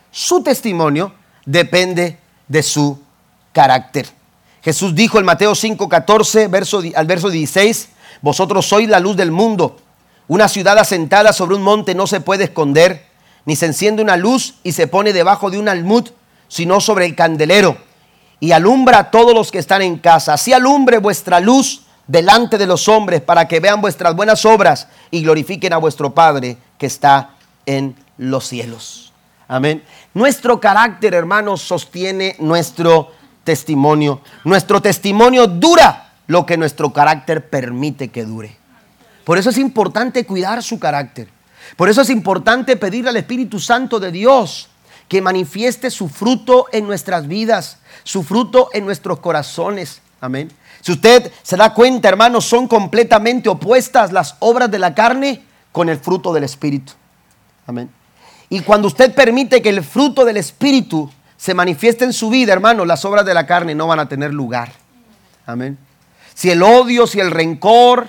su 0.09 0.41
testimonio 0.41 1.18
depende 1.49 2.19
de 2.47 2.61
su 2.61 2.99
carácter. 3.51 4.07
Jesús 4.61 4.93
dijo 4.93 5.17
en 5.17 5.25
Mateo 5.25 5.53
5:14, 5.55 6.47
verso, 6.47 6.81
al 6.95 7.07
verso 7.07 7.29
16, 7.29 7.89
vosotros 8.21 8.67
sois 8.67 8.87
la 8.87 8.99
luz 8.99 9.15
del 9.15 9.31
mundo. 9.31 9.77
Una 10.27 10.47
ciudad 10.47 10.77
asentada 10.77 11.33
sobre 11.33 11.55
un 11.55 11.63
monte 11.63 11.95
no 11.95 12.05
se 12.05 12.21
puede 12.21 12.43
esconder, 12.43 13.07
ni 13.45 13.55
se 13.55 13.65
enciende 13.65 14.03
una 14.03 14.15
luz 14.15 14.55
y 14.63 14.73
se 14.73 14.85
pone 14.85 15.11
debajo 15.11 15.49
de 15.49 15.57
un 15.57 15.69
almud, 15.69 16.09
sino 16.47 16.79
sobre 16.79 17.05
el 17.05 17.15
candelero, 17.15 17.77
y 18.39 18.51
alumbra 18.51 18.99
a 18.99 19.11
todos 19.11 19.33
los 19.33 19.51
que 19.51 19.57
están 19.57 19.81
en 19.81 19.97
casa. 19.97 20.33
Así 20.33 20.53
alumbre 20.53 20.99
vuestra 20.99 21.39
luz 21.39 21.81
delante 22.05 22.59
de 22.59 22.67
los 22.67 22.87
hombres, 22.87 23.21
para 23.21 23.47
que 23.47 23.59
vean 23.59 23.81
vuestras 23.81 24.15
buenas 24.15 24.45
obras 24.45 24.87
y 25.09 25.23
glorifiquen 25.23 25.73
a 25.73 25.77
vuestro 25.77 26.13
Padre 26.13 26.57
que 26.77 26.85
está 26.85 27.31
en 27.65 27.95
los 28.17 28.47
cielos. 28.47 29.08
Amén. 29.49 29.83
Nuestro 30.13 30.61
carácter, 30.61 31.15
hermanos, 31.15 31.63
sostiene 31.63 32.35
nuestro 32.37 33.11
testimonio. 33.43 34.21
Nuestro 34.43 34.79
testimonio 34.79 35.47
dura 35.47 36.13
lo 36.27 36.45
que 36.45 36.55
nuestro 36.55 36.93
carácter 36.93 37.49
permite 37.49 38.09
que 38.09 38.25
dure. 38.25 38.55
Por 39.23 39.39
eso 39.39 39.49
es 39.49 39.57
importante 39.57 40.23
cuidar 40.27 40.61
su 40.61 40.79
carácter. 40.79 41.29
Por 41.75 41.89
eso 41.89 42.01
es 42.01 42.11
importante 42.11 42.77
pedirle 42.77 43.09
al 43.09 43.17
Espíritu 43.17 43.59
Santo 43.59 43.99
de 43.99 44.11
Dios 44.11 44.69
que 45.07 45.19
manifieste 45.19 45.89
su 45.89 46.09
fruto 46.09 46.67
en 46.71 46.85
nuestras 46.85 47.27
vidas, 47.27 47.79
su 48.03 48.21
fruto 48.21 48.69
en 48.71 48.85
nuestros 48.85 49.19
corazones. 49.19 50.03
Amén. 50.21 50.51
Si 50.81 50.91
usted 50.91 51.31
se 51.41 51.57
da 51.57 51.73
cuenta, 51.73 52.07
hermanos, 52.07 52.45
son 52.45 52.67
completamente 52.67 53.49
opuestas 53.49 54.11
las 54.11 54.35
obras 54.39 54.69
de 54.69 54.77
la 54.77 54.93
carne 54.93 55.43
con 55.71 55.89
el 55.89 55.97
fruto 55.97 56.31
del 56.33 56.43
Espíritu. 56.43 56.93
Amén. 57.65 57.89
Y 58.49 58.61
cuando 58.61 58.87
usted 58.87 59.13
permite 59.13 59.61
que 59.61 59.69
el 59.69 59.83
fruto 59.83 60.25
del 60.25 60.37
Espíritu 60.37 61.09
se 61.37 61.53
manifieste 61.53 62.03
en 62.03 62.13
su 62.13 62.29
vida, 62.29 62.51
hermano, 62.51 62.83
las 62.83 63.05
obras 63.05 63.25
de 63.25 63.33
la 63.33 63.45
carne 63.45 63.75
no 63.75 63.87
van 63.87 63.99
a 63.99 64.09
tener 64.09 64.33
lugar. 64.33 64.71
Amén. 65.45 65.77
Si 66.33 66.49
el 66.49 66.63
odio, 66.63 67.05
si 67.05 67.19
el 67.19 67.31
rencor, 67.31 68.07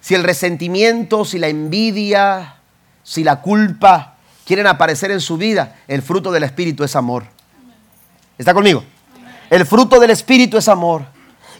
si 0.00 0.14
el 0.14 0.24
resentimiento, 0.24 1.24
si 1.24 1.38
la 1.38 1.48
envidia, 1.48 2.56
si 3.02 3.24
la 3.24 3.40
culpa 3.40 4.16
quieren 4.44 4.66
aparecer 4.66 5.10
en 5.10 5.20
su 5.20 5.36
vida, 5.36 5.76
el 5.86 6.02
fruto 6.02 6.32
del 6.32 6.42
Espíritu 6.42 6.82
es 6.84 6.96
amor. 6.96 7.24
¿Está 8.36 8.54
conmigo? 8.54 8.84
El 9.50 9.66
fruto 9.66 10.00
del 10.00 10.10
Espíritu 10.10 10.56
es 10.56 10.68
amor. 10.68 11.04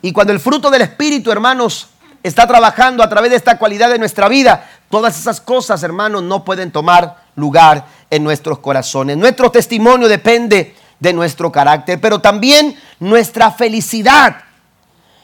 Y 0.03 0.13
cuando 0.13 0.33
el 0.33 0.41
fruto 0.41 0.71
del 0.71 0.83
Espíritu, 0.83 1.31
hermanos, 1.31 1.89
está 2.23 2.47
trabajando 2.47 3.03
a 3.03 3.09
través 3.09 3.31
de 3.31 3.37
esta 3.37 3.59
cualidad 3.59 3.91
de 3.91 3.99
nuestra 3.99 4.29
vida, 4.29 4.69
todas 4.91 5.19
esas 5.19 5.41
cosas, 5.41 5.83
hermanos, 5.83 6.23
no 6.23 6.45
pueden 6.45 6.71
tomar 6.71 7.28
lugar 7.39 7.87
en 8.11 8.25
nuestros 8.25 8.59
corazones. 8.59 9.17
Nuestro 9.17 9.51
testimonio 9.51 10.09
depende 10.09 10.75
de 10.99 11.13
nuestro 11.13 11.51
carácter, 11.53 12.01
pero 12.01 12.21
también 12.21 12.77
nuestra 12.99 13.51
felicidad 13.51 14.37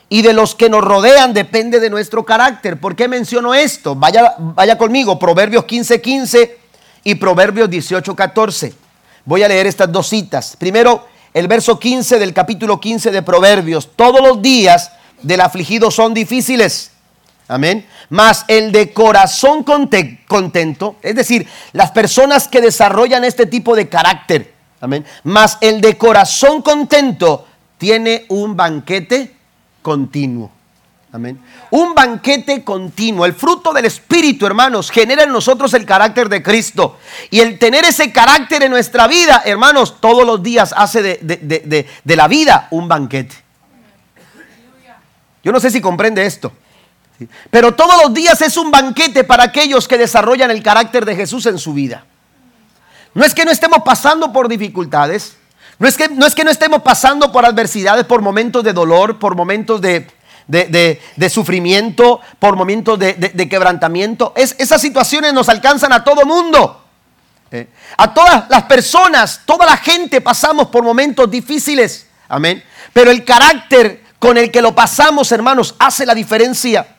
y 0.08 0.22
de 0.22 0.32
los 0.32 0.54
que 0.54 0.68
nos 0.68 0.84
rodean 0.84 1.34
depende 1.34 1.80
de 1.80 1.90
nuestro 1.90 2.24
carácter. 2.24 2.78
¿Por 2.78 2.94
qué 2.94 3.08
menciono 3.08 3.54
esto? 3.54 3.94
Vaya, 3.94 4.34
vaya 4.38 4.78
conmigo, 4.78 5.18
Proverbios 5.18 5.64
15:15 5.64 6.00
15 6.00 6.58
y 7.04 7.14
Proverbios 7.16 7.68
18:14. 7.68 8.74
Voy 9.24 9.42
a 9.42 9.48
leer 9.48 9.66
estas 9.66 9.90
dos 9.90 10.08
citas. 10.08 10.56
Primero, 10.58 11.06
el 11.32 11.48
verso 11.48 11.78
15 11.78 12.18
del 12.18 12.32
capítulo 12.32 12.78
15 12.78 13.10
de 13.10 13.22
Proverbios. 13.22 13.90
Todos 13.96 14.20
los 14.20 14.40
días 14.40 14.92
del 15.22 15.40
afligido 15.40 15.90
son 15.90 16.14
difíciles. 16.14 16.92
Amén. 17.48 17.86
Mas 18.08 18.44
el 18.48 18.72
de 18.72 18.92
corazón 18.92 19.64
contento, 19.64 20.96
es 21.02 21.14
decir, 21.14 21.46
las 21.72 21.90
personas 21.90 22.48
que 22.48 22.60
desarrollan 22.60 23.24
este 23.24 23.46
tipo 23.46 23.76
de 23.76 23.88
carácter, 23.88 24.54
Amén. 24.84 25.02
Mas 25.22 25.56
el 25.62 25.80
de 25.80 25.96
corazón 25.96 26.60
contento 26.60 27.46
tiene 27.78 28.26
un 28.28 28.54
banquete 28.54 29.34
continuo. 29.80 30.50
Amén. 31.10 31.40
Un 31.70 31.94
banquete 31.94 32.62
continuo. 32.62 33.24
El 33.24 33.32
fruto 33.32 33.72
del 33.72 33.86
Espíritu, 33.86 34.44
hermanos, 34.44 34.90
genera 34.90 35.22
en 35.22 35.32
nosotros 35.32 35.72
el 35.72 35.86
carácter 35.86 36.28
de 36.28 36.42
Cristo. 36.42 36.98
Y 37.30 37.40
el 37.40 37.58
tener 37.58 37.86
ese 37.86 38.12
carácter 38.12 38.62
en 38.62 38.72
nuestra 38.72 39.06
vida, 39.06 39.40
hermanos, 39.46 40.02
todos 40.02 40.26
los 40.26 40.42
días 40.42 40.74
hace 40.76 41.02
de, 41.02 41.86
de 42.04 42.16
la 42.16 42.28
vida 42.28 42.68
un 42.70 42.86
banquete. 42.86 43.36
Yo 45.42 45.50
no 45.50 45.60
sé 45.60 45.70
si 45.70 45.80
comprende 45.80 46.26
esto. 46.26 46.52
Pero 47.50 47.74
todos 47.74 48.02
los 48.02 48.12
días 48.12 48.40
es 48.42 48.56
un 48.56 48.70
banquete 48.70 49.24
para 49.24 49.44
aquellos 49.44 49.86
que 49.86 49.98
desarrollan 49.98 50.50
el 50.50 50.62
carácter 50.62 51.04
de 51.04 51.14
Jesús 51.14 51.46
en 51.46 51.58
su 51.58 51.72
vida. 51.72 52.04
No 53.14 53.24
es 53.24 53.34
que 53.34 53.44
no 53.44 53.52
estemos 53.52 53.80
pasando 53.84 54.32
por 54.32 54.48
dificultades, 54.48 55.36
no 55.78 55.88
es 55.88 55.96
que 55.96 56.08
no, 56.08 56.50
estemos 56.50 56.82
pasando 56.82 57.32
por 57.32 57.44
adversidades, 57.44 58.04
por 58.04 58.22
momentos 58.22 58.62
de 58.62 58.72
dolor, 58.72 59.18
por 59.18 59.34
momentos 59.34 59.80
de, 59.80 60.08
sufrimiento, 61.30 62.20
por 62.38 62.56
momentos 62.56 62.98
de, 62.98 63.48
quebrantamiento. 63.48 64.32
Es, 64.36 64.54
esas 64.58 64.80
situaciones 64.80 65.32
nos 65.32 65.48
alcanzan 65.48 65.92
a 65.92 66.04
todo 66.04 66.24
mundo. 66.24 66.84
¿eh? 67.50 67.68
A 67.96 68.14
todas 68.14 68.48
las 68.48 68.64
personas, 68.64 69.40
toda 69.44 69.66
la 69.66 69.76
gente 69.76 70.20
pasamos 70.20 70.68
por 70.68 70.84
momentos 70.84 71.30
difíciles. 71.30 72.08
Amén. 72.28 72.62
Pero 72.92 73.10
el 73.10 73.24
carácter 73.24 74.02
con 74.18 74.38
el 74.38 74.50
que 74.50 74.62
lo 74.62 74.74
pasamos, 74.74 75.30
hermanos, 75.32 75.74
hace 75.78 76.06
la 76.06 76.14
diferencia 76.14 76.93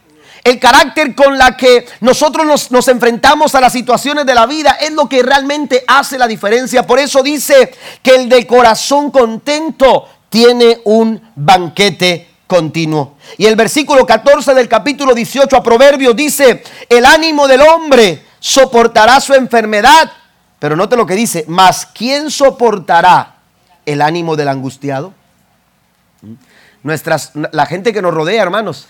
el 0.46 0.60
carácter 0.60 1.16
con 1.16 1.40
la 1.40 1.58
que 1.58 1.88
nosotros 2.02 2.70
nos, 2.70 2.88
enfrentamos 2.88 3.56
a 3.56 3.62
las 3.62 3.74
situaciones 3.74 4.28
de 4.28 4.36
la 4.36 4.46
vida 4.46 4.78
es 4.80 4.92
lo 4.92 5.10
que 5.10 5.24
realmente 5.24 5.84
hace 5.88 6.20
la 6.20 6.28
diferencia. 6.28 6.86
Por 6.86 7.00
eso 7.00 7.24
dice 7.24 7.74
que 8.04 8.14
el 8.14 8.30
de 8.30 8.46
corazón 8.46 9.10
contento 9.10 10.08
tiene 10.30 10.82
un 10.84 11.20
banquete 11.36 12.30
continuo. 12.46 13.18
Y 13.40 13.48
el 13.48 13.56
versículo 13.56 14.06
14 14.06 14.54
del 14.54 14.70
capítulo 14.70 15.16
18 15.16 15.58
a 15.58 15.64
Proverbios 15.64 16.16
dice, 16.16 16.64
el 16.90 17.08
ánimo 17.08 17.48
del 17.48 17.62
hombre 17.62 18.24
soportará 18.40 19.20
su 19.20 19.34
enfermedad. 19.34 20.12
Pero 20.60 20.76
note 20.76 20.96
lo 20.96 21.08
que 21.08 21.16
dice, 21.16 21.46
mas 21.48 21.88
¿quién 21.88 22.30
soportará 22.30 23.38
el 23.84 24.00
ánimo 24.00 24.36
del 24.36 24.50
angustiado? 24.50 25.12
¿Mm? 26.22 26.34
Nuestras, 26.84 27.32
la 27.34 27.66
gente 27.66 27.92
que 27.92 28.04
nos 28.04 28.14
rodea, 28.14 28.44
hermanos, 28.44 28.90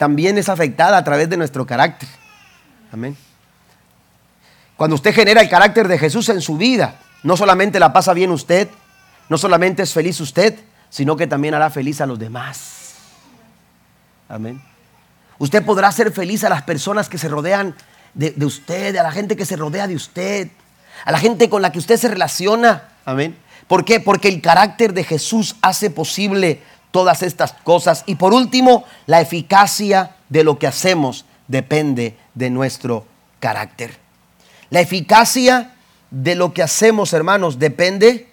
también 0.00 0.38
es 0.38 0.48
afectada 0.48 0.96
a 0.96 1.04
través 1.04 1.28
de 1.28 1.36
nuestro 1.36 1.66
carácter. 1.66 2.08
Amén. 2.90 3.14
Cuando 4.74 4.94
usted 4.94 5.14
genera 5.14 5.42
el 5.42 5.50
carácter 5.50 5.88
de 5.88 5.98
Jesús 5.98 6.30
en 6.30 6.40
su 6.40 6.56
vida, 6.56 6.94
no 7.22 7.36
solamente 7.36 7.78
la 7.78 7.92
pasa 7.92 8.14
bien 8.14 8.30
usted, 8.30 8.66
no 9.28 9.36
solamente 9.36 9.82
es 9.82 9.92
feliz 9.92 10.18
usted, 10.22 10.58
sino 10.88 11.16
que 11.16 11.26
también 11.26 11.52
hará 11.52 11.68
feliz 11.68 12.00
a 12.00 12.06
los 12.06 12.18
demás. 12.18 12.94
Amén. 14.26 14.62
Usted 15.36 15.62
podrá 15.66 15.92
ser 15.92 16.12
feliz 16.12 16.44
a 16.44 16.48
las 16.48 16.62
personas 16.62 17.10
que 17.10 17.18
se 17.18 17.28
rodean 17.28 17.74
de, 18.14 18.30
de, 18.30 18.46
usted, 18.46 18.96
a 18.96 19.02
la 19.02 19.12
gente 19.12 19.36
que 19.36 19.44
se 19.44 19.56
rodea 19.56 19.86
de 19.86 19.96
usted, 19.96 20.48
a 21.04 21.12
la 21.12 21.18
gente 21.18 21.50
con 21.50 21.60
la 21.60 21.72
que 21.72 21.78
usted 21.78 21.98
se 21.98 22.08
relaciona. 22.08 22.88
Amén. 23.04 23.36
¿Por 23.68 23.84
qué? 23.84 24.00
Porque 24.00 24.28
el 24.28 24.40
carácter 24.40 24.94
de 24.94 25.04
Jesús 25.04 25.56
hace 25.60 25.90
posible 25.90 26.62
todas 26.90 27.22
estas 27.22 27.52
cosas. 27.52 28.04
Y 28.06 28.16
por 28.16 28.32
último, 28.32 28.84
la 29.06 29.20
eficacia 29.20 30.16
de 30.28 30.44
lo 30.44 30.58
que 30.58 30.66
hacemos 30.66 31.24
depende 31.48 32.16
de 32.34 32.50
nuestro 32.50 33.06
carácter. 33.40 33.98
La 34.70 34.80
eficacia 34.80 35.72
de 36.10 36.34
lo 36.34 36.52
que 36.52 36.62
hacemos, 36.62 37.12
hermanos, 37.12 37.58
depende 37.58 38.28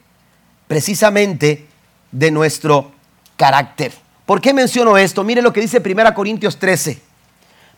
precisamente 0.68 1.68
de 2.12 2.32
nuestro 2.32 2.92
carácter. 3.36 3.94
¿Por 4.26 4.42
qué 4.42 4.54
menciono 4.54 4.98
esto? 4.98 5.24
Mire 5.24 5.42
lo 5.42 5.54
que 5.54 5.62
dice 5.62 5.82
1 5.84 6.14
Corintios 6.14 6.58
13. 6.58 7.02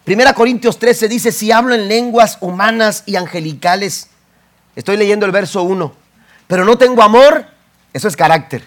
1 0.08 0.34
Corintios 0.34 0.80
13 0.80 1.08
dice, 1.08 1.32
si 1.32 1.52
hablo 1.52 1.76
en 1.76 1.88
lenguas 1.88 2.38
humanas 2.42 3.04
y 3.06 3.16
angelicales, 3.16 4.10
estoy 4.76 4.98
leyendo 4.98 5.26
el 5.26 5.32
verso 5.32 5.62
1, 5.64 5.94
pero 6.48 6.66
no 6.66 6.78
tengo 6.78 7.04
amor, 7.04 7.46
eso 7.94 8.08
es 8.08 8.16
carácter. 8.16 8.64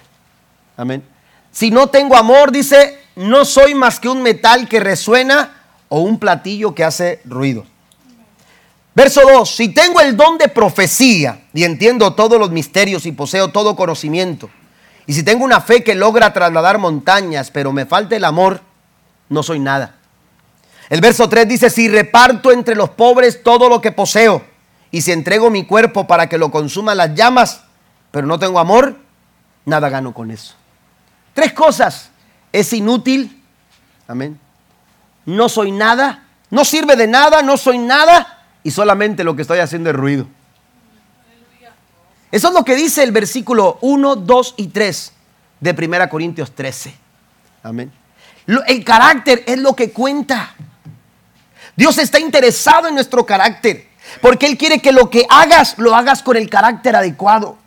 Amén. 0.77 1.03
Si 1.53 1.71
no 1.71 1.89
tengo 1.89 2.17
amor, 2.17 2.51
dice, 2.51 2.99
no 3.15 3.45
soy 3.45 3.75
más 3.75 4.01
que 4.01 4.09
un 4.09 4.23
metal 4.23 4.69
que 4.69 4.81
resuena 4.81 5.63
o 5.89 6.01
un 6.01 6.19
platillo 6.19 6.75
que 6.75 6.83
hace 6.83 7.21
ruido. 7.25 7.65
Verso 8.95 9.21
2, 9.31 9.49
si 9.49 9.69
tengo 9.69 10.01
el 10.01 10.17
don 10.17 10.39
de 10.39 10.49
profecía 10.49 11.45
y 11.53 11.65
entiendo 11.65 12.15
todos 12.15 12.39
los 12.39 12.51
misterios 12.51 13.07
y 13.07 13.13
poseo 13.13 13.49
todo 13.49 13.77
conocimiento, 13.77 14.51
y 15.07 15.13
si 15.15 15.23
tengo 15.23 15.45
una 15.45 15.61
fe 15.61 15.83
que 15.83 15.95
logra 15.95 16.33
trasladar 16.33 16.79
montañas, 16.79 17.51
pero 17.51 17.73
me 17.73 17.87
falta 17.87 18.17
el 18.17 18.25
amor, 18.25 18.61
no 19.29 19.43
soy 19.43 19.59
nada. 19.59 19.97
El 20.89 21.01
verso 21.01 21.29
3 21.29 21.49
dice, 21.49 21.71
si 21.71 21.89
reparto 21.89 22.53
entre 22.53 22.75
los 22.75 22.91
pobres 22.91 23.43
todo 23.43 23.69
lo 23.69 23.81
que 23.81 23.93
poseo, 23.93 24.43
y 24.91 25.01
si 25.01 25.13
entrego 25.13 25.51
mi 25.51 25.65
cuerpo 25.65 26.07
para 26.07 26.29
que 26.29 26.39
lo 26.39 26.51
consuman 26.51 26.99
las 26.99 27.15
llamas, 27.15 27.65
pero 28.11 28.27
no 28.27 28.39
tengo 28.39 28.59
amor, 28.59 28.97
nada 29.65 29.89
gano 29.89 30.13
con 30.13 30.31
eso. 30.31 30.55
Tres 31.35 31.53
cosas. 31.53 32.11
Es 32.53 32.73
inútil. 32.73 33.43
Amén. 34.07 34.39
No 35.25 35.49
soy 35.49 35.71
nada. 35.71 36.25
No 36.51 36.65
sirve 36.65 36.97
de 36.97 37.07
nada. 37.07 37.43
No 37.43 37.57
soy 37.57 37.79
nada. 37.79 38.45
Y 38.63 38.71
solamente 38.71 39.25
lo 39.25 39.35
que 39.35 39.43
estoy 39.43 39.59
haciendo 39.59 39.91
es 39.91 39.97
ruido. 39.97 40.27
Eso 42.31 42.49
es 42.49 42.55
lo 42.55 42.65
que 42.65 42.75
dice 42.75 43.03
el 43.03 43.13
versículo 43.13 43.79
1, 43.83 44.17
2 44.17 44.55
y 44.57 44.69
3 44.69 45.13
de 45.61 45.87
1 45.87 46.09
Corintios 46.09 46.53
13. 46.53 46.95
Amén. 47.63 47.93
El 48.67 48.85
carácter 48.85 49.45
es 49.47 49.59
lo 49.59 49.77
que 49.77 49.93
cuenta. 49.93 50.55
Dios 51.77 51.99
está 51.99 52.19
interesado 52.19 52.89
en 52.89 52.95
nuestro 52.95 53.25
carácter, 53.25 53.89
porque 54.21 54.47
Él 54.47 54.59
quiere 54.59 54.81
que 54.81 54.93
lo 54.93 55.09
que 55.11 55.27
hagas, 55.29 55.79
lo 55.79 55.95
hagas 55.95 56.23
con 56.23 56.37
el 56.37 56.49
carácter 56.49 56.97
adecuado. 56.97 57.59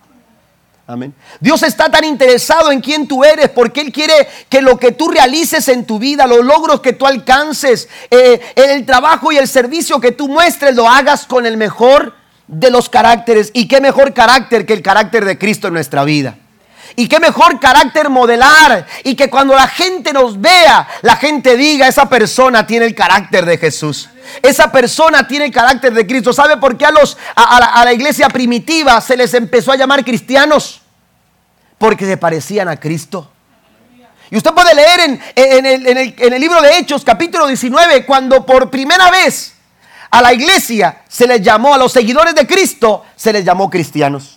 Amén. 0.88 1.16
Dios 1.40 1.64
está 1.64 1.90
tan 1.90 2.04
interesado 2.04 2.72
en 2.72 2.80
quién 2.80 3.08
tú 3.08 3.24
eres 3.24 3.50
porque 3.50 3.82
Él 3.82 3.92
quiere 3.92 4.28
que 4.50 4.62
lo 4.62 4.78
que 4.78 4.92
tú 4.92 5.08
realices 5.08 5.68
en 5.68 5.86
tu 5.86 5.98
vida, 5.98 6.28
los 6.28 6.46
logros 6.46 6.82
que 6.82 6.94
tú 6.94 7.08
alcances, 7.08 7.90
eh, 8.12 8.40
el 8.56 8.86
trabajo 8.86 9.32
y 9.32 9.38
el 9.38 9.48
servicio 9.48 10.00
que 10.00 10.12
tú 10.12 10.28
muestres, 10.28 10.76
lo 10.76 10.88
hagas 10.88 11.26
con 11.26 11.48
el 11.48 11.58
mejor 11.58 12.14
de 12.48 12.70
los 12.70 12.88
caracteres. 12.88 13.50
¿Y 13.54 13.68
qué 13.68 13.82
mejor 13.82 14.14
carácter 14.14 14.68
que 14.68 14.74
el 14.74 14.84
carácter 14.84 15.26
de 15.26 15.40
Cristo 15.40 15.68
en 15.68 15.74
nuestra 15.74 16.04
vida? 16.04 16.38
Y 16.96 17.08
qué 17.08 17.20
mejor 17.20 17.60
carácter 17.60 18.10
modelar. 18.10 18.86
Y 19.04 19.16
que 19.16 19.30
cuando 19.30 19.56
la 19.56 19.68
gente 19.68 20.14
nos 20.14 20.40
vea, 20.40 20.88
la 21.02 21.16
gente 21.16 21.58
diga, 21.58 21.88
esa 21.88 22.08
persona 22.08 22.66
tiene 22.66 22.86
el 22.86 22.96
carácter 22.96 23.46
de 23.46 23.58
Jesús. 23.58 24.10
Esa 24.42 24.72
persona 24.72 25.28
tiene 25.28 25.46
el 25.46 25.52
carácter 25.52 25.94
de 25.94 26.06
Cristo. 26.06 26.34
¿Sabe 26.34 26.58
por 26.58 26.78
qué 26.78 26.86
a, 26.86 26.92
los, 26.92 27.18
a, 27.36 27.84
la, 27.86 27.94
iglesia 27.94 28.30
primitiva 28.30 29.00
se 29.02 29.18
les 29.18 29.34
empezó 29.34 29.72
a 29.72 29.76
llamar 29.76 30.04
cristianos? 30.04 30.82
Porque 31.78 32.06
se 32.06 32.18
parecían 32.18 32.68
a 32.68 32.80
Cristo. 32.80 33.32
Y 34.32 34.38
usted 34.38 34.52
puede 34.52 34.74
leer 34.74 35.00
en, 35.36 35.66
el, 35.66 35.88
en, 35.88 36.34
el, 36.34 36.42
libro 36.42 36.62
de 36.62 36.78
Hechos, 36.78 37.04
capítulo 37.04 37.46
19, 37.46 38.06
cuando 38.06 38.46
por 38.46 38.72
primera 38.72 39.12
vez 39.12 39.54
a 40.10 40.22
la 40.22 40.34
iglesia 40.34 41.04
se 41.08 41.28
les 41.28 41.42
llamó, 41.42 41.76
a 41.76 41.78
los 41.78 41.92
seguidores 41.92 42.34
de 42.34 42.48
Cristo, 42.48 43.04
se 43.16 43.32
les 43.32 43.46
llamó 43.46 43.70
cristianos. 43.70 44.35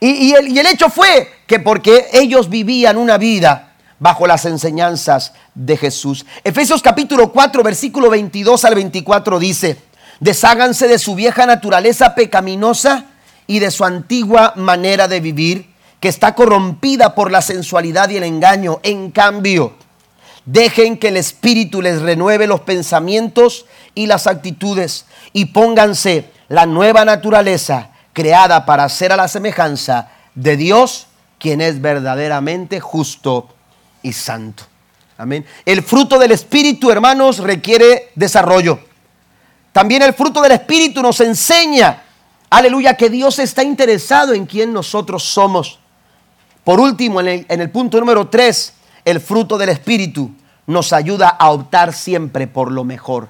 Y, 0.00 0.32
el, 0.32 0.66
hecho 0.66 0.88
fue 0.90 1.30
que 1.46 1.60
porque 1.60 2.08
ellos 2.12 2.48
vivían 2.48 2.96
una 2.96 3.18
vida 3.18 3.74
bajo 3.98 4.26
las 4.26 4.44
enseñanzas 4.44 5.32
de 5.54 5.76
Jesús. 5.76 6.26
Efesios 6.42 6.82
capítulo 6.82 7.32
4, 7.32 7.62
versículo 7.62 8.10
22 8.10 8.64
al 8.64 8.74
24 8.74 9.38
dice, 9.38 9.78
desháganse 10.20 10.88
de 10.88 10.98
su 10.98 11.14
vieja 11.14 11.46
naturaleza 11.46 12.14
pecaminosa 12.14 13.06
y 13.46 13.60
de 13.60 13.70
su 13.70 13.84
antigua 13.84 14.52
manera 14.56 15.08
de 15.08 15.20
vivir, 15.20 15.72
que 16.00 16.08
está 16.08 16.34
corrompida 16.34 17.14
por 17.14 17.30
la 17.30 17.40
sensualidad 17.40 18.10
y 18.10 18.16
el 18.16 18.24
engaño. 18.24 18.80
En 18.82 19.10
cambio, 19.10 19.74
dejen 20.44 20.98
que 20.98 21.08
el 21.08 21.16
Espíritu 21.16 21.80
les 21.80 22.02
renueve 22.02 22.46
los 22.46 22.60
pensamientos 22.60 23.64
y 23.94 24.06
las 24.06 24.26
actitudes 24.26 25.06
y 25.32 25.46
pónganse 25.46 26.30
la 26.48 26.66
nueva 26.66 27.04
naturaleza 27.04 27.90
creada 28.14 28.64
para 28.64 28.88
ser 28.88 29.12
a 29.12 29.16
la 29.16 29.28
semejanza 29.28 30.08
de 30.34 30.56
Dios, 30.56 31.08
quien 31.38 31.60
es 31.60 31.82
verdaderamente 31.82 32.80
justo 32.80 33.48
y 34.02 34.14
santo. 34.14 34.64
Amén. 35.18 35.44
El 35.66 35.82
fruto 35.82 36.18
del 36.18 36.32
Espíritu, 36.32 36.90
hermanos, 36.90 37.38
requiere 37.38 38.10
desarrollo. 38.14 38.78
También 39.72 40.02
el 40.02 40.14
fruto 40.14 40.40
del 40.40 40.52
Espíritu 40.52 41.02
nos 41.02 41.20
enseña, 41.20 42.02
aleluya, 42.48 42.96
que 42.96 43.10
Dios 43.10 43.38
está 43.38 43.62
interesado 43.62 44.32
en 44.32 44.46
quien 44.46 44.72
nosotros 44.72 45.24
somos. 45.24 45.80
Por 46.62 46.80
último, 46.80 47.20
en 47.20 47.44
el, 47.48 47.70
punto 47.70 48.00
número 48.00 48.28
3, 48.28 48.72
el 49.04 49.20
fruto 49.20 49.58
del 49.58 49.68
Espíritu 49.68 50.30
nos 50.66 50.92
ayuda 50.92 51.28
a 51.28 51.50
optar 51.50 51.92
siempre 51.92 52.46
por 52.46 52.72
lo 52.72 52.84
mejor. 52.84 53.28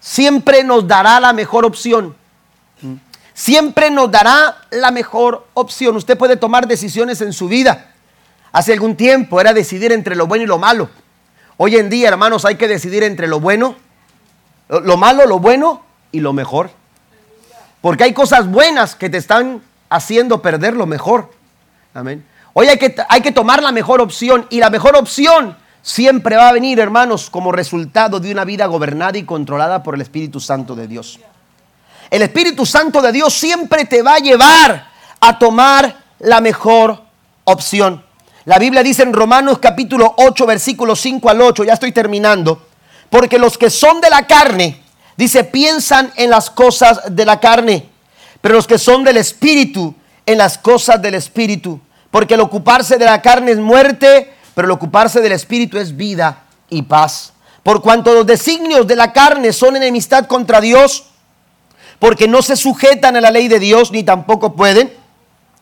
Siempre 0.00 0.64
nos 0.64 0.86
dará 0.86 1.20
la 1.20 1.32
mejor 1.32 1.64
opción 1.64 2.16
siempre 3.34 3.90
nos 3.90 4.10
dará 4.10 4.56
la 4.70 4.90
mejor 4.90 5.46
opción. 5.52 5.96
Usted 5.96 6.16
puede 6.16 6.36
tomar 6.36 6.66
decisiones 6.66 7.20
en 7.20 7.32
su 7.32 7.48
vida. 7.48 7.90
Hace 8.52 8.72
algún 8.72 8.96
tiempo 8.96 9.40
era 9.40 9.52
decidir 9.52 9.92
entre 9.92 10.14
lo 10.14 10.26
bueno 10.26 10.44
y 10.44 10.46
lo 10.46 10.58
malo. 10.58 10.88
Hoy 11.56 11.76
en 11.76 11.90
día, 11.90 12.08
hermanos, 12.08 12.44
hay 12.44 12.54
que 12.54 12.68
decidir 12.68 13.02
entre 13.02 13.26
lo 13.26 13.40
bueno, 13.40 13.76
lo 14.68 14.96
malo, 14.96 15.26
lo 15.26 15.40
bueno 15.40 15.84
y 16.12 16.20
lo 16.20 16.32
mejor. 16.32 16.70
Porque 17.80 18.04
hay 18.04 18.12
cosas 18.14 18.48
buenas 18.48 18.94
que 18.94 19.10
te 19.10 19.18
están 19.18 19.60
haciendo 19.90 20.40
perder 20.40 20.74
lo 20.74 20.86
mejor. 20.86 21.30
Amén. 21.92 22.24
Hoy 22.54 22.68
hay 22.68 22.78
que, 22.78 22.94
hay 23.08 23.20
que 23.20 23.32
tomar 23.32 23.62
la 23.62 23.72
mejor 23.72 24.00
opción 24.00 24.46
y 24.50 24.60
la 24.60 24.70
mejor 24.70 24.96
opción 24.96 25.56
siempre 25.82 26.36
va 26.36 26.48
a 26.48 26.52
venir, 26.52 26.78
hermanos, 26.78 27.28
como 27.28 27.52
resultado 27.52 28.20
de 28.20 28.30
una 28.32 28.44
vida 28.44 28.66
gobernada 28.66 29.18
y 29.18 29.24
controlada 29.24 29.82
por 29.82 29.96
el 29.96 30.00
Espíritu 30.00 30.40
Santo 30.40 30.74
de 30.74 30.86
Dios. 30.86 31.20
El 32.14 32.22
Espíritu 32.22 32.64
Santo 32.64 33.02
de 33.02 33.10
Dios 33.10 33.34
siempre 33.34 33.86
te 33.86 34.00
va 34.00 34.14
a 34.14 34.18
llevar 34.18 34.88
a 35.18 35.36
tomar 35.36 35.96
la 36.20 36.40
mejor 36.40 37.02
opción. 37.42 38.04
La 38.44 38.60
Biblia 38.60 38.84
dice 38.84 39.02
en 39.02 39.12
Romanos 39.12 39.58
capítulo 39.58 40.14
8, 40.18 40.46
versículos 40.46 41.00
5 41.00 41.28
al 41.28 41.40
8, 41.40 41.64
ya 41.64 41.72
estoy 41.72 41.90
terminando, 41.90 42.68
porque 43.10 43.36
los 43.36 43.58
que 43.58 43.68
son 43.68 44.00
de 44.00 44.10
la 44.10 44.28
carne, 44.28 44.80
dice, 45.16 45.42
piensan 45.42 46.12
en 46.14 46.30
las 46.30 46.50
cosas 46.50 47.00
de 47.10 47.26
la 47.26 47.40
carne, 47.40 47.88
pero 48.40 48.54
los 48.54 48.68
que 48.68 48.78
son 48.78 49.02
del 49.02 49.16
Espíritu, 49.16 49.92
en 50.24 50.38
las 50.38 50.56
cosas 50.56 51.02
del 51.02 51.14
Espíritu, 51.14 51.80
porque 52.12 52.34
el 52.34 52.40
ocuparse 52.42 52.96
de 52.96 53.06
la 53.06 53.22
carne 53.22 53.50
es 53.50 53.58
muerte, 53.58 54.32
pero 54.54 54.66
el 54.66 54.70
ocuparse 54.72 55.20
del 55.20 55.32
Espíritu 55.32 55.78
es 55.78 55.96
vida 55.96 56.44
y 56.70 56.82
paz. 56.82 57.32
Por 57.64 57.82
cuanto 57.82 58.14
los 58.14 58.24
designios 58.24 58.86
de 58.86 58.94
la 58.94 59.12
carne 59.12 59.52
son 59.52 59.74
enemistad 59.74 60.26
contra 60.26 60.60
Dios, 60.60 61.06
porque 61.98 62.28
no 62.28 62.42
se 62.42 62.56
sujetan 62.56 63.16
a 63.16 63.20
la 63.20 63.30
ley 63.30 63.48
de 63.48 63.58
Dios 63.58 63.92
ni 63.92 64.02
tampoco 64.02 64.54
pueden. 64.54 64.92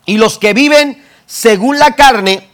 Y 0.06 0.18
los 0.18 0.38
que 0.38 0.52
viven 0.52 1.02
según 1.26 1.78
la 1.78 1.96
carne 1.96 2.48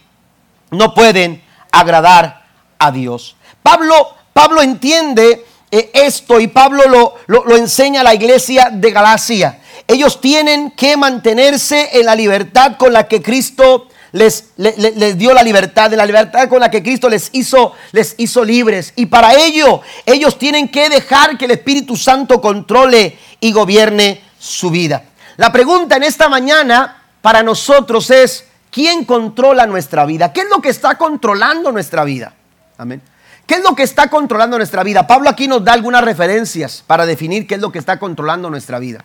no 0.71 0.93
pueden 0.93 1.43
agradar 1.71 2.45
a 2.77 2.91
Dios. 2.91 3.35
Pablo, 3.61 4.15
Pablo 4.33 4.61
entiende 4.61 5.45
eh, 5.69 5.91
esto 5.93 6.39
y 6.39 6.47
Pablo 6.47 6.87
lo, 6.87 7.15
lo, 7.27 7.57
enseña 7.57 8.01
a 8.01 8.03
la 8.05 8.13
iglesia 8.13 8.69
de 8.71 8.91
Galacia. 8.91 9.59
Ellos 9.87 10.21
tienen 10.21 10.71
que 10.71 10.95
mantenerse 10.95 11.89
en 11.99 12.05
la 12.05 12.15
libertad 12.15 12.77
con 12.77 12.93
la 12.93 13.07
que 13.07 13.21
Cristo 13.21 13.88
les, 14.11 14.45
les, 14.57 15.17
dio 15.17 15.33
la 15.33 15.43
libertad, 15.43 15.91
en 15.93 15.97
la 15.97 16.05
libertad 16.05 16.49
con 16.49 16.59
la 16.59 16.71
que 16.71 16.81
Cristo 16.81 17.09
les 17.09 17.29
hizo, 17.33 17.73
les 17.91 18.15
hizo 18.17 18.43
libres. 18.43 18.93
Y 18.95 19.05
para 19.05 19.35
ello, 19.35 19.81
ellos 20.05 20.37
tienen 20.37 20.69
que 20.69 20.89
dejar 20.89 21.37
que 21.37 21.45
el 21.45 21.51
Espíritu 21.51 21.95
Santo 21.95 22.41
controle 22.41 23.17
y 23.39 23.51
gobierne 23.51 24.21
su 24.39 24.69
vida. 24.69 25.03
La 25.37 25.51
pregunta 25.51 25.95
en 25.95 26.03
esta 26.03 26.27
mañana 26.27 27.03
para 27.21 27.43
nosotros 27.43 28.09
es, 28.09 28.45
¿quién 28.71 29.05
controla 29.05 29.65
nuestra 29.65 30.05
vida? 30.05 30.33
¿Qué 30.33 30.41
es 30.41 30.49
lo 30.49 30.61
que 30.61 30.69
está 30.69 30.97
controlando 30.97 31.71
nuestra 31.71 32.03
vida? 32.03 32.33
Amén. 32.77 33.01
¿Qué 33.45 33.55
es 33.55 33.63
lo 33.63 33.75
que 33.75 33.83
está 33.83 34.09
controlando 34.09 34.57
nuestra 34.57 34.83
vida? 34.83 35.07
Pablo 35.07 35.29
aquí 35.29 35.47
nos 35.47 35.63
da 35.63 35.73
algunas 35.73 36.03
referencias 36.03 36.83
para 36.85 37.05
definir 37.05 37.47
qué 37.47 37.55
es 37.55 37.61
lo 37.61 37.71
que 37.71 37.79
está 37.79 37.97
controlando 37.97 38.49
nuestra 38.49 38.79
vida. 38.79 39.03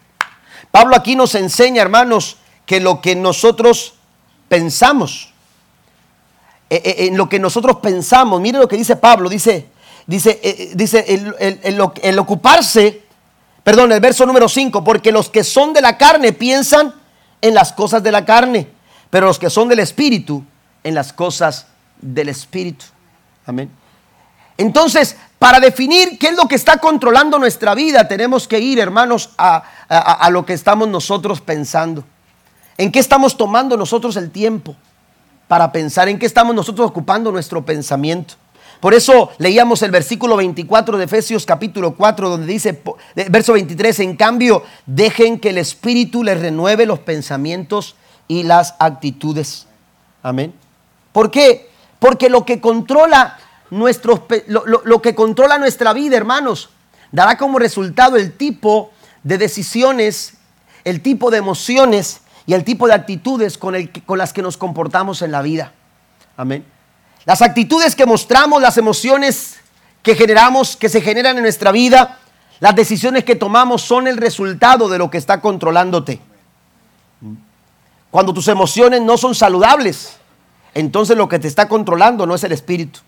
Pablo 0.70 0.96
aquí 0.96 1.16
nos 1.16 1.34
enseña, 1.34 1.80
hermanos, 1.80 2.36
que 2.66 2.80
lo 2.80 3.00
que 3.00 3.16
nosotros 3.16 3.94
pensamos, 4.48 5.32
eh, 6.70 6.82
eh, 6.84 7.06
en 7.06 7.16
lo 7.16 7.28
que 7.28 7.38
nosotros 7.38 7.78
pensamos, 7.78 8.40
mire 8.40 8.58
lo 8.58 8.68
que 8.68 8.76
dice 8.76 8.96
Pablo, 8.96 9.28
dice, 9.28 9.68
dice, 10.06 10.40
eh, 10.42 10.72
dice 10.74 11.04
el 12.02 12.18
ocuparse 12.18 13.04
Perdón, 13.64 13.92
el 13.92 14.00
verso 14.00 14.26
número 14.26 14.46
5, 14.46 14.84
porque 14.84 15.10
los 15.10 15.30
que 15.30 15.42
son 15.42 15.72
de 15.72 15.80
la 15.80 15.96
carne 15.96 16.34
piensan 16.34 16.94
en 17.40 17.54
las 17.54 17.72
cosas 17.72 18.02
de 18.02 18.12
la 18.12 18.26
carne, 18.26 18.68
pero 19.08 19.26
los 19.26 19.38
que 19.38 19.48
son 19.48 19.68
del 19.68 19.78
Espíritu 19.78 20.44
en 20.84 20.94
las 20.94 21.14
cosas 21.14 21.66
del 21.98 22.28
Espíritu. 22.28 22.84
Amén. 23.46 23.70
Entonces, 24.58 25.16
para 25.38 25.60
definir 25.60 26.18
qué 26.18 26.28
es 26.28 26.36
lo 26.36 26.46
que 26.46 26.56
está 26.56 26.76
controlando 26.76 27.38
nuestra 27.38 27.74
vida, 27.74 28.06
tenemos 28.06 28.46
que 28.46 28.60
ir, 28.60 28.78
hermanos, 28.78 29.30
a, 29.38 29.64
a, 29.88 30.30
lo 30.30 30.44
que 30.44 30.52
estamos 30.52 30.86
nosotros 30.88 31.40
pensando. 31.40 32.04
¿En 32.76 32.90
qué 32.90 32.98
estamos 32.98 33.36
tomando 33.36 33.76
nosotros 33.76 34.16
el 34.16 34.30
tiempo 34.30 34.74
para 35.48 35.70
pensar? 35.70 36.08
¿En 36.08 36.18
qué 36.18 36.26
estamos 36.26 36.54
nosotros 36.54 36.88
ocupando 36.88 37.30
nuestro 37.30 37.64
pensamiento? 37.64 38.34
Por 38.80 38.92
eso 38.92 39.30
leíamos 39.38 39.82
el 39.82 39.90
versículo 39.90 40.36
24 40.36 40.98
de 40.98 41.04
Efesios 41.04 41.46
capítulo 41.46 41.94
4, 41.94 42.28
donde 42.28 42.46
dice, 42.46 42.82
verso 43.30 43.52
23, 43.52 44.00
en 44.00 44.16
cambio, 44.16 44.62
dejen 44.84 45.38
que 45.38 45.50
el 45.50 45.58
Espíritu 45.58 46.22
les 46.22 46.40
renueve 46.40 46.84
los 46.84 46.98
pensamientos 46.98 47.94
y 48.28 48.42
las 48.42 48.74
actitudes. 48.78 49.66
Amén. 50.22 50.52
¿Por 51.12 51.30
qué? 51.30 51.70
Porque 51.98 52.28
lo 52.28 52.44
que 52.44 52.60
controla 52.60 53.38
nuestros, 53.70 54.20
lo, 54.48 55.00
que 55.00 55.14
controla 55.14 55.58
nuestra 55.58 55.92
vida, 55.92 56.16
hermanos, 56.16 56.70
dará 57.12 57.38
como 57.38 57.58
resultado 57.58 58.16
el 58.16 58.36
tipo 58.36 58.90
de 59.22 59.38
decisiones, 59.38 60.34
el 60.82 61.00
tipo 61.00 61.30
de 61.30 61.38
emociones 61.38 62.20
y 62.46 62.54
el 62.54 62.64
tipo 62.64 62.86
de 62.86 62.94
actitudes 62.94 63.58
con, 63.58 63.74
el, 63.74 63.90
con 64.04 64.18
las 64.18 64.32
que 64.32 64.42
nos 64.42 64.56
comportamos 64.56 65.22
en 65.22 65.32
la 65.32 65.42
vida. 65.42 65.72
Amén. 66.36 66.64
Las 67.24 67.40
actitudes 67.40 67.96
que 67.96 68.06
mostramos, 68.06 68.60
las 68.60 68.76
emociones 68.76 69.56
que 70.02 70.14
generamos, 70.14 70.76
que 70.76 70.88
se 70.88 71.00
generan 71.00 71.36
en 71.36 71.42
nuestra 71.42 71.72
vida, 71.72 72.18
las 72.60 72.74
decisiones 72.74 73.24
que 73.24 73.36
tomamos 73.36 73.82
son 73.82 74.06
el 74.06 74.18
resultado 74.18 74.88
de 74.88 74.98
lo 74.98 75.10
que 75.10 75.18
está 75.18 75.40
controlándote. 75.40 76.20
Cuando 78.10 78.34
tus 78.34 78.48
emociones 78.48 79.00
no 79.00 79.16
son 79.16 79.34
saludables, 79.34 80.16
entonces 80.74 81.16
lo 81.16 81.28
que 81.28 81.38
te 81.38 81.48
está 81.48 81.66
controlando 81.66 82.26
no 82.26 82.34
es 82.34 82.44
el 82.44 82.52
espíritu, 82.52 83.00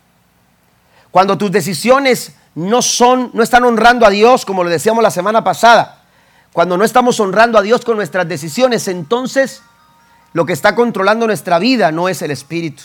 Cuando 1.11 1.39
tus 1.39 1.51
decisiones 1.53 2.35
no 2.55 2.81
son, 2.83 3.31
no 3.35 3.43
están 3.43 3.65
honrando 3.65 4.07
a 4.07 4.11
Dios, 4.11 4.45
como 4.45 4.65
lo 4.65 4.71
decíamos 4.71 5.03
la 5.03 5.11
semana 5.11 5.45
pasada, 5.45 5.96
cuando 6.57 6.79
no 6.79 6.85
estamos 6.87 7.21
honrando 7.21 7.59
a 7.59 7.63
Dios 7.63 7.85
con 7.85 7.99
nuestras 7.99 8.27
decisiones, 8.27 8.89
entonces 8.89 9.61
lo 10.33 10.47
que 10.47 10.55
está 10.55 10.75
controlando 10.75 11.27
nuestra 11.27 11.59
vida 11.59 11.93
no 11.93 12.09
es 12.09 12.23
el 12.23 12.31
Espíritu. 12.31 12.83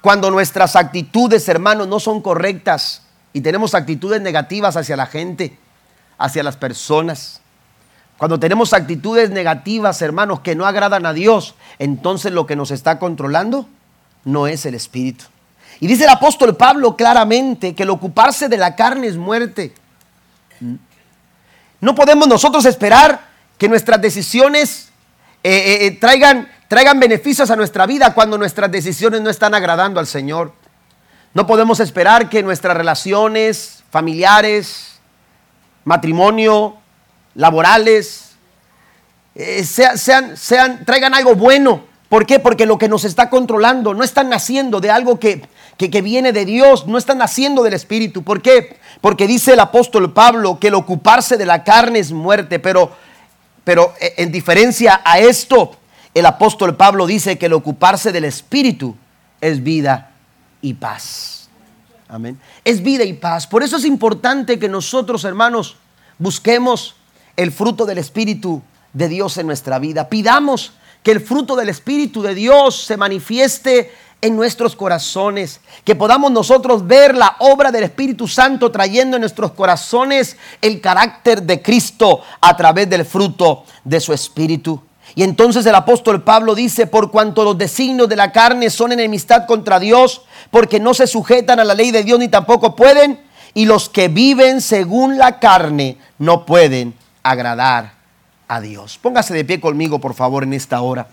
Cuando 0.00 0.28
nuestras 0.32 0.74
actitudes, 0.74 1.48
hermanos, 1.48 1.86
no 1.86 2.00
son 2.00 2.20
correctas 2.20 3.02
y 3.32 3.42
tenemos 3.42 3.76
actitudes 3.76 4.20
negativas 4.20 4.76
hacia 4.76 4.96
la 4.96 5.06
gente, 5.06 5.56
hacia 6.18 6.42
las 6.42 6.56
personas. 6.56 7.40
Cuando 8.18 8.40
tenemos 8.40 8.72
actitudes 8.72 9.30
negativas, 9.30 10.02
hermanos, 10.02 10.40
que 10.40 10.56
no 10.56 10.66
agradan 10.66 11.06
a 11.06 11.12
Dios, 11.12 11.54
entonces 11.78 12.32
lo 12.32 12.44
que 12.44 12.56
nos 12.56 12.72
está 12.72 12.98
controlando 12.98 13.68
no 14.24 14.48
es 14.48 14.66
el 14.66 14.74
Espíritu. 14.74 15.26
Y 15.78 15.86
dice 15.86 16.02
el 16.02 16.10
apóstol 16.10 16.56
Pablo 16.56 16.96
claramente 16.96 17.72
que 17.72 17.84
el 17.84 17.90
ocuparse 17.90 18.48
de 18.48 18.56
la 18.56 18.74
carne 18.74 19.06
es 19.06 19.16
muerte. 19.16 19.74
No 21.80 21.94
podemos 21.94 22.28
nosotros 22.28 22.66
esperar 22.66 23.28
que 23.56 23.68
nuestras 23.68 24.00
decisiones 24.00 24.90
eh, 25.42 25.50
eh, 25.50 25.86
eh, 25.86 25.90
traigan, 25.92 26.50
traigan 26.68 27.00
beneficios 27.00 27.50
a 27.50 27.56
nuestra 27.56 27.86
vida 27.86 28.12
cuando 28.12 28.36
nuestras 28.36 28.70
decisiones 28.70 29.22
no 29.22 29.30
están 29.30 29.54
agradando 29.54 29.98
al 29.98 30.06
Señor. 30.06 30.52
No 31.32 31.46
podemos 31.46 31.80
esperar 31.80 32.28
que 32.28 32.42
nuestras 32.42 32.76
relaciones 32.76 33.82
familiares, 33.90 35.00
matrimonio, 35.84 36.76
laborales, 37.34 38.32
sean, 39.64 40.36
sean, 40.36 40.84
traigan 40.84 41.14
algo 41.14 41.34
bueno. 41.34 41.84
¿Por 42.08 42.26
qué? 42.26 42.40
Porque 42.40 42.66
lo 42.66 42.76
que 42.76 42.88
nos 42.88 43.04
está 43.04 43.30
controlando 43.30 43.94
no 43.94 44.02
están 44.02 44.28
naciendo 44.28 44.80
de 44.80 44.90
algo 44.90 45.18
que, 45.18 45.42
que, 45.88 46.02
viene 46.02 46.32
de 46.32 46.44
Dios, 46.44 46.86
no 46.86 46.98
están 46.98 47.18
naciendo 47.18 47.62
del 47.62 47.72
Espíritu. 47.72 48.22
¿Por 48.22 48.42
qué? 48.42 48.78
Porque 49.00 49.26
dice 49.26 49.54
el 49.54 49.60
apóstol 49.60 50.12
Pablo 50.12 50.58
que 50.60 50.68
el 50.68 50.74
ocuparse 50.74 51.38
de 51.38 51.46
la 51.46 51.64
carne 51.64 52.00
es 52.00 52.12
muerte, 52.12 52.58
pero, 52.58 52.92
pero 53.64 53.94
eh, 54.00 54.14
en 54.18 54.30
diferencia 54.30 55.00
a 55.04 55.18
esto, 55.18 55.76
el 56.12 56.26
apóstol 56.26 56.76
Pablo 56.76 57.06
dice 57.06 57.38
que 57.38 57.46
el 57.46 57.54
ocuparse 57.54 58.12
del 58.12 58.26
Espíritu 58.26 58.94
es 59.40 59.62
vida 59.62 60.10
y 60.60 60.74
paz. 60.74 61.48
Amén. 62.08 62.38
Es 62.64 62.82
vida 62.82 63.04
y 63.04 63.14
paz. 63.14 63.46
Por 63.46 63.62
eso 63.62 63.76
es 63.76 63.84
importante 63.84 64.58
que 64.58 64.68
nosotros, 64.68 65.24
hermanos, 65.24 65.76
busquemos 66.18 66.96
el 67.36 67.52
fruto 67.52 67.86
del 67.86 67.98
Espíritu 67.98 68.60
de 68.92 69.08
Dios 69.08 69.38
en 69.38 69.46
nuestra 69.46 69.78
vida. 69.78 70.08
Pidamos 70.08 70.72
que 71.02 71.12
el 71.12 71.20
fruto 71.20 71.56
del 71.56 71.68
Espíritu 71.68 72.20
de 72.22 72.34
Dios 72.34 72.84
se 72.84 72.96
manifieste 72.96 73.92
en 74.22 74.36
nuestros 74.36 74.76
corazones, 74.76 75.60
que 75.84 75.94
podamos 75.94 76.30
nosotros 76.30 76.86
ver 76.86 77.16
la 77.16 77.36
obra 77.38 77.70
del 77.72 77.84
Espíritu 77.84 78.28
Santo 78.28 78.70
trayendo 78.70 79.16
en 79.16 79.22
nuestros 79.22 79.52
corazones 79.52 80.36
el 80.60 80.80
carácter 80.80 81.42
de 81.42 81.62
Cristo 81.62 82.20
a 82.40 82.56
través 82.56 82.88
del 82.90 83.04
fruto 83.04 83.64
de 83.84 84.00
su 84.00 84.12
Espíritu. 84.12 84.82
Y 85.14 85.22
entonces 85.22 85.66
el 85.66 85.74
apóstol 85.74 86.22
Pablo 86.22 86.54
dice, 86.54 86.86
por 86.86 87.10
cuanto 87.10 87.44
los 87.44 87.58
designios 87.58 88.08
de 88.08 88.16
la 88.16 88.30
carne 88.30 88.70
son 88.70 88.92
enemistad 88.92 89.46
contra 89.46 89.80
Dios, 89.80 90.22
porque 90.50 90.78
no 90.78 90.94
se 90.94 91.06
sujetan 91.06 91.58
a 91.58 91.64
la 91.64 91.74
ley 91.74 91.90
de 91.90 92.04
Dios 92.04 92.18
ni 92.18 92.28
tampoco 92.28 92.76
pueden, 92.76 93.20
y 93.54 93.64
los 93.64 93.88
que 93.88 94.08
viven 94.08 94.60
según 94.60 95.18
la 95.18 95.40
carne 95.40 95.98
no 96.18 96.46
pueden 96.46 96.94
agradar 97.22 97.94
a 98.46 98.60
Dios. 98.60 98.98
Póngase 98.98 99.34
de 99.34 99.44
pie 99.44 99.60
conmigo, 99.60 99.98
por 99.98 100.14
favor, 100.14 100.44
en 100.44 100.52
esta 100.52 100.80
hora. 100.80 101.08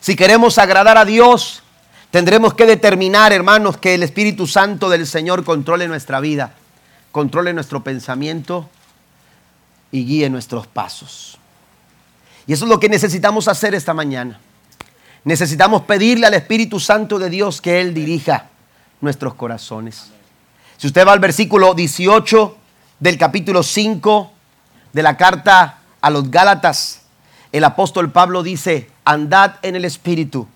Si 0.00 0.16
queremos 0.16 0.58
agradar 0.58 0.98
a 0.98 1.04
Dios, 1.04 1.62
Tendremos 2.10 2.54
que 2.54 2.64
determinar, 2.64 3.32
hermanos, 3.32 3.76
que 3.76 3.94
el 3.94 4.02
Espíritu 4.02 4.46
Santo 4.46 4.88
del 4.88 5.06
Señor 5.06 5.44
controle 5.44 5.88
nuestra 5.88 6.20
vida, 6.20 6.54
controle 7.12 7.52
nuestro 7.52 7.84
pensamiento 7.84 8.68
y 9.92 10.06
guíe 10.06 10.30
nuestros 10.30 10.66
pasos. 10.66 11.38
Y 12.46 12.54
eso 12.54 12.64
es 12.64 12.70
lo 12.70 12.80
que 12.80 12.88
necesitamos 12.88 13.46
hacer 13.46 13.74
esta 13.74 13.92
mañana. 13.92 14.40
Necesitamos 15.24 15.82
pedirle 15.82 16.26
al 16.26 16.32
Espíritu 16.32 16.80
Santo 16.80 17.18
de 17.18 17.28
Dios 17.28 17.60
que 17.60 17.82
Él 17.82 17.92
dirija 17.92 18.46
nuestros 19.02 19.34
corazones. 19.34 20.06
Si 20.78 20.86
usted 20.86 21.06
va 21.06 21.12
al 21.12 21.20
versículo 21.20 21.74
18 21.74 22.56
del 23.00 23.18
capítulo 23.18 23.62
5 23.62 24.32
de 24.94 25.02
la 25.02 25.18
carta 25.18 25.80
a 26.00 26.08
los 26.08 26.30
Gálatas, 26.30 27.02
el 27.52 27.64
apóstol 27.64 28.10
Pablo 28.12 28.42
dice, 28.42 28.90
andad 29.04 29.56
en 29.60 29.76
el 29.76 29.84
Espíritu 29.84 30.48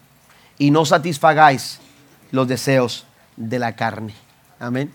y 0.59 0.71
no 0.71 0.85
satisfagáis 0.85 1.81
los 2.31 2.49
deseos 2.49 3.07
de 3.37 3.59
la 3.59 3.75
carne. 3.77 4.15
Amén. 4.59 4.93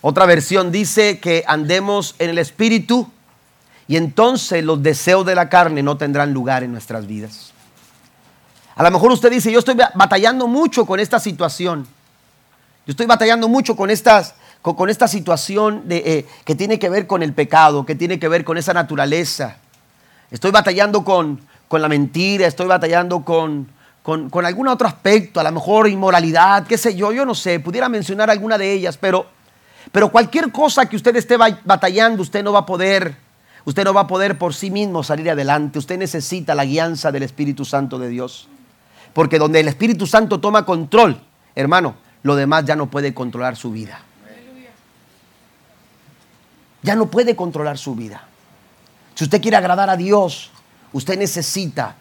Otra 0.00 0.26
versión 0.26 0.72
dice 0.72 1.20
que 1.20 1.44
andemos 1.46 2.16
en 2.18 2.30
el 2.30 2.38
Espíritu 2.38 3.08
y 3.86 3.96
entonces 3.96 4.64
los 4.64 4.82
deseos 4.82 5.24
de 5.24 5.34
la 5.34 5.48
carne 5.48 5.82
no 5.82 5.96
tendrán 5.96 6.32
lugar 6.32 6.64
en 6.64 6.72
nuestras 6.72 7.06
vidas. 7.06 7.52
A 8.74 8.82
lo 8.82 8.90
mejor 8.90 9.12
usted 9.12 9.30
dice, 9.30 9.52
yo 9.52 9.58
estoy 9.58 9.76
batallando 9.94 10.46
mucho 10.46 10.86
con 10.86 10.98
esta 10.98 11.20
situación. 11.20 11.86
Yo 12.86 12.90
estoy 12.90 13.06
batallando 13.06 13.48
mucho 13.48 13.76
con, 13.76 13.90
con, 14.62 14.90
esta 14.90 15.08
situación 15.08 15.88
de, 15.88 15.98
eh, 15.98 16.26
que 16.44 16.54
tiene 16.54 16.78
que 16.78 16.88
ver 16.88 17.06
con 17.06 17.22
el 17.22 17.32
pecado, 17.32 17.86
que 17.86 17.94
tiene 17.94 18.18
que 18.18 18.28
ver 18.28 18.44
con 18.44 18.56
esa 18.56 18.72
naturaleza. 18.72 19.58
Estoy 20.30 20.50
batallando 20.50 21.04
con, 21.04 21.40
con 21.68 21.82
la 21.82 21.88
mentira, 21.88 22.46
estoy 22.46 22.66
batallando 22.66 23.24
con, 23.24 23.68
con, 24.02 24.30
algún 24.44 24.68
otro 24.68 24.88
aspecto, 24.88 25.38
a 25.38 25.44
lo 25.44 25.52
mejor 25.52 25.88
inmoralidad, 25.88 26.66
qué 26.66 26.76
sé 26.76 26.94
yo, 26.94 27.12
yo 27.12 27.24
no 27.24 27.34
sé, 27.34 27.60
pudiera 27.60 27.88
mencionar 27.88 28.30
alguna 28.30 28.58
de 28.58 28.72
ellas, 28.72 28.96
pero, 28.96 29.26
pero 29.92 30.10
cualquier 30.10 30.50
cosa 30.50 30.86
que 30.86 30.96
usted 30.96 31.14
esté 31.14 31.36
batallando, 31.36 32.22
usted 32.22 32.42
no 32.42 32.52
va 32.52 32.60
a 32.60 32.66
poder, 32.66 33.16
usted 33.64 33.84
no 33.84 33.94
va 33.94 34.02
a 34.02 34.06
poder 34.08 34.38
por 34.38 34.54
sí 34.54 34.70
mismo 34.70 35.04
salir 35.04 35.30
adelante. 35.30 35.78
Usted 35.78 35.98
necesita 35.98 36.54
la 36.54 36.64
guianza 36.64 37.12
del 37.12 37.22
Espíritu 37.22 37.64
Santo 37.64 37.98
de 37.98 38.08
Dios. 38.08 38.48
Porque 39.12 39.38
donde 39.38 39.60
el 39.60 39.68
Espíritu 39.68 40.06
Santo 40.06 40.40
toma 40.40 40.64
control, 40.64 41.20
hermano, 41.54 41.94
lo 42.22 42.34
demás 42.34 42.64
ya 42.64 42.74
no 42.74 42.86
puede 42.86 43.14
controlar 43.14 43.56
su 43.56 43.70
vida. 43.70 44.00
Ya 46.82 46.96
no 46.96 47.06
puede 47.06 47.36
controlar 47.36 47.78
su 47.78 47.94
vida. 47.94 48.26
Si 49.14 49.24
usted 49.24 49.40
quiere 49.40 49.56
agradar 49.56 49.90
a 49.90 49.96
Dios, 49.96 50.50
usted 50.92 51.16
necesita 51.16 51.94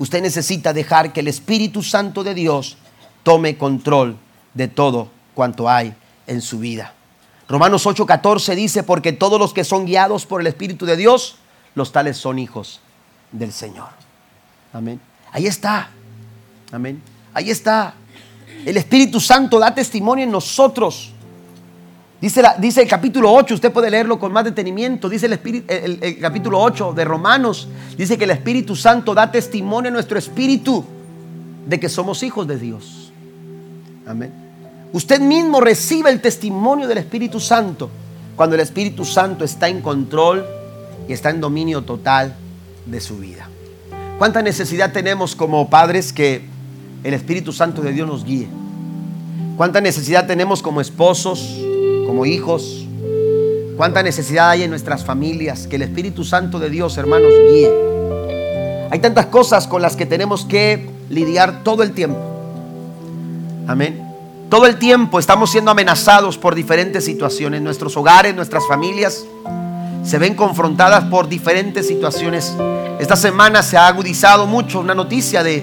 usted 0.00 0.22
necesita 0.22 0.72
dejar 0.72 1.12
que 1.12 1.20
el 1.20 1.28
Espíritu 1.28 1.82
Santo 1.82 2.24
de 2.24 2.34
Dios 2.34 2.78
tome 3.22 3.58
control 3.58 4.16
de 4.54 4.66
todo 4.66 5.10
cuanto 5.34 5.68
hay 5.68 5.94
en 6.26 6.40
su 6.40 6.58
vida. 6.58 6.94
Romanos 7.48 7.86
8:14 7.86 8.54
dice, 8.54 8.82
porque 8.82 9.12
todos 9.12 9.38
los 9.38 9.52
que 9.52 9.62
son 9.62 9.84
guiados 9.84 10.24
por 10.24 10.40
el 10.40 10.46
Espíritu 10.46 10.86
de 10.86 10.96
Dios, 10.96 11.36
los 11.74 11.92
tales 11.92 12.16
son 12.16 12.38
hijos 12.38 12.80
del 13.30 13.52
Señor. 13.52 13.90
Amén. 14.72 15.00
Ahí 15.32 15.46
está. 15.46 15.90
Amén. 16.72 17.02
Ahí 17.34 17.50
está. 17.50 17.94
El 18.64 18.78
Espíritu 18.78 19.20
Santo 19.20 19.58
da 19.58 19.74
testimonio 19.74 20.24
en 20.24 20.30
nosotros 20.30 21.12
Dice, 22.20 22.42
dice, 22.58 22.82
el 22.82 22.88
capítulo 22.88 23.32
8, 23.32 23.54
usted 23.54 23.72
puede 23.72 23.90
leerlo 23.90 24.18
con 24.18 24.30
más 24.30 24.44
detenimiento, 24.44 25.08
dice 25.08 25.24
el, 25.24 25.98
el, 26.02 26.18
capítulo 26.18 26.60
8 26.60 26.92
de 26.92 27.04
Romanos, 27.04 27.66
dice 27.96 28.18
que 28.18 28.24
el 28.24 28.30
Espíritu 28.30 28.76
Santo 28.76 29.14
da 29.14 29.32
testimonio 29.32 29.88
a 29.88 29.92
nuestro 29.92 30.18
espíritu 30.18 30.84
de 31.66 31.80
que 31.80 31.88
somos 31.88 32.22
hijos 32.22 32.46
de 32.46 32.58
Dios. 32.58 33.10
Amén. 34.06 34.32
Usted 34.92 35.20
mismo 35.20 35.62
recibe 35.62 36.10
el 36.10 36.20
testimonio 36.20 36.86
del 36.88 36.98
Espíritu 36.98 37.40
Santo 37.40 37.88
cuando 38.36 38.54
el 38.54 38.60
Espíritu 38.60 39.06
Santo 39.06 39.44
está 39.44 39.68
en 39.68 39.80
control 39.80 40.44
y 41.08 41.14
está 41.14 41.30
en 41.30 41.40
dominio 41.40 41.82
total 41.82 42.34
de 42.84 43.00
su 43.00 43.16
vida. 43.16 43.48
¿Cuánta 44.18 44.42
necesidad 44.42 44.92
tenemos 44.92 45.34
como 45.34 45.70
padres 45.70 46.12
que 46.12 46.42
el 47.02 47.14
Espíritu 47.14 47.52
Santo 47.52 47.80
de 47.80 47.92
Dios 47.92 48.06
nos 48.06 48.24
guíe? 48.24 48.48
¿Cuánta 49.56 49.80
necesidad 49.80 50.26
tenemos 50.26 50.60
como 50.60 50.82
esposos? 50.82 51.56
Como 52.10 52.26
hijos. 52.26 52.84
Cuánta 53.76 54.02
necesidad 54.02 54.50
hay 54.50 54.64
en 54.64 54.70
nuestras 54.70 55.04
familias 55.04 55.68
que 55.68 55.76
el 55.76 55.82
Espíritu 55.82 56.24
Santo 56.24 56.58
de 56.58 56.68
Dios, 56.68 56.98
hermanos, 56.98 57.32
guíe. 57.48 57.70
Hay 58.90 58.98
tantas 58.98 59.26
cosas 59.26 59.68
con 59.68 59.80
las 59.80 59.94
que 59.94 60.06
tenemos 60.06 60.44
que 60.44 60.90
lidiar 61.08 61.62
todo 61.62 61.84
el 61.84 61.92
tiempo. 61.92 62.18
Amén. 63.68 64.02
Todo 64.48 64.66
el 64.66 64.76
tiempo 64.76 65.20
estamos 65.20 65.52
siendo 65.52 65.70
amenazados 65.70 66.36
por 66.36 66.56
diferentes 66.56 67.04
situaciones. 67.04 67.62
Nuestros 67.62 67.96
hogares, 67.96 68.34
nuestras 68.34 68.66
familias 68.66 69.24
se 70.02 70.18
ven 70.18 70.34
confrontadas 70.34 71.04
por 71.04 71.28
diferentes 71.28 71.86
situaciones. 71.86 72.52
Esta 72.98 73.14
semana 73.14 73.62
se 73.62 73.76
ha 73.76 73.86
agudizado 73.86 74.48
mucho 74.48 74.80
una 74.80 74.96
noticia 74.96 75.44
de, 75.44 75.62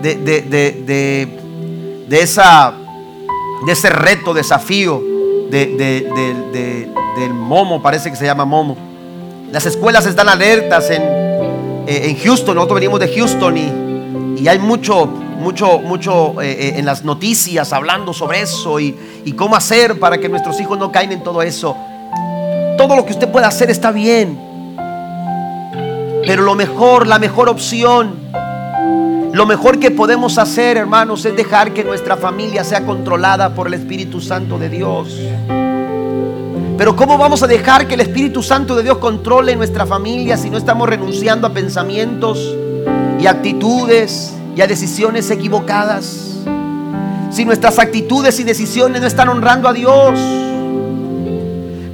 de, 0.00 0.14
de, 0.14 2.06
de 2.08 2.20
esa, 2.20 2.72
de 3.66 3.72
ese 3.72 3.90
reto, 3.90 4.32
desafío 4.32 5.10
del 5.52 7.34
Momo, 7.34 7.82
parece 7.82 8.10
que 8.10 8.16
se 8.16 8.24
llama 8.24 8.44
Momo. 8.44 8.76
Las 9.50 9.66
escuelas 9.66 10.06
están 10.06 10.30
alertas 10.30 10.88
en, 10.90 11.02
eh, 11.02 12.08
en 12.08 12.18
Houston, 12.18 12.54
nosotros 12.54 12.76
venimos 12.76 12.98
de 12.98 13.14
Houston 13.14 13.58
y, 13.58 14.40
y 14.42 14.48
hay 14.48 14.58
mucho, 14.58 15.04
mucho, 15.06 15.78
mucho 15.78 16.40
eh, 16.40 16.52
eh, 16.52 16.72
en 16.76 16.86
las 16.86 17.04
noticias 17.04 17.70
hablando 17.74 18.14
sobre 18.14 18.40
eso 18.40 18.80
y, 18.80 18.96
y 19.26 19.32
cómo 19.32 19.54
hacer 19.54 20.00
para 20.00 20.16
que 20.16 20.28
nuestros 20.30 20.58
hijos 20.58 20.78
no 20.78 20.90
caigan 20.90 21.18
en 21.18 21.22
todo 21.22 21.42
eso. 21.42 21.76
Todo 22.78 22.96
lo 22.96 23.04
que 23.04 23.12
usted 23.12 23.28
pueda 23.28 23.48
hacer 23.48 23.70
está 23.70 23.92
bien. 23.92 24.40
Pero 26.26 26.42
lo 26.44 26.54
mejor, 26.54 27.06
la 27.06 27.18
mejor 27.18 27.50
opción, 27.50 28.14
lo 29.32 29.46
mejor 29.46 29.78
que 29.78 29.90
podemos 29.90 30.36
hacer, 30.36 30.76
hermanos, 30.76 31.24
es 31.24 31.34
dejar 31.34 31.72
que 31.72 31.84
nuestra 31.84 32.18
familia 32.18 32.64
sea 32.64 32.84
controlada 32.84 33.54
por 33.54 33.66
el 33.66 33.74
Espíritu 33.74 34.20
Santo 34.20 34.58
de 34.58 34.68
Dios. 34.68 35.18
Pero 36.76 36.94
¿cómo 36.94 37.16
vamos 37.16 37.42
a 37.42 37.46
dejar 37.46 37.88
que 37.88 37.94
el 37.94 38.02
Espíritu 38.02 38.42
Santo 38.42 38.74
de 38.76 38.82
Dios 38.82 38.98
controle 38.98 39.56
nuestra 39.56 39.86
familia 39.86 40.36
si 40.36 40.50
no 40.50 40.58
estamos 40.58 40.86
renunciando 40.86 41.46
a 41.46 41.50
pensamientos 41.50 42.54
y 43.18 43.26
actitudes 43.26 44.34
y 44.54 44.60
a 44.60 44.66
decisiones 44.66 45.30
equivocadas? 45.30 46.38
Si 47.30 47.46
nuestras 47.46 47.78
actitudes 47.78 48.38
y 48.38 48.44
decisiones 48.44 49.00
no 49.00 49.06
están 49.06 49.30
honrando 49.30 49.66
a 49.66 49.72
Dios. 49.72 50.18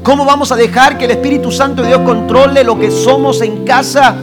¿Cómo 0.03 0.25
vamos 0.25 0.51
a 0.51 0.57
dejar 0.57 0.99
que 0.99 1.05
el 1.05 1.13
Espíritu 1.13 1.53
Santo 1.53 1.83
de 1.83 1.89
Dios 1.89 2.01
controle 2.01 2.65
lo 2.65 2.77
que 2.77 2.91
somos 2.91 3.43
en 3.43 3.65
casa? 3.65 4.17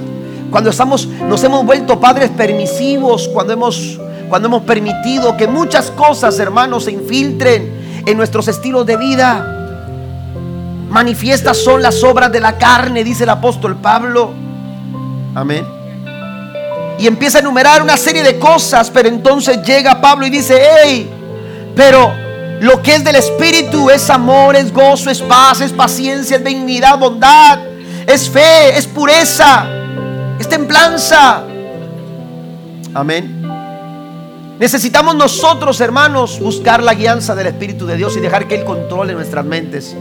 Cuando 0.52 0.70
estamos, 0.70 1.08
nos 1.08 1.44
hemos 1.44 1.66
vuelto 1.66 2.00
padres 2.00 2.30
permisivos, 2.30 3.28
cuando 3.28 3.54
hemos, 3.54 4.00
cuando 4.30 4.48
hemos 4.48 4.64
permitido 4.64 5.36
que 5.36 5.48
muchas 5.48 5.92
cosas, 5.92 6.40
hermanos, 6.40 6.86
se 6.86 6.92
infiltren 6.92 8.04
en 8.06 8.18
nuestros 8.18 8.48
estilos 8.48 8.86
de 8.86 8.98
vida. 8.98 9.52
Manifiestas 10.90 11.58
son 11.58 11.82
las 11.82 12.04
obras 12.04 12.32
de 12.32 12.40
la 12.40 12.58
carne, 12.58 13.04
dice 13.04 13.24
el 13.24 13.30
apóstol 13.30 13.76
Pablo. 13.76 14.32
Amén. 15.34 15.66
Y 16.98 17.08
empieza 17.08 17.40
a 17.40 17.42
enumerar 17.42 17.82
una 17.82 17.98
serie 17.98 18.24
de 18.24 18.40
cosas, 18.40 18.90
pero 18.90 19.10
entonces 19.10 19.62
llega 19.64 20.00
Pablo 20.00 20.26
y 20.26 20.30
dice, 20.30 20.62
hey, 20.84 21.10
pero 21.76 22.14
lo 22.62 22.82
que 22.82 22.96
es 22.96 23.04
del 23.04 23.18
Espíritu 23.18 23.90
es 23.90 24.10
amor, 24.10 24.56
es 24.56 24.72
gozo, 24.72 25.10
es 25.10 25.22
paz, 25.22 25.60
es 25.60 25.74
paciencia, 25.74 26.38
es 26.38 26.44
dignidad, 26.44 26.98
bondad, 26.98 27.60
es 28.08 28.30
fe, 28.30 28.78
es 28.78 28.88
pureza, 28.88 29.68
es 30.40 30.50
templanza. 30.50 31.44
Amén. 32.94 33.42
Necesitamos 34.60 35.16
nosotros, 35.16 35.82
hermanos, 35.82 36.40
buscar 36.40 36.82
la 36.82 36.94
guianza 36.94 37.36
del 37.36 37.48
Espíritu 37.48 37.86
de 37.86 37.98
Dios 37.98 38.16
y 38.16 38.22
dejar 38.22 38.48
que 38.48 38.56
Él 38.56 38.64
controle 38.64 39.14
nuestras 39.14 39.44
mentes 39.44 39.96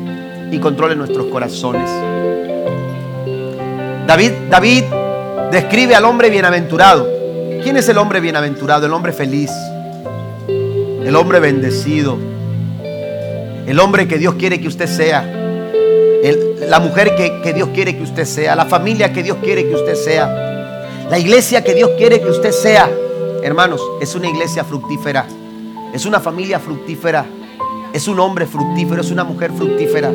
y 0.50 0.58
controle 0.58 0.94
nuestros 0.94 1.26
corazones. 1.26 1.90
David, 4.06 4.30
David 4.48 4.84
describe 5.50 5.96
al 5.96 6.04
hombre 6.04 6.30
bienaventurado. 6.30 7.08
¿Quién 7.62 7.76
es 7.76 7.88
el 7.88 7.98
hombre 7.98 8.20
bienaventurado? 8.20 8.86
El 8.86 8.92
hombre 8.92 9.12
feliz. 9.12 9.50
El 10.46 11.16
hombre 11.16 11.40
bendecido. 11.40 12.16
El 13.66 13.80
hombre 13.80 14.06
que 14.06 14.18
Dios 14.18 14.34
quiere 14.34 14.60
que 14.60 14.68
usted 14.68 14.86
sea. 14.86 15.43
La 16.32 16.80
mujer 16.80 17.14
que, 17.16 17.52
Dios 17.52 17.68
quiere 17.74 17.96
que 17.96 18.02
usted 18.02 18.24
sea. 18.24 18.56
La 18.56 18.64
familia 18.64 19.12
que 19.12 19.22
Dios 19.22 19.38
quiere 19.42 19.68
que 19.68 19.74
usted 19.74 19.94
sea. 19.94 21.06
La 21.10 21.18
iglesia 21.18 21.62
que 21.62 21.74
Dios 21.74 21.90
quiere 21.98 22.20
que 22.20 22.30
usted 22.30 22.50
sea. 22.50 22.90
Hermanos, 23.42 23.80
es 24.00 24.14
una 24.14 24.28
iglesia 24.28 24.64
fructífera. 24.64 25.26
Es 25.92 26.06
una 26.06 26.20
familia 26.20 26.58
fructífera. 26.58 27.26
Es 27.92 28.08
un 28.08 28.18
hombre 28.20 28.46
fructífero. 28.46 29.02
Es 29.02 29.10
una 29.10 29.24
mujer 29.24 29.52
fructífera. 29.52 30.10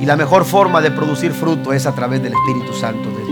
Y 0.00 0.06
la 0.06 0.16
mejor 0.16 0.44
forma 0.44 0.82
de 0.82 0.90
producir 0.90 1.32
fruto 1.32 1.72
es 1.72 1.86
a 1.86 1.94
través 1.94 2.22
del 2.22 2.34
Espíritu 2.34 2.74
Santo 2.74 3.08
de 3.08 3.23